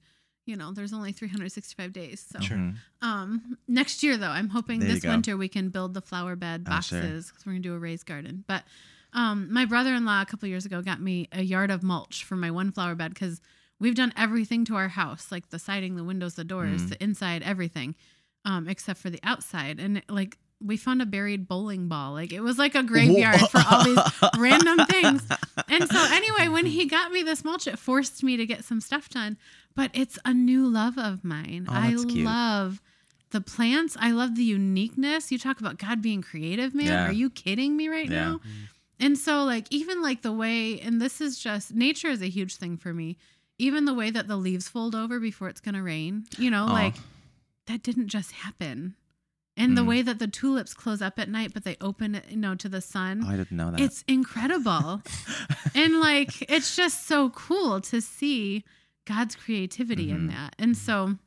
You 0.49 0.57
know, 0.57 0.73
there's 0.73 0.95
only 0.95 1.13
365 1.13 1.93
days. 1.93 2.27
So, 2.33 2.41
Sure. 2.41 2.57
Mhm. 2.57 2.77
um, 3.03 3.59
next 3.69 4.03
year 4.03 4.17
though, 4.17 4.31
I'm 4.31 4.49
hoping 4.49 4.81
There 4.81 4.89
this 4.95 5.05
winter 5.05 5.37
we 5.37 5.49
can 5.49 5.69
build 5.69 5.93
the 5.93 6.01
flower 6.01 6.37
bed 6.37 6.65
Oh, 6.67 6.81
sure. 6.81 7.01
boxes 7.03 7.27
because 7.29 7.45
we're 7.45 7.53
gonna 7.53 7.63
do 7.63 7.75
a 7.75 7.79
raised 7.79 8.07
garden. 8.07 8.45
But 8.47 8.65
um, 9.13 9.53
my 9.53 9.65
brother-in-law 9.67 10.23
a 10.23 10.27
couple 10.27 10.49
years 10.49 10.65
ago 10.67 10.81
got 10.83 11.01
me 11.03 11.29
a 11.33 11.43
yard 11.43 11.71
of 11.71 11.83
mulch 11.83 12.25
for 12.25 12.37
my 12.37 12.51
one 12.51 12.73
flower 12.73 12.95
bed 12.95 13.13
because 13.15 13.41
we've 13.79 13.95
done 13.95 14.13
everything 14.17 14.65
to 14.67 14.77
our 14.77 14.89
house, 14.89 15.31
like 15.31 15.51
the 15.51 15.59
siding, 15.59 15.97
the 15.97 16.05
windows, 16.05 16.35
the 16.35 16.45
doors, 16.45 16.83
Mm. 16.85 16.89
the 16.91 17.03
inside, 17.05 17.43
everything, 17.43 17.95
um, 18.45 18.69
except 18.69 19.01
for 19.01 19.11
the 19.11 19.21
outside. 19.23 19.79
And 19.79 20.03
like 20.09 20.39
we 20.61 20.77
found 20.77 21.01
a 21.01 21.07
buried 21.07 21.47
bowling 21.47 21.89
ball. 21.89 22.13
Like 22.13 22.33
it 22.33 22.41
was 22.41 22.59
like 22.59 22.75
a 22.75 22.83
graveyard 22.83 23.39
for 23.51 23.61
all 23.71 23.85
these 23.85 23.99
random 24.39 24.85
things. 24.87 25.23
And 25.69 25.89
so 25.89 26.07
anyway, 26.11 26.49
when 26.49 26.67
he 26.67 26.87
got 26.87 27.13
me 27.13 27.23
this 27.23 27.45
mulch, 27.45 27.67
it 27.67 27.79
forced 27.79 28.23
me 28.25 28.37
to 28.37 28.45
get 28.47 28.65
some 28.65 28.81
stuff 28.81 29.09
done. 29.09 29.37
But 29.77 29.91
it's 29.95 30.19
a 30.25 30.35
new 30.35 30.67
love 30.67 30.99
of 30.99 31.23
mine. 31.25 31.67
Oh, 31.69 31.73
I 31.73 31.91
cute. 31.91 32.25
love 32.25 32.81
the 33.31 33.41
plants. 33.41 33.97
I 34.01 34.11
love 34.11 34.35
the 34.35 34.43
uniqueness. 34.43 35.31
You 35.31 35.39
talk 35.39 35.61
about 35.61 35.79
God 35.79 36.03
being 36.03 36.23
creative, 36.23 36.75
man. 36.75 36.87
Yeah. 36.87 37.09
Are 37.09 37.13
you 37.13 37.31
kidding 37.31 37.77
me 37.77 37.89
right 37.89 38.09
Yeah. 38.09 38.25
now? 38.25 38.41
And 38.99 39.17
so 39.17 39.45
like 39.45 39.67
even 39.71 40.03
like 40.03 40.23
the 40.23 40.33
way 40.33 40.81
and 40.81 41.01
this 41.01 41.21
is 41.21 41.39
just 41.39 41.73
nature 41.73 42.09
is 42.09 42.21
a 42.21 42.29
huge 42.29 42.57
thing 42.57 42.77
for 42.77 42.93
me. 42.93 43.17
Even 43.61 43.85
the 43.85 43.95
way 43.95 44.11
that 44.11 44.27
the 44.27 44.37
leaves 44.37 44.69
fold 44.69 44.95
over 44.97 45.21
before 45.21 45.49
it's 45.49 45.61
going 45.61 45.75
to 45.77 45.83
rain. 45.83 46.25
You 46.37 46.51
know, 46.51 46.67
Oh. 46.69 46.73
like 46.73 46.95
that 47.69 47.83
didn't 47.85 48.09
just 48.09 48.33
happen. 48.33 48.97
And 49.59 49.77
the 49.77 49.83
Mm. 49.83 49.87
way 49.89 50.03
that 50.03 50.19
the 50.19 50.29
tulips 50.29 50.73
close 50.73 51.03
up 51.03 51.19
at 51.19 51.29
night 51.29 51.53
but 51.53 51.65
they 51.65 51.77
open 51.81 52.21
you 52.31 52.37
know, 52.37 52.55
to 52.55 52.69
the 52.69 52.81
sun. 52.81 53.23
Oh, 53.27 53.29
I 53.31 53.37
didn't 53.37 53.57
know 53.57 53.71
that. 53.73 53.81
It's 53.81 54.05
incredible. 54.09 55.03
and 55.75 56.01
like 56.01 56.49
it's 56.51 56.77
just 56.77 57.07
so 57.07 57.31
cool 57.31 57.81
to 57.83 58.01
see 58.01 58.65
God's 59.07 59.35
creativity 59.37 60.11
in 60.11 60.23
Mhm. 60.29 60.31
that. 60.31 60.55
And 60.59 60.77
so 60.77 61.19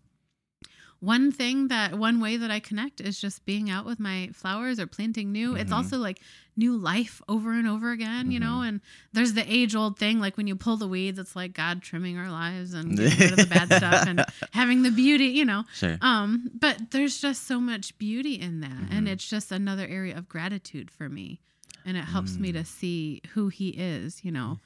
one 1.02 1.32
thing 1.32 1.68
that 1.70 1.98
one 1.98 2.20
way 2.22 2.38
that 2.38 2.52
I 2.52 2.60
connect 2.60 3.02
is 3.02 3.20
just 3.20 3.44
being 3.44 3.70
out 3.70 3.86
with 3.86 4.00
my 4.00 4.30
flowers 4.34 4.80
or 4.80 4.86
planting 4.88 5.32
new. 5.32 5.56
It's 5.56 5.72
Mhm. 5.72 5.76
also 5.76 5.98
like 5.98 6.22
new 6.56 6.78
life 6.78 7.22
over 7.28 7.54
and 7.54 7.68
over 7.68 7.90
again, 7.92 8.30
you 8.32 8.40
know, 8.40 8.62
and 8.62 8.82
there's 9.12 9.34
the 9.34 9.44
age 9.52 9.74
old 9.76 9.98
thing 9.98 10.20
like 10.20 10.38
when 10.38 10.46
you 10.46 10.56
pull 10.56 10.78
the 10.78 10.88
weeds, 10.88 11.18
it's 11.18 11.36
like 11.36 11.54
God 11.54 11.82
trimming 11.82 12.18
our 12.20 12.30
lives 12.30 12.74
and 12.74 12.96
getting 12.96 13.18
rid 13.18 13.32
of 13.34 13.38
the 13.40 13.46
bad 13.48 13.74
stuff 13.74 14.06
and 14.08 14.24
having 14.52 14.84
the 14.84 14.92
beauty, 14.92 15.26
you 15.30 15.44
know. 15.44 15.64
sure. 15.74 15.98
Um, 16.02 16.52
but 16.54 16.92
there's 16.92 17.20
just 17.20 17.48
so 17.48 17.60
much 17.60 17.98
beauty 17.98 18.36
in 18.36 18.60
that, 18.62 18.88
and 18.92 19.08
Mhm. 19.08 19.12
it's 19.12 19.28
just 19.28 19.52
another 19.52 19.88
area 19.88 20.16
of 20.16 20.30
gratitude 20.30 20.92
for 20.92 21.10
me, 21.10 21.40
and 21.84 21.98
it 21.98 22.06
helps 22.06 22.38
me 22.38 22.50
Mm. 22.52 22.54
to 22.54 22.66
see 22.66 23.22
who 23.34 23.48
He 23.50 23.70
is. 23.70 24.24
You 24.24 24.32
know, 24.32 24.60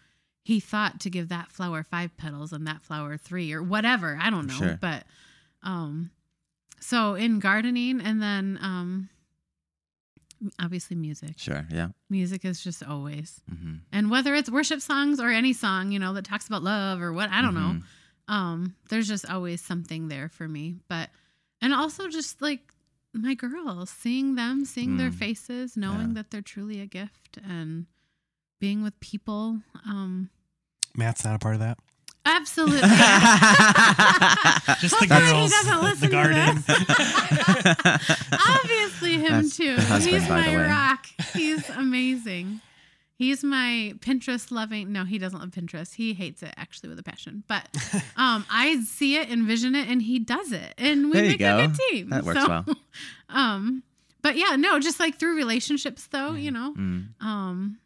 He 0.43 0.60
thought 0.60 1.00
to 1.00 1.10
give 1.10 1.30
that 1.30 1.50
flower 1.52 1.82
five 1.82 2.15
petals 2.17 2.52
and 2.54 2.67
that 2.67 2.84
flower 2.84 3.15
three, 3.17 3.52
or 3.54 3.63
whatever. 3.63 4.15
I 4.21 4.30
don't 4.30 4.45
know, 4.48 4.58
Sure. 4.60 4.78
but 4.82 5.08
um, 5.63 6.12
so 6.86 7.15
in 7.15 7.39
gardening, 7.39 8.00
and 8.02 8.21
then 8.21 8.60
um, 8.62 9.10
obviously 10.60 10.95
music. 10.95 11.34
Sure. 11.38 11.65
Yeah. 11.71 11.89
Music 12.10 12.45
is 12.45 12.63
just 12.63 12.84
always, 12.84 13.41
hmm 13.50 13.76
and 13.91 14.10
whether 14.12 14.36
it's 14.36 14.50
worship 14.50 14.82
songs 14.82 15.19
or 15.21 15.30
any 15.30 15.54
song, 15.54 15.91
you 15.91 16.00
know, 16.00 16.13
that 16.13 16.26
talks 16.26 16.48
about 16.48 16.63
love 16.63 17.02
or 17.02 17.13
what 17.13 17.30
I 17.30 17.41
don't 17.41 17.54
know 17.56 17.76
Mm-hmm. 17.80 18.34
um 18.34 18.76
there's 18.89 19.08
just 19.08 19.30
always 19.30 19.62
something 19.62 20.08
there 20.10 20.28
for 20.30 20.48
me 20.48 20.76
but 20.89 21.10
and 21.62 21.74
also 21.74 22.08
just 22.10 22.41
like 22.41 22.60
my 23.13 23.36
girls 23.36 23.89
seeing 23.91 24.34
them 24.36 24.65
seeing 24.65 24.98
their 24.98 25.12
Mm. 25.12 25.13
faces 25.13 25.78
knowing 25.78 26.08
Yeah. 26.10 26.13
that 26.15 26.32
they're 26.32 26.41
truly 26.41 26.82
a 26.82 26.88
gift 26.88 27.38
and 27.48 27.86
being 28.60 28.82
with 28.84 29.00
people 29.00 29.62
um 29.86 30.30
Matt's 30.95 31.24
not 31.24 31.36
a 31.36 31.39
part 31.39 31.54
of 31.56 31.60
that. 31.62 31.78
Absolutely 32.26 32.80
Just 34.80 35.00
the 35.00 35.08
Hopefully 35.08 35.08
girls, 35.08 35.42
he 35.44 35.48
doesn't 35.50 36.00
the 36.00 36.08
garden. 36.08 36.56
to 36.56 36.62
this. 36.62 38.40
obviously 38.48 39.14
him 39.20 39.32
That's 39.44 39.58
too 39.58 39.76
her 39.76 39.82
husband, 39.82 40.16
he's 40.16 40.28
by 40.28 40.41
the 40.41 40.47
my 40.52 40.58
way. 40.58 40.68
rock 40.68 41.06
he's 41.34 41.70
amazing 41.72 42.62
he's 43.18 43.43
my 43.43 43.93
pinterest 43.99 44.52
loving 44.52 44.91
no 44.91 45.06
he 45.06 45.18
doesn't 45.18 45.39
love 45.39 45.49
pinterest 45.49 45.95
he 45.95 46.14
hates 46.14 46.43
it 46.43 46.54
actually 46.58 46.89
with 46.89 46.99
a 46.99 47.04
passion 47.04 47.43
but 47.47 47.68
um 48.18 48.45
i 48.52 48.82
see 48.82 49.16
it 49.18 49.30
envision 49.30 49.76
it 49.76 49.88
and 49.88 50.02
he 50.02 50.20
does 50.20 50.52
it 50.52 50.74
and 50.78 51.10
we 51.12 51.22
make 51.22 51.39
go. 51.39 51.58
a 51.60 51.68
good 51.68 51.76
team 51.89 52.10
That 52.10 52.24
works 52.24 52.41
So, 52.41 52.47
well. 52.47 52.66
um 53.30 53.84
but 54.22 54.36
yeah 54.36 54.56
no 54.56 54.80
just 54.80 54.99
like 54.99 55.18
through 55.20 55.36
relationships 55.36 56.08
though 56.12 56.34
you 56.34 56.52
know 56.52 56.74
Mm. 56.78 57.08
um 57.22 57.78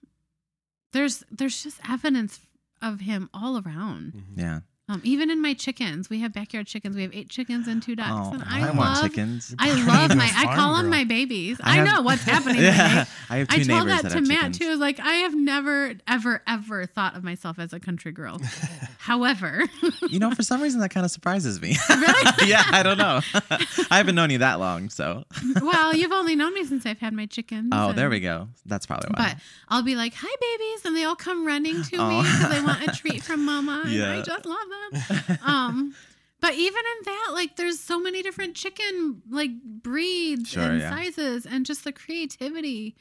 there's 0.94 1.24
there's 1.30 1.62
just 1.62 1.80
evidence 1.88 2.40
of 2.82 3.02
him 3.02 3.30
all 3.34 3.58
around 3.58 4.14
mm-hmm. 4.14 4.40
Yeah. 4.40 4.60
Um, 4.90 5.02
even 5.04 5.30
in 5.30 5.40
my 5.40 5.54
chickens, 5.54 6.10
we 6.10 6.20
have 6.22 6.34
backyard 6.34 6.66
chickens. 6.66 6.96
We 6.96 7.04
have 7.04 7.14
eight 7.14 7.30
chickens 7.30 7.68
and 7.68 7.82
two 7.82 7.96
ducks, 7.96 8.10
Oh, 8.12 8.34
and 8.34 8.44
I, 8.44 8.62
I, 8.62 8.72
want 8.72 8.78
love. 8.78 9.04
chickens. 9.04 9.54
I 9.60 9.72
love 9.86 10.16
my. 10.18 10.30
I 10.36 10.56
call 10.56 10.76
them 10.78 10.90
my 10.90 11.04
babies. 11.04 11.62
I 11.64 11.80
I, 11.80 11.84
know 11.84 12.02
what's 12.02 12.24
happening. 12.34 12.64
yeah. 12.64 13.06
I 13.30 13.38
have 13.38 13.48
two 13.50 13.62
I 13.62 13.64
told 13.66 13.88
that 13.88 14.02
that 14.02 14.10
to 14.10 14.16
have 14.16 14.28
Matt 14.28 14.54
chickens. 14.54 14.58
too. 14.58 14.76
Like 14.78 15.00
I 15.00 15.14
have 15.14 15.36
never, 15.36 15.94
ever, 16.08 16.42
ever 16.48 16.86
thought 16.88 17.16
of 17.16 17.24
myself 17.24 17.60
as 17.60 17.72
a 17.72 17.80
country 17.80 18.12
girl. 18.12 18.42
However, 18.98 19.64
You 20.10 20.18
know, 20.20 20.32
for 20.32 20.44
some 20.44 20.62
reason 20.62 20.80
that 20.82 20.90
kind 20.90 21.06
of 21.06 21.12
surprises 21.12 21.62
me. 21.62 21.76
Really? 21.90 22.50
yeah, 22.50 22.64
I 22.68 22.82
don't 22.82 22.98
know. 22.98 23.22
I 23.92 23.98
haven't 23.98 24.16
known 24.16 24.30
you 24.32 24.38
that 24.40 24.60
long, 24.60 24.90
so. 24.90 25.26
well, 25.62 25.94
you've 25.96 26.12
only 26.14 26.36
known 26.36 26.54
me 26.54 26.64
since 26.66 26.86
I've 26.86 27.00
had 27.00 27.14
my 27.14 27.26
chickens. 27.26 27.70
Oh, 27.74 27.92
there 27.94 28.10
we 28.10 28.20
go. 28.22 28.48
That's 28.66 28.86
probably 28.86 29.10
why. 29.16 29.34
But 29.34 29.42
I'll 29.68 29.84
be 29.84 29.96
like, 29.96 30.14
"Hi, 30.16 30.36
babies," 30.40 30.86
and 30.86 30.96
they 30.96 31.04
all 31.04 31.16
come 31.16 31.46
running 31.46 31.84
to 31.84 31.98
Oh. 31.98 32.10
me 32.10 32.22
because 32.24 32.50
they 32.50 32.62
want 32.62 32.88
a 32.88 32.92
treat 32.96 33.22
from 33.22 33.46
Mama, 33.46 33.84
and 33.86 34.04
I 34.04 34.22
just 34.22 34.46
love 34.46 34.58
them. 34.70 34.79
Um, 35.44 35.96
but 36.42 36.54
even 36.54 36.80
in 36.80 37.06
that, 37.06 37.30
like, 37.34 37.56
there's 37.58 37.80
so 37.80 38.00
many 38.00 38.22
different 38.22 38.56
chicken 38.56 39.22
like 39.30 39.52
breeds 39.62 40.50
Sure, 40.50 40.64
and 40.64 40.80
yeah. 40.80 40.90
sizes, 40.90 41.46
and 41.46 41.66
just 41.66 41.84
the 41.84 41.92
creativity 41.92 42.96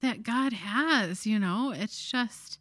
that 0.00 0.22
God 0.22 0.52
has. 0.54 1.26
You 1.26 1.38
know, 1.38 1.72
it's 1.76 2.10
just, 2.10 2.58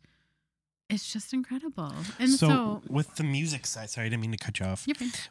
it's 0.90 1.12
just 1.14 1.34
incredible. 1.34 1.94
And 2.20 2.32
so, 2.32 2.48
so, 2.48 2.82
with 2.90 3.16
the 3.16 3.24
music 3.24 3.66
side, 3.66 3.90
sorry, 3.90 4.08
I 4.08 4.10
didn't 4.10 4.22
mean 4.22 4.32
to 4.32 4.38
cut 4.38 4.60
you 4.60 4.66
off. 4.66 4.86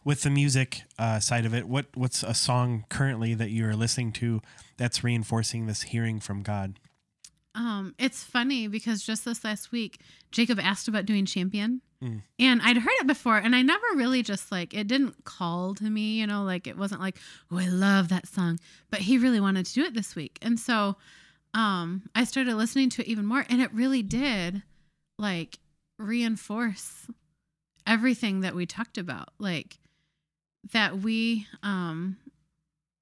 With 0.04 0.22
the 0.22 0.30
music 0.30 0.82
uh, 0.98 1.20
side 1.20 1.44
of 1.44 1.54
it, 1.54 1.68
what 1.68 1.86
what's 1.94 2.22
a 2.22 2.34
song 2.34 2.84
currently 2.88 3.34
that 3.34 3.50
you're 3.50 3.74
listening 3.76 4.12
to 4.12 4.40
that's 4.78 5.04
reinforcing 5.04 5.66
this 5.66 5.82
hearing 5.82 6.20
from 6.20 6.42
God? 6.42 6.78
Um, 7.56 7.94
it's 7.98 8.22
funny 8.22 8.68
because 8.68 9.02
just 9.02 9.24
this 9.24 9.42
last 9.42 9.72
week, 9.72 10.00
Jacob 10.30 10.60
asked 10.60 10.88
about 10.88 11.06
doing 11.06 11.24
champion. 11.24 11.80
Mm. 12.02 12.22
And 12.38 12.60
I'd 12.62 12.76
heard 12.76 12.92
it 13.00 13.06
before, 13.06 13.38
and 13.38 13.56
I 13.56 13.62
never 13.62 13.86
really 13.94 14.22
just 14.22 14.52
like 14.52 14.74
it 14.74 14.86
didn't 14.86 15.24
call 15.24 15.74
to 15.76 15.84
me, 15.84 16.20
you 16.20 16.26
know, 16.26 16.44
like 16.44 16.66
it 16.66 16.76
wasn't 16.76 17.00
like, 17.00 17.16
oh, 17.50 17.58
I 17.58 17.68
love 17.68 18.10
that 18.10 18.28
song. 18.28 18.60
But 18.90 19.00
he 19.00 19.16
really 19.16 19.40
wanted 19.40 19.64
to 19.66 19.72
do 19.72 19.84
it 19.84 19.94
this 19.94 20.14
week. 20.14 20.38
And 20.42 20.60
so 20.60 20.96
um 21.54 22.02
I 22.14 22.24
started 22.24 22.54
listening 22.54 22.90
to 22.90 23.02
it 23.02 23.08
even 23.08 23.24
more, 23.24 23.46
and 23.48 23.62
it 23.62 23.72
really 23.72 24.02
did 24.02 24.62
like 25.18 25.58
reinforce 25.98 27.06
everything 27.86 28.40
that 28.40 28.54
we 28.54 28.66
talked 28.66 28.98
about. 28.98 29.30
Like 29.38 29.78
that 30.72 30.98
we 30.98 31.46
um 31.62 32.18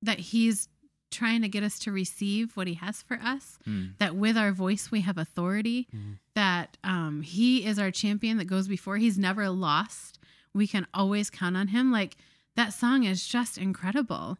that 0.02 0.20
he's 0.20 0.68
trying 1.14 1.40
to 1.42 1.48
get 1.48 1.62
us 1.62 1.78
to 1.80 1.92
receive 1.92 2.56
what 2.56 2.66
he 2.66 2.74
has 2.74 3.00
for 3.02 3.18
us 3.22 3.58
Hmm. 3.64 3.86
that 3.98 4.14
with 4.16 4.36
our 4.36 4.52
voice 4.52 4.90
we 4.90 5.00
have 5.02 5.16
authority 5.18 5.88
Mhm. 5.94 6.18
that 6.34 6.76
um 6.84 7.22
he 7.22 7.64
is 7.64 7.78
our 7.78 7.90
champion 7.90 8.36
that 8.38 8.44
goes 8.46 8.68
before. 8.68 8.96
He's 8.98 9.16
never 9.18 9.48
lost. 9.48 10.18
We 10.52 10.66
can 10.66 10.86
always 10.92 11.30
count 11.30 11.56
on 11.56 11.68
him. 11.68 11.90
Like 11.92 12.16
that 12.56 12.74
song 12.74 13.04
is 13.04 13.26
just 13.26 13.56
incredible. 13.58 14.38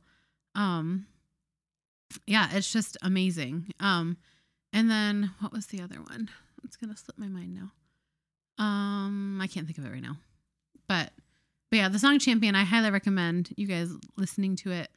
Um 0.54 1.06
yeah 2.26 2.48
it's 2.52 2.72
just 2.72 2.96
amazing. 3.02 3.72
Um 3.80 4.16
and 4.72 4.90
then 4.90 5.30
what 5.40 5.52
was 5.52 5.66
the 5.66 5.80
other 5.80 6.00
one? 6.02 6.28
It's 6.64 6.76
gonna 6.76 6.96
slip 6.96 7.18
my 7.18 7.28
mind 7.28 7.54
now. 7.54 7.72
Um 8.64 9.40
i 9.40 9.46
can't 9.46 9.66
think 9.66 9.78
of 9.78 9.84
it 9.84 9.90
right 9.90 10.02
now. 10.02 10.18
But 10.88 11.12
but 11.70 11.76
yeah 11.78 11.88
the 11.88 11.98
song 11.98 12.18
champion 12.18 12.54
i 12.54 12.62
highly 12.64 12.90
recommend 12.90 13.52
you 13.56 13.66
guys 13.66 13.90
listening 14.16 14.54
to 14.56 14.70
it 14.70 14.90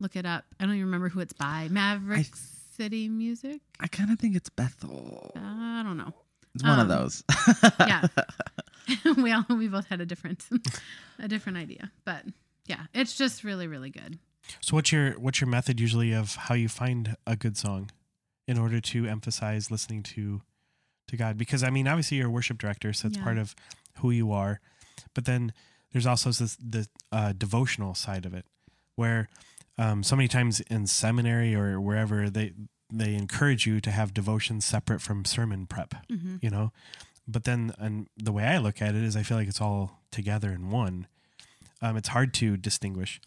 look 0.00 0.16
it 0.16 0.26
up 0.26 0.44
i 0.60 0.64
don't 0.64 0.74
even 0.74 0.86
remember 0.86 1.08
who 1.08 1.20
it's 1.20 1.32
by 1.32 1.68
maverick 1.70 2.26
city 2.76 3.08
music 3.08 3.60
I 3.78 3.86
kind 3.86 4.10
of 4.10 4.18
think 4.18 4.34
it's 4.36 4.48
Bethel. 4.50 5.30
i 5.36 5.82
don't 5.84 5.96
know 5.96 6.12
It's 6.54 6.64
one 6.64 6.80
of 6.80 6.90
um, 6.90 6.98
those. 6.98 7.22
yeah. 7.80 8.06
we 9.16 9.32
all 9.32 9.44
we 9.48 9.68
both 9.68 9.86
had 9.86 10.00
a 10.00 10.06
different 10.06 10.44
a 11.18 11.28
different 11.28 11.56
idea 11.58 11.90
but 12.04 12.24
yeah 12.66 12.82
it's 12.92 13.16
just 13.16 13.44
really 13.44 13.66
really 13.66 13.90
good 13.90 14.18
So, 14.60 14.76
what's 14.76 14.92
your 14.92 15.12
what's 15.12 15.40
your 15.40 15.48
method 15.48 15.80
usually 15.80 16.12
of 16.12 16.34
how 16.34 16.54
you 16.54 16.68
find 16.68 17.16
a 17.26 17.34
good 17.36 17.56
song 17.56 17.90
in 18.46 18.58
order 18.58 18.78
to 18.80 19.06
emphasize 19.06 19.70
listening 19.70 20.02
to 20.02 20.42
to 21.08 21.16
God? 21.16 21.38
Because 21.38 21.62
I 21.62 21.70
mean, 21.70 21.86
obviously 21.88 22.18
you're 22.18 22.26
a 22.26 22.30
worship 22.30 22.58
director, 22.58 22.92
so 22.92 23.08
it's 23.08 23.16
Yeah. 23.16 23.24
part 23.24 23.38
of 23.38 23.54
who 24.00 24.10
you 24.10 24.32
are. 24.32 24.60
But 25.14 25.24
then 25.24 25.52
there's 25.92 26.04
also 26.06 26.30
this 26.30 26.56
the 26.56 26.86
uh, 27.10 27.32
devotional 27.32 27.94
side 27.94 28.26
of 28.26 28.34
it, 28.34 28.44
where 28.96 29.28
um, 29.78 30.02
so 30.02 30.16
many 30.16 30.28
times 30.28 30.60
in 30.60 30.86
seminary 30.86 31.54
or 31.54 31.80
wherever 31.80 32.30
they 32.30 32.52
they 32.92 33.14
encourage 33.14 33.66
you 33.66 33.80
to 33.80 33.90
have 33.90 34.14
devotion 34.14 34.60
separate 34.60 35.00
from 35.00 35.24
sermon 35.24 35.66
prep. 35.66 35.94
hmm 36.08 36.36
You 36.40 36.50
know, 36.50 36.72
but 37.26 37.44
then 37.44 37.72
and 37.78 38.08
the 38.16 38.32
way 38.32 38.44
I 38.44 38.58
look 38.58 38.80
at 38.82 38.94
it 38.94 39.02
is 39.02 39.16
I 39.16 39.22
feel 39.22 39.36
like 39.36 39.48
it's 39.48 39.60
all 39.60 40.02
together 40.10 40.50
in 40.50 40.70
one. 40.70 41.06
Um, 41.82 41.96
it's 41.96 42.08
hard 42.08 42.32
to 42.34 42.56
distinguish. 42.56 43.20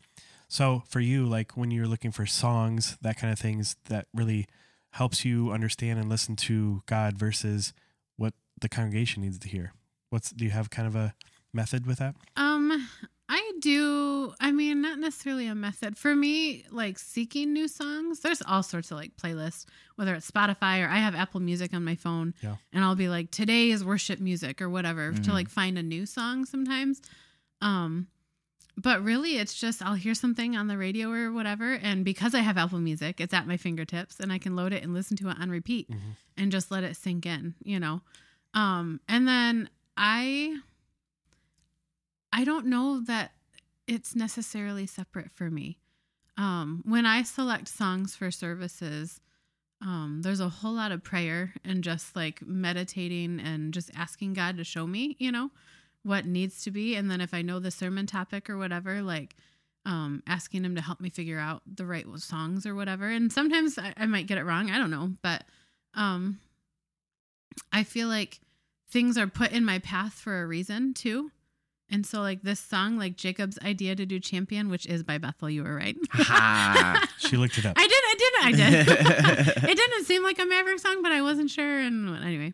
So 0.48 0.84
for 0.88 1.00
you, 1.02 1.26
like 1.26 1.58
when 1.58 1.72
you're 1.72 1.88
looking 1.88 2.12
for 2.12 2.26
songs, 2.26 2.98
that 3.02 3.18
kind 3.18 3.34
of 3.34 3.38
things, 3.40 3.76
that 3.86 4.08
really 4.14 4.48
helps 4.92 5.26
you 5.26 5.52
understand 5.52 6.00
and 6.00 6.08
listen 6.08 6.36
to 6.38 6.82
God 6.86 7.18
versus 7.18 7.74
what 8.16 8.34
the 8.62 8.70
congregation 8.70 9.22
needs 9.24 9.38
to 9.40 9.50
hear. 9.50 9.74
What's 10.10 10.32
do 10.32 10.46
you 10.46 10.52
have 10.52 10.70
kind 10.70 10.88
of 10.88 10.96
a 10.96 11.14
method 11.54 11.86
with 11.86 12.00
that? 12.00 12.16
um 12.38 12.88
do 13.60 14.34
i 14.40 14.52
mean 14.52 14.82
not 14.82 15.00
necessarily 15.00 15.48
a 15.48 15.56
method 15.56 15.98
for 15.98 16.16
me 16.16 16.64
like 16.72 16.98
seeking 17.00 17.54
new 17.54 17.68
songs 17.68 18.20
there's 18.22 18.42
all 18.44 18.64
sorts 18.64 18.92
of 18.92 18.98
like 18.98 19.16
playlists 19.18 19.66
whether 19.96 20.14
it's 20.16 20.30
spotify 20.30 20.84
or 20.86 20.90
i 20.90 20.98
have 20.98 21.16
apple 21.16 21.40
music 21.40 21.74
on 21.74 21.84
my 21.84 21.96
phone 21.96 22.34
Yeah. 22.42 22.56
and 22.74 22.84
i'll 22.84 22.96
be 22.96 23.10
like 23.10 23.32
today 23.32 23.70
is 23.72 23.84
worship 23.84 24.20
music 24.20 24.62
or 24.62 24.70
whatever 24.70 25.12
to 25.12 25.20
Mhm. 25.22 25.34
like 25.34 25.50
find 25.50 25.78
a 25.78 25.84
new 25.84 26.06
song 26.06 26.46
sometimes 26.46 27.02
um 27.62 28.08
but 28.80 29.04
really 29.04 29.38
it's 29.38 29.54
just 29.60 29.82
i'll 29.82 29.96
hear 29.96 30.14
something 30.14 30.56
on 30.56 30.68
the 30.68 30.78
radio 30.78 31.10
or 31.12 31.32
whatever 31.32 31.74
and 31.74 32.06
because 32.06 32.36
i 32.36 32.40
have 32.42 32.58
apple 32.58 32.80
music 32.80 33.20
it's 33.20 33.34
at 33.34 33.48
my 33.48 33.58
fingertips 33.58 34.20
and 34.20 34.32
i 34.32 34.38
can 34.38 34.56
load 34.56 34.72
it 34.74 34.84
and 34.84 34.94
listen 34.94 35.18
to 35.18 35.30
it 35.30 35.38
on 35.40 35.50
repeat 35.50 35.90
Mhm. 35.90 35.98
and 36.38 36.52
just 36.52 36.70
let 36.72 36.84
it 36.84 36.96
sink 36.96 37.26
in 37.26 37.56
you 37.64 37.80
know 37.80 38.02
um 38.54 39.00
and 39.08 39.28
then 39.28 39.70
i 39.98 40.56
i 42.32 42.44
don't 42.44 42.66
know 42.68 43.00
that 43.02 43.32
it's 43.88 44.16
necessarily 44.16 44.86
separate 44.86 45.32
for 45.32 45.50
me. 45.50 45.80
Um 46.38 46.84
when 46.86 47.06
i 47.06 47.24
select 47.24 47.68
songs 47.68 48.16
for 48.16 48.30
services 48.30 49.20
um 49.82 50.22
there's 50.22 50.40
a 50.40 50.50
whole 50.50 50.74
lot 50.74 50.92
of 50.92 51.04
prayer 51.04 51.54
and 51.66 51.84
just 51.84 52.16
like 52.16 52.46
meditating 52.46 53.40
and 53.40 53.74
just 53.74 53.90
asking 53.96 54.34
god 54.34 54.58
to 54.58 54.64
show 54.64 54.86
me 54.86 55.16
you 55.20 55.32
know 55.32 55.50
what 56.04 56.26
needs 56.26 56.64
to 56.64 56.72
be. 56.72 56.96
And 56.96 57.10
then 57.10 57.22
if 57.22 57.34
i 57.34 57.42
know 57.42 57.60
the 57.60 57.72
sermon 57.72 58.06
topic 58.06 58.50
or 58.50 58.58
whatever 58.58 59.02
like 59.02 59.36
um 59.86 60.22
asking 60.28 60.64
him 60.64 60.76
to 60.76 60.82
help 60.82 61.00
me 61.00 61.10
figure 61.10 61.40
out 61.40 61.64
the 61.66 61.86
right 61.86 62.06
songs 62.18 62.66
or 62.66 62.76
whatever. 62.76 63.10
And 63.10 63.32
sometimes 63.32 63.78
I, 63.80 63.94
I 63.98 64.06
might 64.06 64.28
get 64.28 64.38
it 64.38 64.44
wrong 64.44 64.70
i 64.70 64.78
don't 64.78 64.92
know. 64.92 65.14
But 65.24 65.44
um 65.96 66.40
i 67.72 67.84
feel 67.84 68.08
like 68.10 68.40
things 68.92 69.18
are 69.18 69.28
put 69.28 69.52
in 69.52 69.66
my 69.66 69.80
path 69.80 70.14
for 70.14 70.44
a 70.44 70.48
reason 70.48 70.94
too 70.94 71.32
and 71.90 72.06
so 72.06 72.22
like 72.22 72.42
this 72.42 72.60
song 72.60 72.98
like 72.98 73.16
jacob's 73.16 73.58
idea 73.64 73.96
to 73.96 74.06
do 74.06 74.20
champion 74.20 74.70
which 74.70 74.86
is 74.86 75.04
by 75.04 75.18
bethel 75.18 75.50
you 75.50 75.64
were 75.64 75.76
right 75.76 75.96
Ha. 76.12 77.08
She 77.18 77.36
looked 77.38 77.58
it 77.58 77.66
up. 77.66 77.74
I 77.78 77.88
did, 77.88 78.04
I 78.06 78.16
did, 78.18 78.34
I 78.42 78.52
did. 78.86 79.48
it 79.70 79.76
didn't 79.76 80.06
seem 80.06 80.24
like 80.24 80.40
a 80.40 80.46
Maverick 80.46 80.80
song, 80.80 81.02
but 81.02 81.12
I 81.12 81.22
wasn't 81.24 81.50
sure. 81.50 81.80
And 81.80 82.16
anyway, 82.24 82.54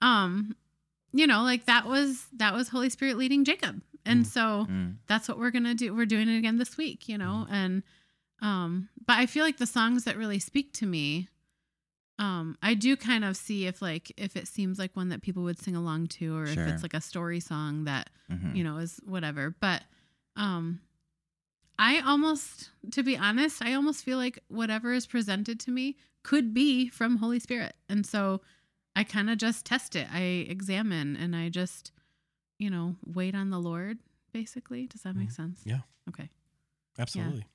um, 0.00 0.54
you 1.12 1.26
know, 1.26 1.42
like 1.42 1.64
that 1.66 1.86
was 1.86 2.26
that 2.36 2.54
was 2.54 2.68
Holy 2.68 2.90
Spirit 2.90 3.16
leading 3.16 3.44
Jacob, 3.44 3.80
and 4.04 4.24
Mm. 4.24 4.26
so 4.26 4.66
Mm. 4.70 4.96
that's 5.08 5.28
what 5.28 5.38
we're 5.38 5.50
gonna 5.50 5.74
do. 5.74 5.94
We're 5.94 6.06
doing 6.06 6.28
it 6.28 6.36
again 6.38 6.58
this 6.58 6.76
week, 6.76 7.08
you 7.08 7.16
know, 7.18 7.46
and 7.50 7.82
um, 8.42 8.90
but 9.06 9.16
I 9.18 9.26
feel 9.26 9.44
like 9.44 9.56
the 9.56 9.66
songs 9.66 10.04
that 10.04 10.16
really 10.16 10.38
speak 10.38 10.72
to 10.74 10.86
me, 10.86 11.28
um, 12.18 12.56
I 12.62 12.74
do 12.74 12.96
kind 12.96 13.24
of 13.24 13.36
see 13.36 13.66
if 13.66 13.80
like 13.82 14.12
if 14.16 14.36
it 14.36 14.46
seems 14.46 14.78
like 14.78 14.94
one 14.94 15.08
that 15.08 15.22
people 15.22 15.42
would 15.44 15.58
sing 15.58 15.74
along 15.74 16.08
to, 16.08 16.36
or 16.36 16.46
Sure. 16.46 16.62
if 16.66 16.68
it's 16.74 16.82
like 16.82 16.94
a 16.94 17.00
story 17.00 17.40
song 17.40 17.84
that 17.84 18.10
Mhm. 18.30 18.54
you 18.56 18.62
know 18.64 18.76
is 18.78 19.00
whatever 19.04 19.54
but 19.60 19.82
um 20.36 20.80
i 21.78 22.00
almost 22.00 22.70
to 22.90 23.02
be 23.02 23.16
honest 23.16 23.62
i 23.62 23.72
almost 23.74 24.04
feel 24.04 24.16
like 24.18 24.38
whatever 24.48 24.92
is 24.92 25.06
presented 25.06 25.58
to 25.60 25.70
me 25.70 25.96
could 26.22 26.52
be 26.54 26.88
from 26.88 27.16
holy 27.16 27.38
spirit 27.38 27.74
and 27.88 28.06
so 28.06 28.40
i 28.96 29.02
kind 29.04 29.28
of 29.28 29.36
just 29.38 29.64
test 29.66 29.94
it 29.96 30.06
i 30.12 30.20
examine 30.48 31.16
and 31.16 31.34
i 31.36 31.48
just 31.50 31.92
you 32.58 32.70
know 32.70 32.96
wait 33.04 33.34
on 33.34 33.50
the 33.50 33.58
lord 33.58 33.98
basically 34.32 34.86
does 34.86 35.02
that 35.02 35.14
make 35.16 35.28
Mhm. 35.28 35.32
sense 35.36 35.60
Yeah. 35.64 35.80
okay 36.08 36.30
Absolutely. 36.98 37.46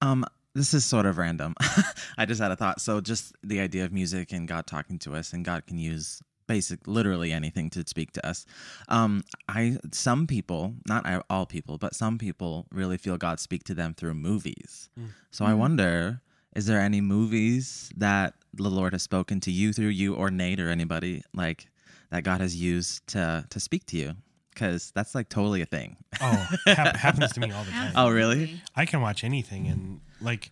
Um, 0.00 0.24
this 0.54 0.74
is 0.74 0.84
sort 0.84 1.06
of 1.06 1.18
random. 1.18 1.54
I 2.18 2.26
just 2.26 2.40
had 2.40 2.50
a 2.50 2.56
thought. 2.56 2.80
So, 2.80 3.00
just 3.00 3.34
the 3.42 3.60
idea 3.60 3.84
of 3.84 3.92
music 3.92 4.32
and 4.32 4.46
God 4.48 4.66
talking 4.66 4.98
to 5.00 5.14
us, 5.14 5.32
and 5.32 5.44
God 5.44 5.66
can 5.66 5.78
use 5.78 6.20
basic, 6.46 6.86
literally 6.86 7.32
anything 7.32 7.70
to 7.70 7.82
speak 7.86 8.12
to 8.12 8.26
us. 8.26 8.44
Um, 8.88 9.24
I 9.48 9.78
some 9.92 10.26
people, 10.26 10.74
not 10.86 11.24
all 11.30 11.46
people, 11.46 11.78
but 11.78 11.94
some 11.94 12.18
people 12.18 12.66
really 12.70 12.96
feel 12.98 13.16
God 13.16 13.40
speak 13.40 13.64
to 13.64 13.74
them 13.74 13.94
through 13.94 14.14
movies. 14.14 14.88
Mm. 14.98 15.08
So 15.30 15.44
I 15.46 15.52
Mm. 15.52 15.58
wonder, 15.58 16.20
is 16.54 16.66
there 16.66 16.80
any 16.80 17.00
movies 17.00 17.90
that 17.96 18.34
the 18.52 18.68
Lord 18.68 18.92
has 18.92 19.02
spoken 19.02 19.40
to 19.40 19.50
you 19.50 19.72
through 19.72 19.88
you 19.88 20.14
or 20.14 20.30
Nate 20.30 20.60
or 20.60 20.68
anybody 20.68 21.22
like 21.34 21.66
that 22.10 22.22
God 22.24 22.40
has 22.40 22.54
used 22.54 23.06
to 23.08 23.46
to 23.48 23.58
speak 23.58 23.86
to 23.86 23.96
you? 23.96 24.12
Because 24.52 24.92
that's 24.94 25.16
like 25.16 25.28
totally 25.28 25.62
a 25.62 25.66
thing. 25.66 25.96
Oh, 26.20 26.46
hap- 26.66 26.94
happens 26.94 27.32
to 27.32 27.40
me 27.40 27.50
all 27.50 27.64
the 27.64 27.72
time. 27.82 27.92
Oh, 27.96 28.08
really? 28.08 28.60
I 28.76 28.84
can 28.86 29.00
watch 29.00 29.24
anything, 29.24 29.66
and 29.66 30.00
like, 30.24 30.50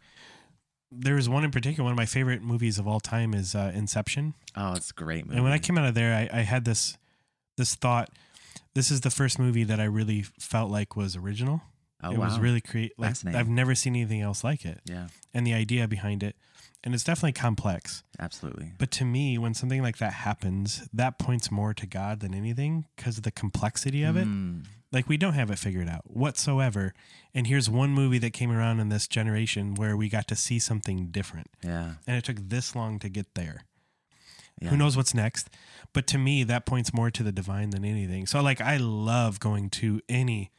there 0.91 1.15
was 1.15 1.29
one 1.29 1.45
in 1.45 1.51
particular. 1.51 1.85
One 1.85 1.93
of 1.93 1.97
my 1.97 2.07
favorite 2.07 2.43
movies 2.43 2.79
of 2.79 2.87
all 2.87 3.01
time 3.01 3.35
is 3.35 3.55
uh, 3.55 3.73
Inception. 3.75 4.35
Oh, 4.57 4.75
it's 4.75 4.91
a 4.91 4.95
great 4.95 5.25
movie. 5.25 5.37
And 5.37 5.45
when 5.45 5.53
I 5.53 5.59
came 5.59 5.79
out 5.79 5.87
of 5.87 5.95
there, 5.95 6.15
I, 6.15 6.41
I 6.41 6.43
had 6.43 6.65
this 6.65 6.99
this 7.57 7.75
thought. 7.75 8.11
This 8.75 8.91
is 8.91 9.01
the 9.03 9.11
first 9.11 9.39
movie 9.39 9.65
that 9.65 9.81
I 9.81 9.85
really 9.85 10.23
felt 10.23 10.71
like 10.71 10.97
was 10.97 11.17
original. 11.17 11.63
oh, 12.03 12.13
it 12.13 12.19
wow. 12.19 12.27
was 12.27 12.39
really 12.39 12.61
create. 12.61 12.93
Like. 12.99 13.17
I've 13.27 13.49
never 13.49 13.75
seen 13.75 13.95
anything 13.95 14.21
else 14.21 14.45
like 14.45 14.65
it, 14.65 14.81
yeah, 14.85 15.09
and 15.33 15.47
the 15.47 15.55
idea 15.55 15.89
behind 15.89 16.23
it, 16.23 16.37
and 16.85 16.95
it's 16.95 17.05
definitely 17.05 17.33
complex. 17.33 18.03
absolutely. 18.19 18.73
But 18.79 18.91
to 18.93 19.05
me, 19.05 19.39
when 19.39 19.55
something 19.55 19.83
like 19.83 19.99
that 19.99 20.13
happens, 20.13 20.89
that 20.93 21.19
points 21.19 21.51
more 21.51 21.75
to 21.75 21.87
God 21.87 22.21
than 22.21 22.35
anything 22.35 22.87
because 22.97 23.19
of 23.19 23.25
the 23.25 23.31
complexity 23.31 24.03
of 24.03 24.17
it. 24.17 24.27
Mm, 24.27 24.65
Like 24.93 25.09
we 25.09 25.17
don't 25.17 25.33
have 25.35 25.51
it 25.51 25.59
figured 25.59 25.89
out 25.89 26.03
whatsoever. 26.05 26.93
And 27.35 27.47
here's 27.47 27.69
one 27.71 27.91
movie 27.91 28.19
that 28.19 28.33
came 28.33 28.51
around 28.53 28.79
in 28.81 28.89
this 28.91 29.09
generation 29.09 29.75
where 29.75 29.97
we 29.97 30.09
got 30.09 30.29
to 30.29 30.37
see 30.37 30.59
something 30.59 31.07
different. 31.07 31.49
yeah, 31.65 31.95
And 32.07 32.17
it 32.17 32.25
took 32.25 32.37
this 32.39 32.77
long 32.77 32.99
to 32.99 33.09
get 33.09 33.35
there. 33.35 33.65
yeah. 34.61 34.69
Who 34.69 34.77
knows 34.77 34.97
what's 34.97 35.15
next? 35.15 35.49
But 35.95 36.07
to 36.09 36.19
me, 36.19 36.45
that 36.45 36.67
points 36.67 36.93
more 36.93 37.11
to 37.11 37.23
the 37.23 37.33
divine 37.33 37.71
than 37.71 37.85
anything. 37.85 38.27
So 38.27 38.43
like 38.43 38.61
I 38.61 38.77
love 38.77 39.41
going 39.41 39.71
to 39.71 40.01
any 40.09 40.51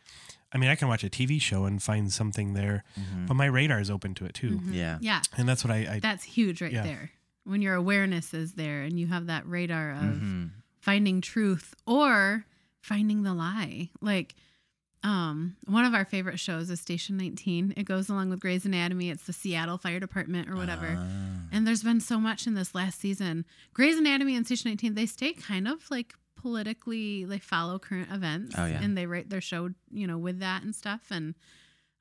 I 0.56 0.60
mean, 0.60 0.70
I 0.70 0.76
can 0.76 0.88
watch 0.88 1.04
a 1.04 1.10
TV 1.10 1.42
show 1.42 1.66
and 1.66 1.82
find 1.82 2.14
something 2.14 2.54
there, 2.54 2.84
Mhm. 2.96 3.26
but 3.28 3.34
my 3.34 3.46
radar 3.48 3.80
is 3.80 3.90
open 3.90 4.14
to 4.14 4.26
it 4.26 4.36
too. 4.36 4.60
Mhm. 4.60 4.74
Yeah. 4.76 4.98
Yeah. 5.02 5.22
And 5.36 5.50
that's 5.50 5.64
what 5.64 5.72
I, 5.72 5.96
I 5.96 6.00
That's 6.00 6.24
huge 6.24 6.62
right 6.62 6.72
Yeah. 6.72 6.84
there. 6.84 7.10
When 7.44 7.64
your 7.64 7.74
awareness 7.74 8.36
is 8.36 8.54
there 8.54 8.84
and 8.84 9.00
you 9.00 9.08
have 9.08 9.26
that 9.26 9.48
radar 9.48 9.90
of 9.94 9.98
Mhm. 10.22 10.52
finding 10.80 11.22
truth 11.22 11.74
or 11.88 12.46
finding 12.84 13.24
the 13.24 13.34
lie. 13.34 13.90
Like 14.02 14.36
um 15.04 15.56
one 15.66 15.86
of 15.86 15.94
our 15.94 16.06
favorite 16.06 16.40
shows 16.40 16.70
is 16.70 16.80
Station 16.80 17.18
19. 17.18 17.74
It 17.78 17.84
goes 17.84 18.10
along 18.10 18.30
with 18.30 18.42
Grey's 18.42 18.66
Anatomy. 18.66 19.10
It's 19.10 19.26
the 19.26 19.34
Seattle 19.34 19.78
Fire 19.78 20.00
Department 20.00 20.50
or 20.50 20.56
whatever. 20.56 20.96
Ah. 20.98 21.48
And 21.52 21.66
there's 21.66 21.82
been 21.84 22.02
so 22.02 22.20
much 22.20 22.46
in 22.46 22.54
this 22.54 22.76
last 22.76 23.00
season. 23.00 23.46
Grey's 23.74 23.98
Anatomy 23.98 24.36
and 24.36 24.46
Station 24.46 24.70
19, 24.70 24.94
they 24.96 25.06
stay 25.06 25.34
kind 25.34 25.68
of 25.68 25.90
like 25.90 26.14
politically, 26.36 27.24
they 27.24 27.40
follow 27.40 27.80
current 27.80 28.12
events. 28.12 28.54
Oh, 28.58 28.66
yeah. 28.66 28.82
And 28.82 28.98
they 28.98 29.06
write 29.06 29.30
their 29.30 29.42
show, 29.42 29.70
you 29.90 30.06
know, 30.06 30.18
with 30.18 30.40
that 30.40 30.64
and 30.64 30.76
stuff. 30.76 31.04
And 31.10 31.36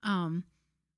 um 0.03 0.45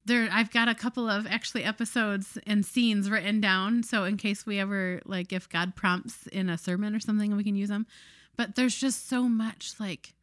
there 0.07 0.29
I've 0.33 0.51
got 0.51 0.69
a 0.69 0.75
couple 0.75 1.09
of 1.09 1.27
actually 1.27 1.65
episodes 1.65 2.39
and 2.47 2.65
scenes 2.65 3.11
written 3.11 3.41
down. 3.41 3.83
So 3.83 4.05
in 4.05 4.17
case 4.17 4.47
we 4.47 4.59
ever 4.59 5.03
like 5.05 5.33
if 5.33 5.49
God 5.49 5.77
prompts 5.77 6.27
in 6.29 6.49
a 6.49 6.57
sermon 6.57 6.95
or 6.95 7.01
something, 7.01 7.37
we 7.37 7.45
can 7.45 7.55
use 7.55 7.69
them. 7.69 7.87
But 8.37 8.55
there's 8.57 8.77
just 8.77 9.09
so 9.09 9.29
much 9.29 9.75
like 9.79 10.15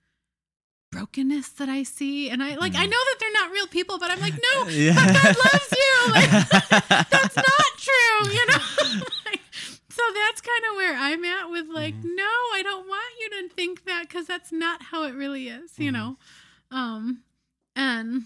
brokenness 0.91 1.49
that 1.53 1.69
I 1.69 1.83
see. 1.83 2.29
And 2.29 2.43
I 2.43 2.55
like 2.55 2.75
I 2.75 2.85
Mhm. 2.85 2.89
know 2.91 3.03
that 3.05 3.15
they're 3.19 3.31
not 3.33 3.51
real 3.51 3.67
people, 3.67 3.97
but 3.97 4.11
I'm 4.11 4.19
like, 4.19 4.33
no, 4.33 4.67
Yeah. 4.69 4.93
but 4.93 5.13
God 5.13 5.35
loves 5.37 5.71
you. 5.71 6.11
Like 6.11 7.09
that's 7.09 7.35
not 7.35 7.67
true, 7.77 8.31
you 8.33 8.45
know? 8.47 9.01
like, 9.25 9.41
so 9.89 10.01
that's 10.13 10.41
kind 10.41 10.63
of 10.69 10.75
where 10.75 10.95
I'm 10.95 11.23
at 11.23 11.49
with 11.49 11.67
like, 11.73 11.95
Mhm. 11.95 12.15
no, 12.15 12.23
I 12.53 12.61
don't 12.63 12.87
want 12.87 13.13
you 13.21 13.29
to 13.47 13.53
think 13.55 13.85
that 13.85 14.03
because 14.09 14.25
that's 14.27 14.51
not 14.51 14.83
how 14.83 15.03
it 15.03 15.13
really 15.15 15.47
is, 15.47 15.77
you 15.79 15.89
Mhm. 15.91 15.93
know? 15.93 16.17
Um, 16.71 17.23
and 17.75 18.23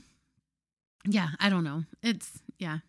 yeah, 1.07 1.29
I 1.39 1.49
don't 1.49 1.63
know. 1.63 1.83
It's, 2.01 2.41
yeah. 2.57 2.79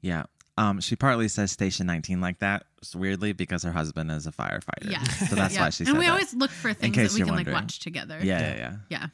Yeah. 0.00 0.24
Um, 0.58 0.80
she 0.80 0.96
partly 0.96 1.28
says 1.28 1.52
Station 1.52 1.86
19 1.86 2.20
like 2.20 2.40
that, 2.40 2.64
s- 2.82 2.94
weirdly, 2.96 3.32
because 3.32 3.62
her 3.62 3.70
husband 3.72 4.10
is 4.10 4.26
a 4.26 4.32
firefighter. 4.32 4.90
Yeah. 4.90 5.02
So 5.04 5.36
that's 5.36 5.54
yeah. 5.54 5.60
why 5.62 5.70
she 5.70 5.84
said 5.84 5.90
And 5.90 5.98
we 5.98 6.06
that. 6.06 6.10
always 6.12 6.34
look 6.34 6.50
for 6.50 6.72
things 6.74 6.96
that 6.96 7.12
we 7.12 7.20
can 7.20 7.28
wondering. 7.28 7.54
like 7.54 7.62
watch 7.62 7.78
together. 7.78 8.18
yeah, 8.22 8.56
yeah, 8.56 8.76
yeah. 8.88 9.06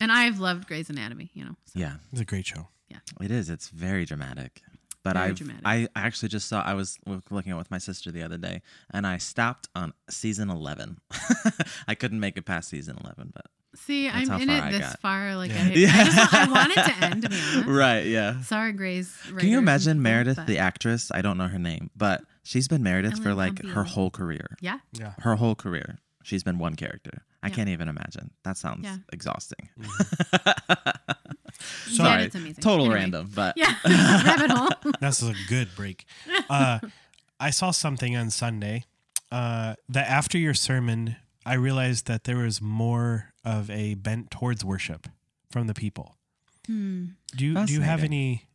And 0.00 0.10
I've 0.10 0.38
loved 0.40 0.66
Grey's 0.66 0.88
Anatomy, 0.90 1.30
you 1.34 1.44
know? 1.44 1.54
So. 1.66 1.78
Yeah. 1.78 1.94
it's 2.10 2.20
a 2.20 2.24
great 2.24 2.46
show. 2.46 2.68
Yeah, 2.88 2.98
it 3.20 3.30
is. 3.30 3.50
It's 3.50 3.68
very 3.68 4.04
dramatic. 4.04 4.62
But 5.04 5.16
I. 5.16 5.34
I 5.64 5.88
actually 5.96 6.28
just 6.28 6.48
saw 6.48 6.62
I 6.62 6.74
was 6.74 6.96
looking 7.06 7.50
at 7.52 7.56
it 7.56 7.58
with 7.58 7.70
my 7.70 7.78
sister 7.78 8.10
the 8.12 8.22
other 8.22 8.38
day 8.38 8.62
and 8.92 9.06
I 9.06 9.18
stopped 9.18 9.68
on 9.74 9.92
season 10.08 10.48
11. 10.48 10.98
I 11.88 11.94
couldn't 11.96 12.20
make 12.20 12.36
it 12.36 12.46
past 12.46 12.68
season 12.70 12.96
11, 13.02 13.32
but 13.34 13.46
See, 13.74 14.08
That's 14.08 14.28
I'm 14.28 14.42
in 14.42 14.50
it 14.50 14.62
I 14.62 14.70
this 14.72 14.80
got. 14.80 15.00
far. 15.00 15.34
Like, 15.36 15.50
Yeah. 15.50 15.90
I, 15.94 16.00
I, 16.00 16.04
just, 16.04 16.34
I 16.34 16.50
want 16.50 16.70
it 16.72 16.74
to 16.84 17.04
end, 17.04 17.22
to 17.22 17.28
be 17.30 17.36
honest. 17.36 17.66
Right, 17.68 18.06
yeah. 18.06 18.40
Sorry, 18.42 18.72
Grace. 18.72 19.16
Can 19.38 19.48
you 19.48 19.58
imagine 19.58 20.02
Meredith, 20.02 20.36
but- 20.36 20.46
the 20.46 20.58
actress? 20.58 21.10
I 21.14 21.22
don't 21.22 21.38
know 21.38 21.48
her 21.48 21.58
name, 21.58 21.90
but 21.96 22.22
she's 22.42 22.68
been 22.68 22.82
Meredith 22.82 23.22
for 23.22 23.30
Ellen 23.30 23.36
like 23.38 23.64
her 23.64 23.84
whole 23.84 24.10
career. 24.10 24.56
Yeah. 24.60 24.78
Yeah. 24.92 25.14
Her 25.20 25.36
whole 25.36 25.54
career. 25.54 25.98
She's 26.22 26.42
been 26.44 26.58
one 26.58 26.74
character. 26.76 27.24
I 27.42 27.48
Yeah. 27.48 27.54
can't 27.54 27.68
even 27.70 27.88
imagine. 27.88 28.30
That 28.44 28.56
sounds 28.58 28.84
Yeah. 28.84 28.98
exhausting. 29.12 29.68
So- 31.88 32.02
yeah, 32.02 32.08
Sorry. 32.08 32.22
it's 32.24 32.34
amazing. 32.34 32.62
Total 32.62 32.86
Anyway. 32.86 32.94
random, 33.00 33.30
but 33.34 33.56
Yeah, 33.56 33.74
rabbit 33.84 34.50
hole. 34.50 34.92
That's 35.00 35.22
a 35.22 35.34
good 35.48 35.68
break. 35.76 36.06
Uh, 36.48 36.80
I 37.38 37.50
saw 37.50 37.70
something 37.70 38.16
on 38.16 38.30
Sunday 38.30 38.84
uh, 39.30 39.74
that 39.88 40.08
after 40.08 40.38
your 40.38 40.54
sermon, 40.54 41.16
I 41.46 41.54
realized 41.54 42.06
that 42.06 42.24
there 42.24 42.38
was 42.38 42.60
more 42.60 43.31
of 43.44 43.70
a 43.70 43.94
bent 43.94 44.30
towards 44.30 44.64
worship 44.64 45.08
from 45.50 45.66
the 45.66 45.74
people. 45.74 46.16
Hmm. 46.66 47.06
Do 47.36 47.44
you 47.44 47.66
do 47.66 47.72
you 47.72 47.80
have 47.80 48.04
any? 48.04 48.46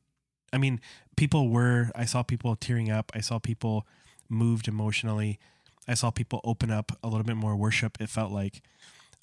I 0.54 0.58
mean, 0.58 0.80
people 1.18 1.50
were. 1.50 1.92
I 1.96 2.06
saw 2.06 2.24
people 2.24 2.56
tearing 2.56 2.90
up. 2.90 3.12
I 3.14 3.20
saw 3.22 3.38
people 3.40 3.86
moved 4.30 4.68
emotionally. 4.68 5.40
I 5.88 5.94
saw 5.94 6.10
people 6.12 6.42
open 6.44 6.72
up 6.72 6.98
a 7.04 7.08
little 7.08 7.24
bit 7.26 7.36
more 7.38 7.56
worship. 7.56 7.98
It 8.00 8.10
felt 8.10 8.32
like. 8.32 8.62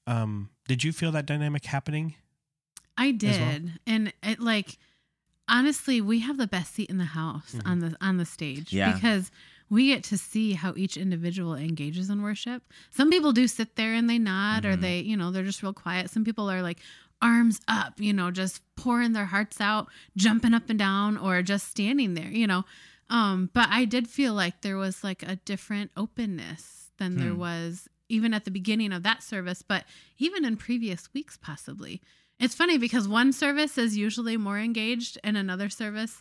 Um, 0.06 0.50
did 0.68 0.84
you 0.84 0.92
feel 0.92 1.12
that 1.12 1.24
dynamic 1.24 1.64
happening? 1.64 2.14
I 2.98 3.06
well? 3.08 3.16
did, 3.18 3.72
and 3.86 4.12
it 4.22 4.38
like 4.40 4.76
honestly, 5.48 6.00
we 6.00 6.20
have 6.20 6.36
the 6.36 6.46
best 6.46 6.74
seat 6.74 6.90
in 6.90 6.98
the 6.98 7.04
house 7.04 7.54
Mhm. 7.54 7.62
on 7.66 7.78
the 7.80 7.96
on 8.00 8.16
the 8.18 8.24
stage 8.26 8.72
Yeah. 8.72 8.92
because 8.92 9.30
we 9.70 9.88
get 9.88 10.04
to 10.04 10.18
see 10.18 10.52
how 10.52 10.74
each 10.76 10.96
individual 10.96 11.54
engages 11.54 12.10
in 12.10 12.22
worship. 12.22 12.62
Some 12.90 13.10
people 13.10 13.32
do 13.32 13.48
sit 13.48 13.76
there 13.76 13.94
and 13.94 14.08
they 14.08 14.18
nod, 14.18 14.64
or 14.64 14.76
Mhm. 14.76 14.80
they, 14.80 15.00
you 15.00 15.16
know, 15.16 15.30
they're 15.30 15.44
just 15.44 15.62
real 15.62 15.72
quiet. 15.72 16.10
Some 16.10 16.24
people 16.24 16.50
are 16.50 16.62
like 16.62 16.80
arms 17.22 17.60
up, 17.68 17.98
you 18.00 18.12
know, 18.12 18.30
just 18.30 18.60
pouring 18.76 19.12
their 19.12 19.24
hearts 19.26 19.60
out, 19.60 19.88
jumping 20.16 20.52
up 20.54 20.68
and 20.68 20.78
down, 20.78 21.16
or 21.16 21.42
just 21.42 21.68
standing 21.68 22.14
there, 22.14 22.30
you 22.30 22.46
know. 22.46 22.64
Um, 23.10 23.50
but 23.52 23.68
I 23.70 23.84
did 23.84 24.08
feel 24.08 24.34
like 24.34 24.60
there 24.62 24.76
was 24.76 25.02
like 25.04 25.22
a 25.22 25.36
different 25.36 25.90
openness 25.96 26.90
than 26.98 27.16
there 27.16 27.32
Hmm. 27.32 27.38
was 27.38 27.88
even 28.08 28.34
at 28.34 28.44
the 28.44 28.50
beginning 28.50 28.92
of 28.92 29.02
that 29.02 29.22
service, 29.22 29.62
but 29.62 29.84
even 30.18 30.44
in 30.44 30.56
previous 30.56 31.12
weeks, 31.14 31.36
possibly. 31.40 32.02
It's 32.38 32.54
funny 32.54 32.76
because 32.78 33.08
one 33.08 33.32
service 33.32 33.78
is 33.78 33.96
usually 33.96 34.36
more 34.36 34.58
engaged 34.58 35.18
and 35.24 35.36
another 35.36 35.68
service 35.68 36.20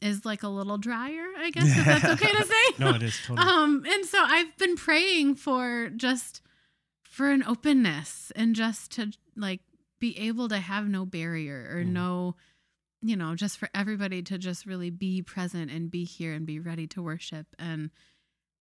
is 0.00 0.24
like 0.24 0.42
a 0.42 0.48
little 0.48 0.78
drier, 0.78 1.26
I 1.38 1.50
guess, 1.50 1.66
if 1.76 1.84
that's 1.84 2.04
okay 2.22 2.32
to 2.32 2.44
say. 2.44 2.74
No, 2.78 2.90
it 2.94 3.02
is 3.02 3.18
totally. 3.26 3.46
Um, 3.48 3.84
and 3.88 4.04
so 4.06 4.18
I've 4.22 4.56
been 4.56 4.76
praying 4.76 5.34
for 5.36 5.90
just 5.90 6.40
for 7.04 7.30
an 7.30 7.42
openness 7.44 8.32
and 8.36 8.54
just 8.56 8.92
to 8.92 9.12
like 9.36 9.60
be 9.98 10.16
able 10.18 10.48
to 10.48 10.58
have 10.58 10.88
no 10.88 11.04
barrier 11.04 11.68
or 11.72 11.82
Mhm. 11.84 11.88
no, 11.92 12.36
you 13.02 13.16
know, 13.16 13.34
just 13.34 13.58
for 13.58 13.68
everybody 13.74 14.22
to 14.22 14.38
just 14.38 14.64
really 14.64 14.90
be 14.90 15.20
present 15.22 15.70
and 15.70 15.90
be 15.90 16.04
here 16.04 16.32
and 16.32 16.46
be 16.46 16.58
ready 16.58 16.86
to 16.88 17.02
worship 17.02 17.46
and 17.58 17.90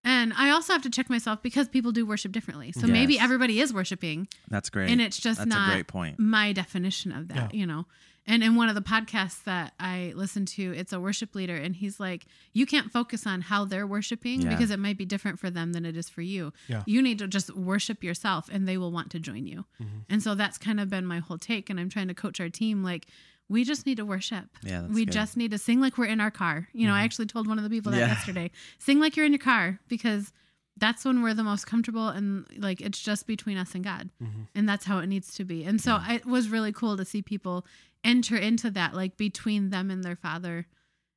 and 0.05 0.31
I 0.37 0.49
also 0.51 0.71
have 0.71 0.81
to 0.83 0.89
check 0.89 1.09
myself 1.09 1.41
because 1.43 1.67
people 1.67 1.91
do 1.91 2.05
worship 2.05 2.31
differently. 2.31 2.71
So 2.71 2.87
maybe 2.87 3.19
everybody 3.19 3.59
is 3.59 3.73
worshiping 3.73 4.29
that's 4.49 4.69
great. 4.69 4.89
and 4.89 5.01
it's 5.01 5.17
just 5.19 5.39
that's 5.39 5.49
not 5.49 5.69
a 5.69 5.73
great 5.73 5.87
point. 5.87 6.17
my 6.19 6.53
definition 6.53 7.11
of 7.11 7.27
that, 7.29 7.53
you 7.53 7.65
know. 7.65 7.85
And 8.29 8.43
in 8.43 8.55
one 8.55 8.69
of 8.69 8.75
the 8.75 8.81
podcasts 8.81 9.43
that 9.45 9.73
I 9.79 10.13
listen 10.15 10.45
to, 10.45 10.73
it's 10.77 10.93
a 10.93 10.99
worship 10.99 11.33
leader, 11.35 11.55
and 11.55 11.75
he's 11.75 11.99
like, 11.99 12.25
You 12.53 12.65
can't 12.65 12.91
focus 12.91 13.25
on 13.25 13.41
how 13.41 13.65
they're 13.65 13.87
worshiping 13.87 14.43
Yeah. 14.43 14.49
because 14.49 14.69
it 14.71 14.79
might 14.79 14.97
be 14.97 15.05
different 15.05 15.39
for 15.39 15.49
them 15.49 15.73
than 15.73 15.83
it 15.83 15.97
is 15.97 16.07
for 16.09 16.21
you. 16.21 16.53
Yeah. 16.67 16.83
You 16.85 17.01
need 17.01 17.17
to 17.19 17.27
just 17.27 17.53
worship 17.55 18.03
yourself, 18.03 18.47
and 18.51 18.67
they 18.67 18.77
will 18.77 18.91
want 18.91 19.09
to 19.11 19.19
join 19.19 19.47
you. 19.47 19.65
Mhm. 19.81 20.05
And 20.09 20.23
so 20.23 20.35
that's 20.35 20.57
kind 20.57 20.79
of 20.79 20.89
been 20.89 21.05
my 21.05 21.19
whole 21.19 21.39
take. 21.39 21.69
And 21.69 21.79
I'm 21.79 21.89
trying 21.89 22.07
to 22.07 22.13
coach 22.13 22.39
our 22.39 22.49
team 22.49 22.83
like, 22.83 23.07
we 23.47 23.63
just 23.63 23.87
need 23.87 23.97
to 23.97 24.05
worship. 24.05 24.45
Yeah, 24.63 24.85
we 24.85 25.05
good. 25.05 25.11
just 25.11 25.35
need 25.35 25.49
to 25.49 25.57
sing 25.57 25.81
like 25.81 25.97
we're 25.97 26.05
in 26.05 26.21
our 26.21 26.29
car. 26.29 26.67
You 26.71 26.85
know, 26.87 26.93
I 26.93 27.01
Mhm. 27.01 27.05
actually 27.05 27.25
told 27.25 27.47
one 27.47 27.57
of 27.57 27.63
the 27.63 27.69
people 27.71 27.91
that 27.93 27.97
Yeah. 27.97 28.07
yesterday 28.09 28.51
sing 28.77 28.99
like 28.99 29.17
you're 29.17 29.25
in 29.25 29.31
your 29.31 29.39
car 29.39 29.79
because 29.87 30.31
that's 30.77 31.03
when 31.03 31.21
we're 31.23 31.33
the 31.33 31.43
most 31.43 31.65
comfortable 31.65 32.07
and 32.07 32.45
like 32.57 32.79
it's 32.79 33.01
just 33.01 33.25
between 33.27 33.57
us 33.57 33.73
and 33.75 33.83
God 33.83 34.11
Mhm. 34.21 34.47
and 34.55 34.69
that's 34.69 34.85
how 34.85 34.99
it 34.99 35.07
needs 35.07 35.33
to 35.33 35.43
be. 35.43 35.63
And 35.65 35.81
so 35.81 35.95
Yeah. 35.97 36.13
it 36.13 36.25
was 36.25 36.47
really 36.49 36.71
cool 36.71 36.95
to 36.95 37.03
see 37.03 37.21
people 37.21 37.65
enter 38.03 38.35
into 38.35 38.69
that, 38.71 38.93
like 38.93 39.17
between 39.17 39.69
them 39.69 39.89
and 39.91 40.03
their 40.03 40.15
father, 40.15 40.67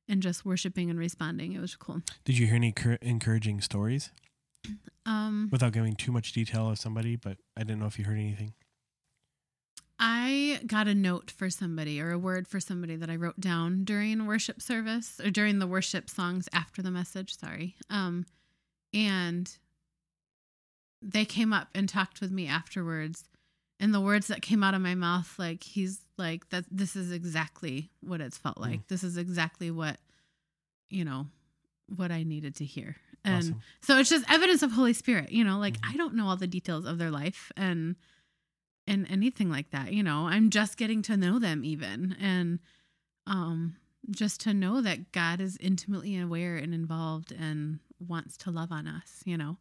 and 0.07 0.21
just 0.21 0.45
worshiping 0.45 0.89
and 0.89 0.99
responding. 0.99 1.53
It 1.53 1.59
was 1.61 1.75
cool. 1.75 2.01
Did 2.25 2.37
you 2.37 2.47
hear 2.47 2.55
any 2.55 2.71
cur- 2.71 2.97
encouraging 3.01 3.61
stories 3.61 4.11
Um, 5.05 5.49
without 5.51 5.73
giving 5.73 5.95
too 5.95 6.13
much 6.13 6.31
detail 6.31 6.69
of 6.69 6.79
somebody? 6.79 7.17
But 7.17 7.37
I 7.57 7.61
didn't 7.61 7.79
know 7.79 7.87
if 7.87 7.99
you 7.99 8.05
heard 8.05 8.17
anything. 8.17 8.53
I 9.99 10.59
got 10.65 10.87
a 10.87 10.95
note 10.95 11.31
for 11.31 11.49
somebody 11.49 12.01
or 12.01 12.11
a 12.11 12.17
word 12.17 12.47
for 12.47 12.59
somebody 12.59 12.95
that 12.95 13.09
I 13.09 13.15
wrote 13.15 13.39
down 13.39 13.83
during 13.83 14.25
worship 14.25 14.61
service 14.61 15.19
or 15.23 15.29
during 15.29 15.59
the 15.59 15.67
worship 15.67 16.09
songs 16.09 16.49
after 16.51 16.81
the 16.81 16.91
message. 16.91 17.37
Sorry. 17.37 17.75
Um, 17.89 18.25
and 18.93 19.55
they 21.01 21.25
came 21.25 21.53
up 21.53 21.67
and 21.75 21.87
talked 21.87 22.21
with 22.21 22.31
me 22.31 22.47
afterwards 22.47 23.25
and 23.83 23.93
the 23.93 23.99
words 24.01 24.27
that 24.27 24.41
came 24.41 24.63
out 24.63 24.73
of 24.73 24.81
my 24.81 24.95
mouth 24.95 25.29
like 25.37 25.61
he's 25.63 25.99
like 26.17 26.49
that 26.49 26.63
this 26.71 26.95
is 26.95 27.11
exactly 27.11 27.89
what 28.01 28.21
it's 28.21 28.37
felt 28.37 28.57
like 28.57 28.79
Mm. 28.79 28.87
this 28.87 29.03
is 29.03 29.17
exactly 29.17 29.69
what 29.71 29.97
you 30.89 31.03
know 31.03 31.27
what 31.95 32.11
i 32.11 32.23
needed 32.23 32.55
to 32.55 32.65
hear 32.65 32.95
and 33.25 33.35
Awesome. 33.37 33.61
so 33.81 33.97
it's 33.99 34.09
just 34.09 34.25
evidence 34.31 34.63
of 34.63 34.71
holy 34.71 34.93
spirit 34.93 35.31
you 35.31 35.43
know 35.43 35.57
like 35.59 35.77
Mhm. 35.81 35.93
i 35.93 35.97
don't 35.97 36.15
know 36.15 36.27
all 36.27 36.37
the 36.37 36.47
details 36.47 36.85
of 36.85 36.97
their 36.97 37.11
life 37.11 37.51
and 37.57 37.95
and 38.87 39.05
anything 39.09 39.49
like 39.49 39.69
that 39.71 39.91
you 39.93 40.03
know 40.03 40.27
i'm 40.27 40.49
just 40.49 40.77
getting 40.77 41.01
to 41.03 41.17
know 41.17 41.39
them 41.39 41.63
even 41.65 42.15
and 42.19 42.59
um 43.27 43.75
just 44.11 44.39
to 44.41 44.53
know 44.53 44.81
that 44.81 45.11
god 45.11 45.39
is 45.41 45.57
intimately 45.57 46.17
aware 46.17 46.55
and 46.57 46.73
involved 46.73 47.31
and 47.31 47.79
wants 47.99 48.35
to 48.37 48.51
love 48.51 48.71
on 48.71 48.87
us 48.87 49.21
you 49.25 49.37
know 49.37 49.57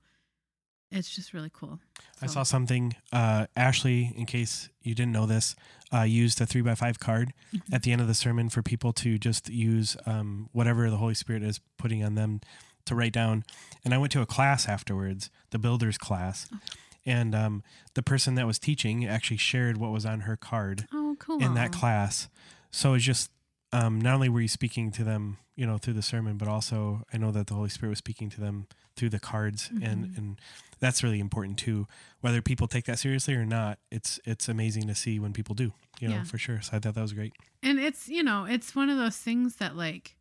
it's 0.93 1.11
just 1.15 1.33
really 1.33 1.51
cool 1.53 1.81
I 2.21 2.27
saw 2.27 2.45
something. 2.45 2.95
Uh, 3.13 3.47
Ashley, 3.57 4.13
in 4.17 4.27
case 4.27 4.69
you 4.83 4.95
didn't 4.95 5.11
know 5.13 5.27
this, 5.27 5.57
uh, 5.93 6.03
used 6.03 6.41
a 6.41 6.47
three 6.47 6.61
by 6.63 6.77
five 6.77 7.01
card 7.01 7.33
Mhm. 7.53 7.61
at 7.75 7.83
the 7.83 7.91
end 7.91 8.01
of 8.01 8.07
the 8.07 8.15
sermon 8.15 8.49
for 8.49 8.63
people 8.63 8.93
to 8.95 9.19
just 9.19 9.49
use 9.49 9.97
um, 10.07 10.49
whatever 10.53 10.89
the 10.89 10.99
Holy 10.99 11.15
Spirit 11.15 11.43
is 11.43 11.59
putting 11.79 12.05
on 12.05 12.15
them 12.15 12.41
to 12.85 12.95
write 12.95 13.13
down. 13.13 13.43
And 13.85 13.93
I 13.93 13.99
went 13.99 14.13
to 14.13 14.21
a 14.21 14.27
class 14.27 14.69
afterwards, 14.69 15.31
the 15.51 15.59
builders 15.59 15.99
class, 15.99 16.47
Oh. 16.55 16.59
and 17.05 17.35
um, 17.35 17.65
the 17.95 18.03
person 18.05 18.37
that 18.37 18.47
was 18.47 18.61
teaching 18.61 19.05
actually 19.05 19.39
shared 19.39 19.77
what 19.79 19.91
was 19.91 20.07
on 20.07 20.21
her 20.21 20.37
card 20.37 20.87
oh 20.93 21.17
cool 21.19 21.43
in 21.43 21.55
that 21.55 21.73
class. 21.73 22.29
So 22.71 22.95
it's 22.95 23.05
just 23.05 23.31
um, 23.73 24.01
not 24.01 24.15
only 24.15 24.29
were 24.29 24.43
you 24.43 24.49
speaking 24.49 24.93
to 24.93 25.03
them, 25.03 25.39
you 25.57 25.67
know, 25.67 25.79
through 25.79 25.95
the 25.95 26.03
sermon, 26.03 26.37
but 26.37 26.47
also 26.47 27.03
I 27.13 27.17
know 27.19 27.33
that 27.33 27.49
the 27.49 27.55
Holy 27.55 27.69
Spirit 27.71 27.91
was 27.91 27.99
speaking 27.99 28.31
to 28.31 28.41
them 28.41 28.67
through 28.97 29.11
the 29.11 29.21
cards, 29.21 29.71
and 29.83 30.07
Mhm. 30.07 30.19
and 30.19 30.41
that's 30.81 31.03
really 31.03 31.21
important 31.21 31.59
too. 31.59 31.87
Whether 32.21 32.43
people 32.43 32.67
take 32.69 32.85
that 32.87 32.99
seriously 32.99 33.35
or 33.35 33.45
not, 33.47 33.79
it's 33.91 34.19
it's 34.25 34.49
amazing 34.49 34.87
to 34.89 34.95
see 34.95 35.19
when 35.19 35.33
people 35.33 35.55
do, 35.55 35.73
you 36.01 36.09
know, 36.09 36.17
Yeah. 36.17 36.25
for 36.25 36.39
sure. 36.39 36.61
So 36.61 36.77
I 36.77 36.81
thought 36.81 36.95
that 36.95 37.03
was 37.03 37.13
great. 37.13 37.33
and 37.63 37.79
it's 37.79 38.09
you 38.09 38.23
know 38.25 38.45
it's 38.45 38.75
one 38.75 38.91
of 38.91 38.97
those 38.99 39.17
things 39.17 39.57
that 39.57 39.77
like 39.77 40.17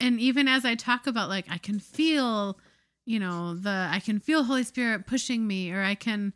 and 0.00 0.18
even 0.20 0.48
as 0.48 0.64
i 0.64 0.74
talk 0.74 1.06
about 1.06 1.28
like 1.28 1.46
i 1.50 1.58
can 1.58 1.78
feel 1.78 2.58
you 3.04 3.18
know 3.18 3.54
the 3.54 3.88
i 3.92 4.00
can 4.00 4.18
feel 4.18 4.42
holy 4.44 4.62
spirit 4.64 5.06
pushing 5.06 5.46
me 5.46 5.70
or 5.70 5.82
i 5.82 5.94
can 5.94 6.32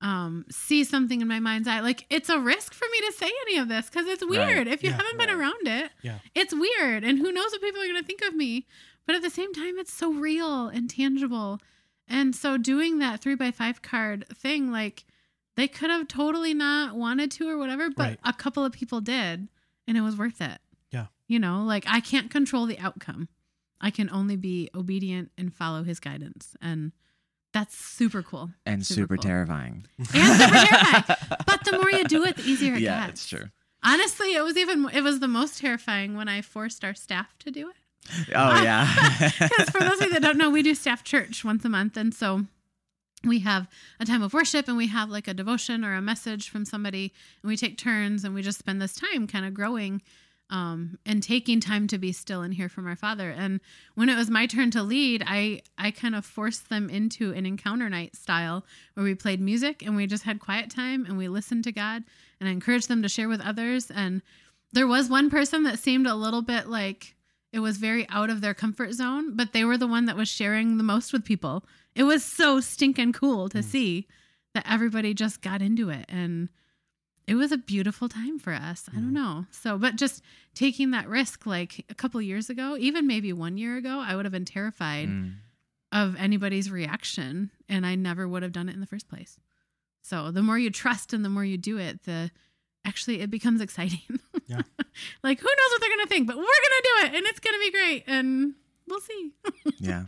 um 0.00 0.44
see 0.50 0.82
something 0.82 1.20
in 1.20 1.28
my 1.28 1.38
mind's 1.38 1.68
eye 1.68 1.78
like 1.80 2.04
it's 2.10 2.28
a 2.28 2.38
risk 2.40 2.74
for 2.74 2.86
me 2.90 3.00
to 3.06 3.12
say 3.12 3.30
any 3.46 3.58
of 3.58 3.68
this 3.68 3.86
because 3.88 4.06
it's 4.08 4.22
Right. 4.22 4.30
weird 4.30 4.66
if 4.66 4.82
you 4.82 4.90
Yeah. 4.90 4.96
haven't 4.96 5.18
been 5.18 5.28
Right. 5.28 5.38
around 5.38 5.68
it 5.68 5.92
Yeah. 6.02 6.18
it's 6.34 6.52
weird 6.52 7.04
and 7.04 7.18
who 7.18 7.30
knows 7.30 7.52
what 7.52 7.60
people 7.62 7.80
are 7.80 7.86
going 7.86 8.00
to 8.02 8.06
think 8.06 8.22
of 8.22 8.34
me 8.34 8.66
but 9.06 9.14
at 9.16 9.22
the 9.22 9.30
same 9.30 9.52
time 9.52 9.78
it's 9.78 9.92
so 9.92 10.12
real 10.12 10.68
and 10.68 10.88
tangible 10.90 11.60
and 12.08 12.34
so 12.34 12.56
doing 12.56 12.98
that 12.98 13.20
three 13.20 13.34
by 13.34 13.50
five 13.50 13.82
card 13.82 14.24
thing 14.34 14.70
like 14.70 15.04
they 15.56 15.68
could 15.68 15.90
have 15.90 16.08
totally 16.08 16.54
not 16.54 16.94
wanted 16.96 17.30
to 17.30 17.48
or 17.48 17.56
whatever 17.58 17.90
but 17.90 18.02
Right. 18.10 18.18
a 18.24 18.32
couple 18.32 18.64
of 18.64 18.72
people 18.72 19.00
did 19.00 19.48
and 19.86 19.96
it 19.96 20.00
was 20.02 20.16
worth 20.16 20.40
it 20.40 20.58
Yeah. 20.90 21.06
you 21.28 21.38
know 21.38 21.62
like 21.64 21.84
i 21.88 22.00
can't 22.00 22.30
control 22.30 22.66
the 22.66 22.78
outcome 22.78 23.28
i 23.80 23.90
can 23.90 24.08
only 24.10 24.36
be 24.36 24.68
obedient 24.74 25.30
and 25.38 25.52
follow 25.54 25.82
his 25.84 26.00
guidance 26.00 26.56
and 26.60 26.92
that's 27.52 27.76
super 27.76 28.22
cool 28.22 28.50
and 28.64 28.84
Super 28.86 29.00
super 29.02 29.16
cool. 29.16 29.22
terrifying. 29.22 29.84
and 29.98 30.06
super 30.06 30.18
terrifying 30.48 31.04
but 31.46 31.64
the 31.64 31.78
more 31.78 31.90
you 31.90 32.04
do 32.04 32.24
it 32.24 32.36
the 32.36 32.44
easier 32.44 32.74
it 32.74 32.80
yeah, 32.80 33.06
gets 33.06 33.06
Yeah, 33.06 33.08
it's 33.08 33.28
true. 33.28 33.50
honestly 33.82 34.34
it 34.34 34.42
was 34.42 34.56
even 34.56 34.88
it 34.92 35.02
was 35.02 35.20
the 35.20 35.28
most 35.28 35.58
terrifying 35.58 36.16
when 36.16 36.28
i 36.28 36.40
forced 36.40 36.82
our 36.84 36.94
staff 36.94 37.36
to 37.40 37.50
do 37.50 37.68
it 37.68 37.76
Oh 38.34 38.62
yeah. 38.62 38.88
because 39.38 39.70
for 39.70 39.80
those 39.80 40.00
of 40.00 40.08
you 40.08 40.12
that 40.12 40.22
don't 40.22 40.38
know, 40.38 40.50
we 40.50 40.62
do 40.62 40.74
staff 40.74 41.04
church 41.04 41.44
once 41.44 41.64
a 41.64 41.68
month, 41.68 41.96
and 41.96 42.14
so 42.14 42.44
we 43.24 43.40
have 43.40 43.68
a 44.00 44.04
time 44.04 44.22
of 44.22 44.34
worship, 44.34 44.68
and 44.68 44.76
we 44.76 44.88
have 44.88 45.08
like 45.08 45.28
a 45.28 45.34
devotion 45.34 45.84
or 45.84 45.94
a 45.94 46.02
message 46.02 46.48
from 46.48 46.64
somebody, 46.64 47.12
and 47.42 47.48
we 47.48 47.56
take 47.56 47.78
turns, 47.78 48.24
and 48.24 48.34
we 48.34 48.42
just 48.42 48.58
spend 48.58 48.82
this 48.82 48.94
time 48.94 49.26
kind 49.26 49.46
of 49.46 49.54
growing. 49.54 50.02
Um, 50.50 50.98
and 51.06 51.22
taking 51.22 51.60
time 51.60 51.86
to 51.86 51.96
be 51.96 52.12
still 52.12 52.42
and 52.42 52.52
hear 52.52 52.68
from 52.68 52.86
our 52.86 52.96
father 52.96 53.30
and 53.30 53.58
when 53.94 54.10
it 54.10 54.16
was 54.16 54.28
my 54.28 54.44
turn 54.44 54.70
to 54.72 54.82
lead 54.82 55.24
i 55.26 55.62
i 55.78 55.90
kind 55.90 56.14
of 56.14 56.26
forced 56.26 56.68
them 56.68 56.90
into 56.90 57.32
an 57.32 57.46
encounter 57.46 57.88
night 57.88 58.14
style 58.14 58.66
where 58.92 59.04
we 59.04 59.14
played 59.14 59.40
music 59.40 59.82
and 59.82 59.96
we 59.96 60.06
just 60.06 60.24
had 60.24 60.40
quiet 60.40 60.68
time 60.68 61.06
and 61.06 61.16
we 61.16 61.26
listened 61.26 61.64
to 61.64 61.72
god 61.72 62.02
and 62.38 62.50
i 62.50 62.52
encouraged 62.52 62.88
them 62.88 63.00
to 63.02 63.08
share 63.08 63.30
with 63.30 63.40
others 63.40 63.90
and 63.90 64.20
there 64.74 64.86
was 64.86 65.08
one 65.08 65.30
person 65.30 65.62
that 65.62 65.78
seemed 65.78 66.06
a 66.06 66.14
little 66.14 66.42
bit 66.42 66.68
like 66.68 67.14
it 67.52 67.60
was 67.60 67.76
very 67.78 68.08
out 68.08 68.30
of 68.30 68.40
their 68.40 68.54
comfort 68.54 68.92
zone, 68.94 69.36
but 69.36 69.52
they 69.52 69.64
were 69.64 69.76
the 69.78 69.86
one 69.86 70.06
that 70.06 70.16
was 70.16 70.28
sharing 70.28 70.76
the 70.78 70.82
most 70.82 71.12
with 71.12 71.24
people. 71.24 71.64
It 71.94 72.04
was 72.04 72.24
so 72.24 72.60
stinking 72.60 73.12
cool 73.12 73.48
to 73.50 73.58
Mm. 73.58 73.64
see 73.64 74.06
that 74.54 74.66
everybody 74.70 75.14
just 75.14 75.42
got 75.42 75.62
into 75.62 75.90
it 75.90 76.06
and 76.08 76.48
it 77.26 77.34
was 77.36 77.52
a 77.52 77.56
beautiful 77.56 78.08
time 78.08 78.38
for 78.38 78.52
us. 78.52 78.88
I 78.88 78.92
Mhm. 78.96 79.00
don't 79.00 79.12
know. 79.12 79.46
So, 79.50 79.78
but 79.78 79.96
just 79.96 80.22
taking 80.54 80.90
that 80.90 81.08
risk 81.08 81.46
like 81.46 81.84
a 81.88 81.94
couple 81.94 82.20
years 82.20 82.50
ago, 82.50 82.76
even 82.78 83.06
maybe 83.06 83.32
1 83.32 83.56
year 83.58 83.76
ago, 83.76 84.00
I 84.00 84.16
would 84.16 84.24
have 84.24 84.32
been 84.32 84.44
terrified 84.44 85.08
Mm. 85.08 85.34
of 85.92 86.16
anybody's 86.16 86.70
reaction 86.70 87.50
and 87.68 87.86
I 87.86 87.94
never 87.94 88.26
would 88.26 88.42
have 88.42 88.52
done 88.52 88.68
it 88.68 88.74
in 88.74 88.80
the 88.80 88.86
first 88.86 89.08
place. 89.08 89.38
So, 90.02 90.30
the 90.32 90.42
more 90.42 90.58
you 90.58 90.70
trust 90.70 91.12
and 91.12 91.24
the 91.24 91.28
more 91.28 91.44
you 91.44 91.56
do 91.58 91.78
it, 91.78 92.02
the 92.04 92.30
actually 92.84 93.20
it 93.20 93.30
becomes 93.30 93.60
exciting. 93.60 94.00
Yeah. 94.48 94.60
like 95.22 95.38
who 95.40 95.46
knows 95.46 95.70
what 95.70 95.80
they're 95.80 95.88
going 95.96 96.00
to 96.06 96.08
think, 96.08 96.26
but 96.26 96.36
we're 96.36 96.42
going 96.42 96.48
to 96.52 96.82
do 96.82 97.06
it 97.06 97.16
and 97.16 97.26
it's 97.26 97.38
going 97.40 97.54
to 97.54 97.60
be 97.60 97.70
great 97.70 98.04
and 98.06 98.54
we'll 98.88 99.00
see. 99.00 99.30
Yeah. 99.78 100.04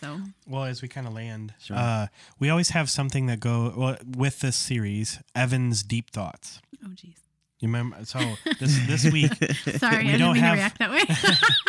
so, 0.00 0.18
Well, 0.46 0.64
as 0.64 0.82
we 0.82 0.88
kind 0.88 1.06
of 1.06 1.14
land, 1.14 1.54
Sure. 1.60 1.76
uh, 1.76 2.06
we 2.38 2.50
always 2.50 2.70
have 2.70 2.90
something 2.90 3.26
that 3.26 3.40
go 3.40 3.72
well 3.76 3.96
with 4.06 4.40
this 4.40 4.56
series. 4.56 5.20
Evan's 5.34 5.82
deep 5.82 6.10
thoughts. 6.10 6.60
oh 6.84 6.90
geez. 6.94 7.16
You 7.60 7.68
remember? 7.68 8.04
So 8.04 8.18
this 8.60 8.78
this 8.86 9.04
week, 9.12 9.32
Sorry, 9.78 10.04
We 10.04 10.10
I 10.10 10.12
didn't 10.12 10.18
don't 10.20 10.34
mean 10.34 10.42
have- 10.42 10.54
to 10.56 10.58
react 10.58 10.78
that 10.80 10.90
way. 10.90 11.04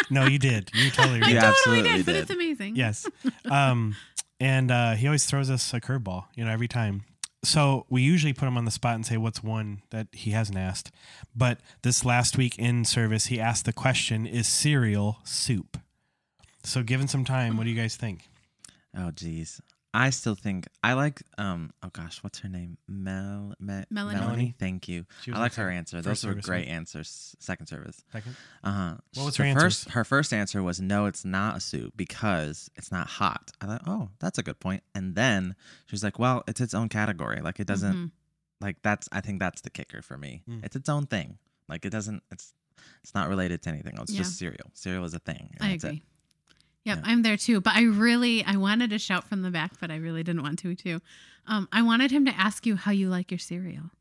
no, 0.09 0.26
you 0.26 0.39
did. 0.39 0.71
You 0.73 0.89
totally 0.89 1.21
I 1.21 1.26
did. 1.28 1.34
Yeah, 1.36 1.41
totally 1.41 1.80
absolutely 1.80 1.91
did, 1.97 2.05
but 2.05 2.15
it's 2.15 2.32
amazing. 2.32 2.76
Yes. 2.76 3.07
Um, 3.45 3.95
and 4.41 4.69
uh, 4.71 4.93
he 4.95 5.07
always 5.07 5.26
throws 5.26 5.49
us 5.49 5.73
a 5.73 5.80
curveball, 5.80 6.26
you 6.36 6.43
know, 6.43 6.51
every 6.51 6.67
time. 6.67 7.03
So 7.45 7.85
we 7.89 8.01
usually 8.01 8.33
put 8.33 8.47
him 8.47 8.57
on 8.57 8.65
the 8.65 8.71
spot 8.71 8.95
and 8.95 9.05
say, 9.05 9.17
what's 9.17 9.43
one 9.43 9.83
that 9.91 10.07
he 10.11 10.31
hasn't 10.31 10.57
asked? 10.57 10.91
But 11.35 11.59
this 11.83 12.03
last 12.03 12.37
week 12.37 12.57
in 12.57 12.85
service, 12.85 13.27
he 13.27 13.39
asked 13.39 13.65
the 13.65 13.73
question, 13.73 14.25
is 14.25 14.47
cereal 14.47 15.19
soup? 15.23 15.77
So 16.63 16.81
given 16.81 17.07
some 17.07 17.23
time, 17.23 17.55
what 17.55 17.65
do 17.65 17.69
you 17.69 17.79
guys 17.79 17.95
think? 17.95 18.27
Oh 18.97 19.11
geez. 19.11 19.61
I 19.97 20.09
still 20.09 20.35
think 20.35 20.67
I 20.83 20.93
like 20.93 21.21
um 21.37 21.71
oh 21.81 21.89
gosh, 21.93 22.21
what's 22.21 22.39
her 22.39 22.49
name? 22.49 22.77
Mel 22.87 23.53
Me- 23.59 23.83
Melanie. 23.89 24.19
Melanie. 24.19 24.55
Thank 24.59 24.87
you. 24.87 25.05
I 25.33 25.39
like 25.39 25.53
her 25.55 25.69
answer. 25.69 26.01
Those 26.01 26.25
were 26.25 26.33
great 26.33 26.47
right? 26.47 26.67
answers. 26.67 27.35
Second 27.39 27.67
service. 27.67 28.03
Second. 28.11 28.35
Uh-huh. 28.63 28.95
What 29.15 29.25
was 29.25 29.37
The 29.37 29.45
her 29.53 29.59
first 29.59 29.89
her 29.91 30.03
first 30.03 30.33
answer 30.33 30.61
was 30.61 30.81
no, 30.81 31.05
it's 31.05 31.23
not 31.23 31.55
a 31.57 31.59
soup 31.59 31.93
because 31.95 32.69
it's 32.75 32.91
not 32.91 33.07
hot. 33.07 33.51
I 33.61 33.67
thought, 33.67 33.83
"Oh, 33.87 34.09
that's 34.19 34.37
a 34.37 34.43
good 34.43 34.59
point." 34.59 34.83
And 34.93 35.15
then 35.15 35.55
she 35.87 35.93
was 35.93 36.03
like, 36.03 36.19
"Well, 36.19 36.43
it's 36.47 36.59
its 36.61 36.73
own 36.73 36.89
category. 36.89 37.39
Like 37.41 37.59
it 37.61 37.67
doesn't 37.67 37.95
Mhm. 37.95 38.11
like 38.59 38.81
that's 38.81 39.07
I 39.11 39.21
think 39.21 39.39
that's 39.39 39.61
the 39.61 39.69
kicker 39.69 40.01
for 40.01 40.17
me. 40.17 40.43
Mm. 40.49 40.65
It's 40.65 40.75
its 40.75 40.89
own 40.89 41.05
thing. 41.05 41.37
Like 41.69 41.85
it 41.85 41.91
doesn't 41.91 42.21
it's 42.31 42.53
it's 43.01 43.13
not 43.15 43.29
related 43.29 43.61
to 43.63 43.69
anything. 43.69 43.97
It's 43.97 44.11
Yeah. 44.11 44.17
just 44.19 44.37
cereal. 44.37 44.69
Cereal 44.73 45.05
is 45.05 45.13
a 45.13 45.19
thing. 45.19 45.55
I 45.61 45.69
that's 45.77 45.85
it. 45.85 46.01
Agree. 46.86 46.97
Yep, 46.97 47.05
Yeah. 47.05 47.11
I'm 47.11 47.21
there 47.23 47.38
too. 47.38 47.61
But 47.61 47.75
I 47.75 47.83
really, 47.83 48.43
I 48.45 48.57
wanted 48.57 48.89
to 48.91 48.99
shout 48.99 49.27
from 49.27 49.41
the 49.41 49.51
back, 49.51 49.71
but 49.79 49.91
I 49.91 49.97
really 49.97 50.23
didn't 50.23 50.43
want 50.43 50.59
to 50.59 50.75
too. 50.75 51.01
Um, 51.47 51.67
I 51.71 51.81
wanted 51.83 52.11
him 52.11 52.25
to 52.25 52.31
ask 52.36 52.65
you 52.65 52.75
how 52.75 52.91
you 52.91 53.07
like 53.09 53.29
your 53.29 53.38
cereal 53.38 53.91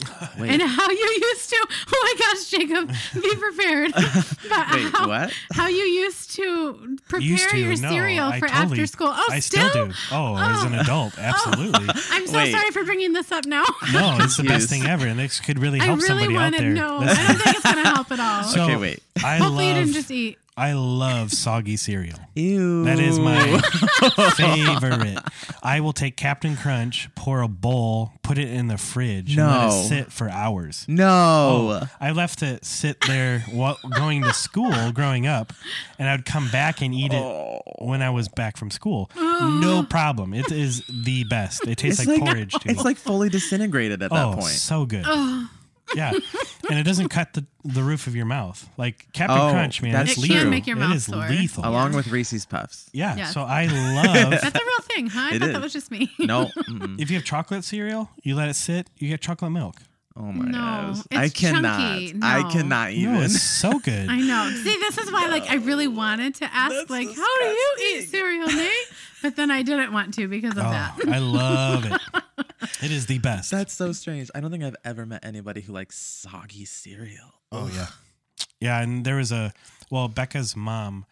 Wait. 0.40 0.50
and 0.50 0.60
how 0.62 0.90
you 0.90 1.18
used 1.22 1.50
to. 1.50 1.66
Oh 1.92 2.00
my 2.02 2.14
gosh, 2.18 2.50
Jacob, 2.50 2.88
be 3.22 3.34
prepared. 3.38 3.92
But 4.50 4.72
Wait, 4.74 4.92
how, 4.92 5.06
what? 5.06 5.32
How 5.52 5.68
you 5.68 5.76
used 5.84 6.32
to 6.34 6.96
prepare 7.08 7.20
Used 7.28 7.50
to, 7.50 7.58
your 7.58 7.76
no, 7.76 7.88
cereal 7.90 8.26
I 8.30 8.40
for 8.40 8.48
totally- 8.48 8.72
after 8.72 8.86
school? 8.88 9.12
Oh, 9.12 9.26
I 9.30 9.38
still, 9.38 9.70
do. 9.72 9.92
Oh, 10.10 10.36
as 10.36 10.64
an 10.64 10.74
Oh. 10.74 10.80
adult, 10.80 11.16
absolutely. 11.18 11.88
I'm 12.10 12.26
so 12.26 12.38
Wait. 12.38 12.50
sorry 12.50 12.70
for 12.72 12.82
bringing 12.82 13.12
this 13.12 13.30
up 13.30 13.44
now. 13.46 13.62
No, 13.92 14.16
it's 14.20 14.36
the 14.36 14.42
best 14.42 14.68
thing 14.68 14.86
ever, 14.86 15.06
and 15.06 15.20
this 15.20 15.38
could 15.38 15.60
really 15.60 15.78
I 15.80 15.84
help 15.84 15.98
really 16.00 16.08
somebody 16.24 16.34
out 16.34 16.40
want 16.40 16.56
to 16.56 16.62
there. 16.62 16.72
know. 16.72 16.98
I 16.98 17.06
don't 17.06 17.36
think 17.38 17.56
it's 17.56 17.62
going 17.62 17.76
to 17.84 17.90
help 17.90 18.10
at 18.10 18.18
all. 18.20 18.42
So- 18.44 18.64
okay, 18.64 18.76
wait. 18.76 19.02
I 19.22 19.36
Hopefully, 19.36 19.68
you 19.68 19.74
didn't 19.74 19.92
just 19.92 20.10
eat. 20.10 20.38
I 20.56 20.72
love 20.74 21.32
soggy 21.32 21.76
cereal. 21.78 22.18
Ew. 22.34 22.84
That 22.84 22.98
is 22.98 23.18
my 23.18 23.60
favorite. 24.36 25.18
I 25.62 25.80
will 25.80 25.94
take 25.94 26.16
Captain 26.16 26.54
Crunch, 26.56 27.08
pour 27.14 27.40
a 27.40 27.48
bowl, 27.48 28.12
put 28.22 28.36
it 28.36 28.48
in 28.48 28.66
the 28.66 28.76
fridge, 28.76 29.36
and 29.38 29.46
let 29.46 29.68
No. 29.68 29.68
it 29.68 29.88
sit 29.88 30.12
for 30.12 30.28
hours. 30.28 30.84
No. 30.86 31.08
Oh, 31.80 31.88
I 32.00 32.10
left 32.10 32.42
it 32.42 32.64
sit 32.66 33.00
there 33.06 33.40
while 33.50 33.78
going 33.96 34.22
to 34.24 34.34
school 34.34 34.92
growing 34.92 35.26
up, 35.26 35.52
and 35.98 36.08
I 36.08 36.16
would 36.16 36.26
come 36.26 36.48
back 36.50 36.82
and 36.82 36.92
eat 36.94 37.12
it 37.14 37.22
Oh. 37.22 37.62
when 37.78 38.02
I 38.02 38.10
was 38.10 38.28
back 38.28 38.56
from 38.56 38.70
school. 38.70 39.10
No 39.40 39.82
problem. 39.82 40.34
It 40.34 40.52
is 40.52 40.82
the 40.88 41.24
best. 41.24 41.66
It 41.66 41.78
tastes 41.78 42.04
like, 42.06 42.20
like- 42.20 42.28
porridge 42.30 42.52
too. 42.52 42.68
It's 42.68 42.84
like 42.84 42.98
fully 42.98 43.30
disintegrated 43.30 44.02
at 44.02 44.10
that 44.10 44.26
oh, 44.26 44.32
point. 44.34 44.44
so 44.48 44.84
good. 44.84 45.04
Oh. 45.06 45.48
Yeah, 45.94 46.12
and 46.68 46.78
it 46.78 46.84
doesn't 46.84 47.08
cut 47.08 47.32
the, 47.32 47.44
the 47.64 47.82
roof 47.82 48.06
of 48.06 48.14
your 48.14 48.26
mouth. 48.26 48.68
Like 48.76 49.06
Captain 49.12 49.38
Oh, 49.38 49.50
Crunch, 49.50 49.82
man, 49.82 49.92
that's 49.92 50.12
it's 50.12 50.18
It 50.22 50.26
true. 50.26 50.28
can 50.28 50.36
lethal. 50.36 50.50
make 50.50 50.66
your 50.68 50.76
mouth 50.76 50.94
is 50.96 51.04
sore. 51.06 51.28
lethal. 51.28 51.66
Along 51.66 51.92
with 51.94 52.08
Reese's 52.08 52.46
Puffs. 52.46 52.88
yeah, 52.92 53.16
Yeah. 53.16 53.26
so 53.26 53.42
I 53.42 53.66
love. 53.66 54.30
That's 54.30 54.44
a 54.44 54.64
real 54.64 54.80
thing, 54.82 55.06
huh? 55.08 55.28
I 55.32 55.34
It 55.34 55.38
thought 55.40 55.48
is. 55.48 55.54
that 55.54 55.62
was 55.62 55.72
just 55.72 55.90
me. 55.90 56.10
No. 56.18 56.44
mm-mm. 56.56 57.00
if 57.00 57.10
you 57.10 57.16
have 57.16 57.24
chocolate 57.24 57.64
cereal, 57.64 58.08
you 58.22 58.34
let 58.36 58.48
it 58.48 58.54
sit, 58.54 58.88
you 58.98 59.08
get 59.08 59.20
chocolate 59.20 59.50
milk. 59.52 59.76
Oh 60.16 60.30
my 60.32 60.44
No, 60.44 60.58
gosh. 60.92 60.98
it's 61.10 61.16
I 61.16 61.28
cannot. 61.28 61.78
chunky. 61.80 62.14
I 62.22 62.42
No. 62.42 62.50
cannot 62.50 62.90
No, 62.90 62.96
even. 62.96 63.16
it's 63.22 63.40
so 63.42 63.78
good. 63.78 64.08
I 64.08 64.18
know. 64.20 64.50
See, 64.62 64.76
this 64.78 64.98
is 64.98 65.10
why, 65.10 65.26
like, 65.28 65.48
I 65.50 65.54
really 65.56 65.88
wanted 65.88 66.34
to 66.36 66.44
ask, 66.54 66.74
That's 66.74 66.90
like, 66.90 67.08
how 67.08 67.38
do 67.40 67.46
you 67.46 67.76
eat 67.94 68.08
cereal, 68.10 68.46
Nate? 68.48 68.70
But 69.22 69.36
then 69.36 69.50
I 69.50 69.62
didn't 69.62 69.92
want 69.92 70.14
to 70.14 70.28
because 70.28 70.52
of 70.52 70.64
Oh, 70.64 70.70
that. 70.70 70.98
I 71.08 71.18
love 71.18 71.84
it. 71.86 72.00
It 72.82 72.90
is 72.90 73.06
the 73.06 73.18
best. 73.18 73.50
That's 73.50 73.72
so 73.74 73.92
strange. 73.92 74.30
I 74.34 74.40
don't 74.40 74.50
think 74.50 74.64
I've 74.64 74.76
ever 74.84 75.04
met 75.06 75.24
anybody 75.24 75.60
who 75.62 75.72
likes 75.72 75.98
soggy 75.98 76.64
cereal. 76.66 77.32
Oh 77.52 77.70
yeah, 77.74 77.86
yeah. 78.60 78.80
And 78.82 79.04
there 79.04 79.16
was 79.16 79.32
a 79.32 79.52
well, 79.90 80.08
Becca's 80.08 80.54
mom, 80.56 81.04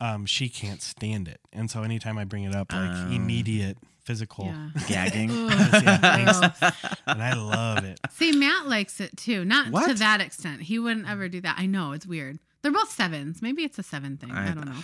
um, 0.00 0.24
she 0.26 0.48
can't 0.48 0.80
stand 0.82 1.28
it, 1.28 1.40
and 1.52 1.70
so 1.70 1.82
anytime 1.82 2.16
I 2.18 2.24
bring 2.24 2.44
it 2.44 2.54
up, 2.54 2.72
like 2.72 2.90
Oh. 2.90 3.10
immediate 3.10 3.76
physical, 4.04 4.46
Yeah. 4.46 4.68
Gagging. 4.88 5.30
Yeah, 5.30 6.50
and 7.06 7.22
I 7.22 7.34
love 7.34 7.84
it. 7.84 8.00
See, 8.10 8.32
Matt 8.32 8.66
likes 8.66 8.98
it 9.00 9.16
too. 9.16 9.44
Not 9.44 9.66
to 9.86 9.94
that 9.94 10.20
extent. 10.20 10.62
He 10.62 10.78
wouldn't 10.78 11.08
ever 11.08 11.28
do 11.28 11.40
that. 11.42 11.56
I 11.58 11.66
know 11.66 11.92
it's 11.92 12.06
weird. 12.06 12.38
They're 12.62 12.72
both 12.72 12.90
sevens. 12.90 13.40
Maybe 13.42 13.62
it's 13.62 13.78
a 13.78 13.82
seven 13.82 14.16
thing. 14.16 14.30
I, 14.30 14.50
I- 14.50 14.54
don't 14.54 14.66
know. 14.66 14.80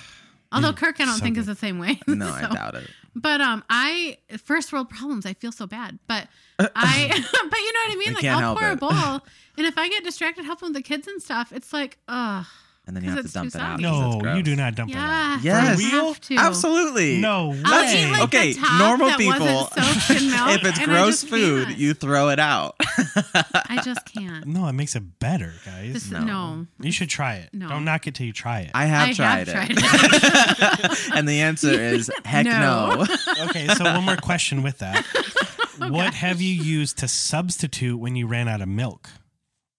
Although 0.52 0.72
Kirk, 0.72 1.00
I 1.00 1.04
don't 1.04 1.16
so 1.16 1.22
think 1.22 1.36
good. 1.36 1.42
is 1.42 1.46
the 1.46 1.54
same 1.54 1.78
way. 1.78 2.00
no, 2.06 2.28
I 2.28 2.52
doubt 2.52 2.74
it. 2.74 2.90
But 3.14 3.40
um, 3.40 3.64
I 3.70 4.18
first 4.44 4.72
world 4.72 4.88
problems. 4.88 5.26
I 5.26 5.34
feel 5.34 5.52
so 5.52 5.66
bad, 5.66 5.98
but 6.06 6.28
I, 6.58 7.08
but 7.50 7.58
you 7.58 7.72
know 7.72 7.80
what 7.86 7.92
I 7.92 7.96
mean. 7.96 8.08
We 8.08 8.14
like 8.14 8.24
I'll 8.24 8.56
pour 8.56 8.70
a 8.70 8.76
bowl, 8.76 9.20
and 9.56 9.66
if 9.66 9.78
I 9.78 9.88
get 9.88 10.04
distracted 10.04 10.44
helping 10.44 10.68
with 10.68 10.76
the 10.76 10.82
kids 10.82 11.06
and 11.06 11.22
stuff, 11.22 11.52
it's 11.52 11.72
like, 11.72 11.98
ugh. 12.08 12.46
And 12.90 12.96
then 12.96 13.04
you 13.04 13.10
'Cause 13.14 13.18
have 13.18 13.26
to 13.26 13.32
dump 13.32 13.54
it 13.54 13.60
out. 13.60 13.80
soggy. 13.80 13.84
'cause 13.84 14.14
it's 14.16 14.24
No, 14.24 14.34
you 14.36 14.42
do 14.42 14.56
not 14.56 14.74
dump 14.74 14.90
it 14.90 14.96
out. 14.96 15.38
Yes. 15.44 15.78
I 15.78 15.82
have 15.84 16.20
to. 16.22 16.34
Absolutely. 16.36 17.18
No 17.20 17.50
way. 17.50 17.62
I'll 17.64 17.94
eat 17.96 18.10
like 18.10 18.22
Okay, 18.22 18.52
the 18.52 18.60
top 18.60 18.78
normal 18.80 19.10
people, 19.16 19.46
wasn't 19.46 20.08
soaked 20.08 20.20
in 20.22 20.30
milk, 20.32 20.50
if 20.50 20.64
it's 20.64 20.78
gross 20.84 21.22
food, 21.22 21.66
can't. 21.68 21.78
you 21.78 21.94
throw 21.94 22.30
it 22.30 22.40
out. 22.40 22.74
I 22.80 23.80
just 23.84 24.04
can't. 24.06 24.44
no, 24.46 24.66
it 24.66 24.72
makes 24.72 24.96
it 24.96 25.20
better, 25.20 25.52
guys. 25.64 25.92
This, 25.92 26.10
No. 26.10 26.24
no. 26.24 26.66
you 26.80 26.90
should 26.90 27.08
try 27.10 27.34
it. 27.36 27.50
No. 27.52 27.68
Don't 27.68 27.84
knock 27.84 28.08
it 28.08 28.16
till 28.16 28.26
you 28.26 28.32
try 28.32 28.60
it. 28.62 28.72
I 28.74 28.86
have 28.86 29.10
I 29.10 29.12
tried 29.12 29.46
have 29.48 29.70
it. 29.70 29.78
tried 29.78 30.98
and 31.16 31.28
the 31.28 31.42
answer 31.42 31.70
is 31.70 32.10
heck 32.24 32.44
No. 32.44 33.04
no. 33.04 33.06
okay, 33.50 33.68
so 33.68 33.84
one 33.84 34.04
more 34.04 34.16
question 34.16 34.62
with 34.64 34.78
that. 34.78 35.06
Oh, 35.80 35.92
what 35.92 36.12
have 36.14 36.40
you 36.42 36.52
used 36.52 36.98
to 36.98 37.06
substitute 37.08 37.98
when 37.98 38.16
you 38.16 38.26
ran 38.26 38.48
out 38.48 38.60
of 38.60 38.68
milk? 38.68 39.08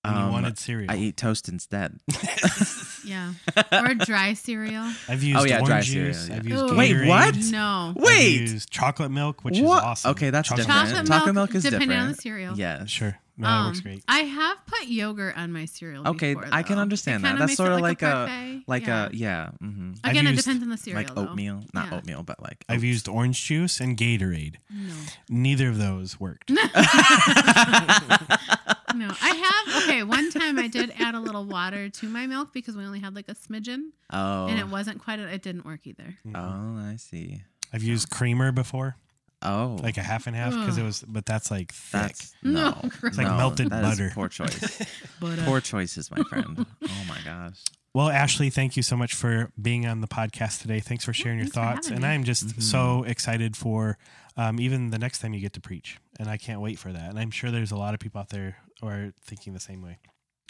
When 0.03 0.13
you 0.15 0.19
Um, 0.19 0.31
wanted 0.31 0.57
cereal? 0.57 0.89
I 0.91 0.95
eat 0.97 1.17
toast 1.17 1.49
instead. 1.49 1.99
Yeah. 3.03 3.33
Or 3.71 3.95
dry 3.95 4.35
cereal. 4.35 4.83
I've 5.09 5.23
used 5.23 5.39
Oh, 5.39 5.43
yeah, 5.43 5.55
orange 5.55 5.67
dry 5.67 5.81
juice. 5.81 6.27
cereal, 6.27 6.29
yeah. 6.29 6.35
I've 6.37 6.47
used 6.47 6.71
Ooh. 6.71 6.77
Wait, 6.77 6.95
Gatorade. 6.95 7.07
what? 7.07 7.35
No. 7.51 7.93
I've 7.97 8.03
Wait. 8.03 8.41
used 8.41 8.69
chocolate 8.69 9.09
milk, 9.09 9.43
which 9.43 9.59
What? 9.59 9.77
is 9.79 9.83
awesome. 9.83 10.11
Okay, 10.11 10.29
that's 10.29 10.49
Chocolate 10.49 10.67
different. 10.67 10.89
Chocolate 10.89 11.07
Chocolate 11.07 11.33
milk, 11.35 11.49
milk 11.49 11.55
is 11.55 11.63
depending 11.63 11.89
different. 11.89 12.05
on 12.09 12.11
the 12.11 12.17
cereal. 12.21 12.55
Yes. 12.55 12.89
Sure. 12.91 13.17
No, 13.37 13.47
that 13.47 13.65
works 13.65 13.79
Um, 13.79 13.83
great. 13.83 14.03
I 14.07 14.19
have 14.19 14.57
put 14.67 14.87
yogurt 14.87 15.35
on 15.35 15.51
my 15.51 15.65
cereal. 15.65 16.07
Okay, 16.09 16.35
before, 16.35 16.49
I 16.53 16.61
can 16.61 16.75
though. 16.75 16.81
understand 16.83 17.21
It 17.21 17.23
that. 17.23 17.27
kinda 17.29 17.39
That's 17.39 17.49
makes 17.49 17.53
it 17.59 17.63
sort 17.63 17.71
of 17.71 17.79
like, 17.81 18.01
a 18.03 18.05
parfait. 18.05 18.63
like 18.67 18.85
yeah. 18.85 19.07
a 19.07 19.09
yeah. 19.13 19.49
hmm 19.59 19.93
I've 20.03 20.11
Again, 20.11 20.27
it 20.27 20.31
used- 20.33 20.45
depends 20.45 20.61
on 20.63 20.69
the 20.69 20.77
cereal. 20.77 21.01
Like 21.03 21.15
though. 21.15 21.27
oatmeal, 21.27 21.63
not 21.73 21.87
Yeah. 21.89 21.97
oatmeal, 21.97 22.21
but 22.21 22.39
like 22.39 22.63
I've 22.69 22.83
used 22.83 23.07
orange 23.07 23.43
juice 23.43 23.79
and 23.81 23.97
Gatorade. 23.97 24.57
No. 24.69 24.93
Neither 25.27 25.69
of 25.69 25.79
those 25.79 26.19
worked. 26.19 26.51
No, 28.95 29.09
I 29.21 29.29
have. 29.73 29.83
Okay, 29.83 30.03
one 30.03 30.29
time 30.31 30.59
I 30.59 30.67
did 30.67 30.93
add 30.99 31.15
a 31.15 31.19
little 31.19 31.45
water 31.45 31.89
to 31.89 32.05
my 32.07 32.27
milk 32.27 32.53
because 32.53 32.75
we 32.75 32.83
only 32.83 32.99
had 32.99 33.15
like 33.15 33.29
a 33.29 33.35
smidgen, 33.35 33.91
oh, 34.11 34.47
and 34.47 34.59
it 34.59 34.67
wasn't 34.67 35.01
quite. 35.03 35.19
A, 35.19 35.27
it 35.33 35.41
didn't 35.41 35.65
work 35.65 35.85
either. 35.85 36.17
oh, 36.35 36.77
I 36.77 36.95
see. 36.97 37.41
I've 37.73 37.83
used 37.83 38.09
creamer 38.09 38.51
before, 38.51 38.97
Oh, 39.41 39.77
like 39.81 39.97
a 39.97 40.03
half 40.03 40.27
and 40.27 40.35
half, 40.35 40.53
because 40.53 40.77
it 40.77 40.83
was, 40.83 41.03
but 41.07 41.25
that's 41.25 41.49
like 41.49 41.71
thick. 41.71 42.01
that's 42.01 42.33
No, 42.43 42.51
no. 42.71 42.81
It's 43.03 43.17
like 43.17 43.27
no, 43.27 43.37
melted 43.37 43.69
that 43.69 43.83
is 43.83 43.89
butter. 43.99 44.11
poor 44.13 44.27
choice. 44.27 44.81
But 45.19 45.39
uh, 45.39 45.45
poor 45.45 45.61
choices, 45.61 46.11
my 46.11 46.21
friend. 46.23 46.65
Oh 46.83 47.03
my 47.07 47.17
gosh. 47.23 47.59
Well, 47.93 48.09
Ashley, 48.09 48.49
thank 48.49 48.77
you 48.77 48.83
so 48.83 48.95
much 48.95 49.13
for 49.13 49.51
being 49.61 49.85
on 49.85 49.99
the 50.01 50.07
podcast 50.07 50.61
today. 50.61 50.79
Thanks 50.79 51.03
for 51.03 51.11
sharing 51.13 51.39
your 51.39 51.47
thanks 51.47 51.55
thoughts. 51.87 51.89
And 51.89 52.01
me. 52.01 52.07
I'm 52.07 52.23
just 52.23 52.47
Mhm. 52.47 52.61
so 52.61 53.03
excited 53.03 53.55
for 53.57 53.97
um, 54.37 54.59
even 54.61 54.91
the 54.91 54.97
next 54.97 55.19
time 55.19 55.33
you 55.33 55.41
get 55.41 55.51
to 55.53 55.59
preach. 55.61 55.97
And 56.19 56.29
I 56.29 56.37
can't 56.37 56.61
wait 56.61 56.79
for 56.79 56.91
that. 56.93 57.09
And 57.09 57.19
I'm 57.19 57.31
sure 57.31 57.51
there's 57.51 57.71
a 57.71 57.75
lot 57.75 57.93
of 57.93 57.99
people 57.99 58.21
out 58.21 58.29
there 58.29 58.55
who 58.81 58.87
are 58.87 59.13
thinking 59.23 59.53
the 59.53 59.59
same 59.59 59.81
way. 59.81 59.99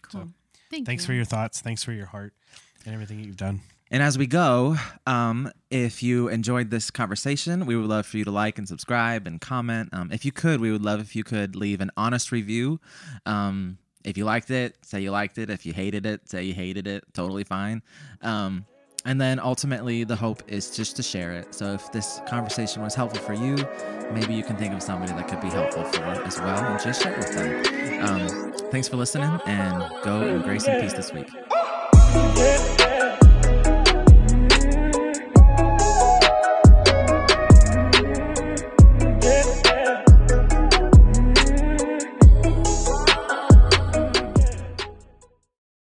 cool. 0.01 0.21
So, 0.21 0.27
Thank 0.69 0.85
Thanks 0.85 1.03
you. 1.03 1.07
for 1.07 1.13
your 1.13 1.25
thoughts. 1.25 1.59
Thanks 1.59 1.83
for 1.83 1.91
your 1.91 2.05
heart 2.05 2.33
and 2.85 2.93
everything 2.93 3.17
that 3.19 3.27
you've 3.27 3.35
done. 3.37 3.59
And 3.93 4.01
as 4.01 4.17
we 4.17 4.25
go, 4.25 4.77
um, 5.05 5.51
if 5.69 6.01
you 6.01 6.29
enjoyed 6.29 6.69
this 6.69 6.89
conversation, 6.89 7.65
we 7.65 7.75
would 7.75 7.87
love 7.87 8.05
for 8.05 8.17
you 8.17 8.23
to 8.23 8.31
like 8.31 8.57
and 8.57 8.65
subscribe 8.65 9.27
and 9.27 9.41
comment. 9.41 9.89
Um, 9.91 10.13
if 10.13 10.23
you 10.23 10.31
could, 10.31 10.61
we 10.61 10.71
would 10.71 10.81
love 10.81 11.01
if 11.01 11.13
you 11.13 11.25
could 11.25 11.57
leave 11.57 11.81
an 11.81 11.91
honest 11.97 12.31
review. 12.31 12.79
Um, 13.25 13.79
if 14.05 14.17
you 14.17 14.23
liked 14.23 14.49
it, 14.49 14.77
say 14.81 15.01
you 15.01 15.11
liked 15.11 15.37
it. 15.37 15.49
If 15.49 15.65
you 15.65 15.73
hated 15.73 16.05
it, 16.05 16.29
say 16.29 16.43
you 16.43 16.53
hated 16.53 16.87
it. 16.87 17.03
Totally 17.13 17.43
fine. 17.43 17.83
Um, 18.21 18.65
and 19.05 19.19
then 19.19 19.39
ultimately, 19.39 20.03
the 20.03 20.15
hope 20.15 20.43
is 20.47 20.75
just 20.75 20.95
to 20.97 21.03
share 21.03 21.33
it. 21.33 21.53
So 21.53 21.73
if 21.73 21.91
this 21.91 22.21
conversation 22.27 22.81
was 22.81 22.95
helpful 22.95 23.21
for 23.21 23.33
you, 23.33 23.55
maybe 24.11 24.33
you 24.33 24.43
can 24.43 24.55
think 24.57 24.73
of 24.73 24.83
somebody 24.83 25.11
that 25.13 25.27
could 25.27 25.41
be 25.41 25.49
helpful 25.49 25.83
for 25.85 26.03
as 26.03 26.39
well 26.39 26.63
and 26.65 26.81
just 26.81 27.01
share 27.01 27.13
it 27.13 27.17
with 27.17 27.33
them. 27.33 28.03
Um, 28.03 28.53
thanks 28.71 28.87
for 28.87 28.97
listening 28.97 29.39
and 29.45 29.83
go 30.03 30.27
in 30.27 30.41
grace 30.41 30.67
and 30.67 30.81
peace 30.81 30.93
this 30.93 31.11
week. 31.13 31.29
Yeah. 31.33 32.80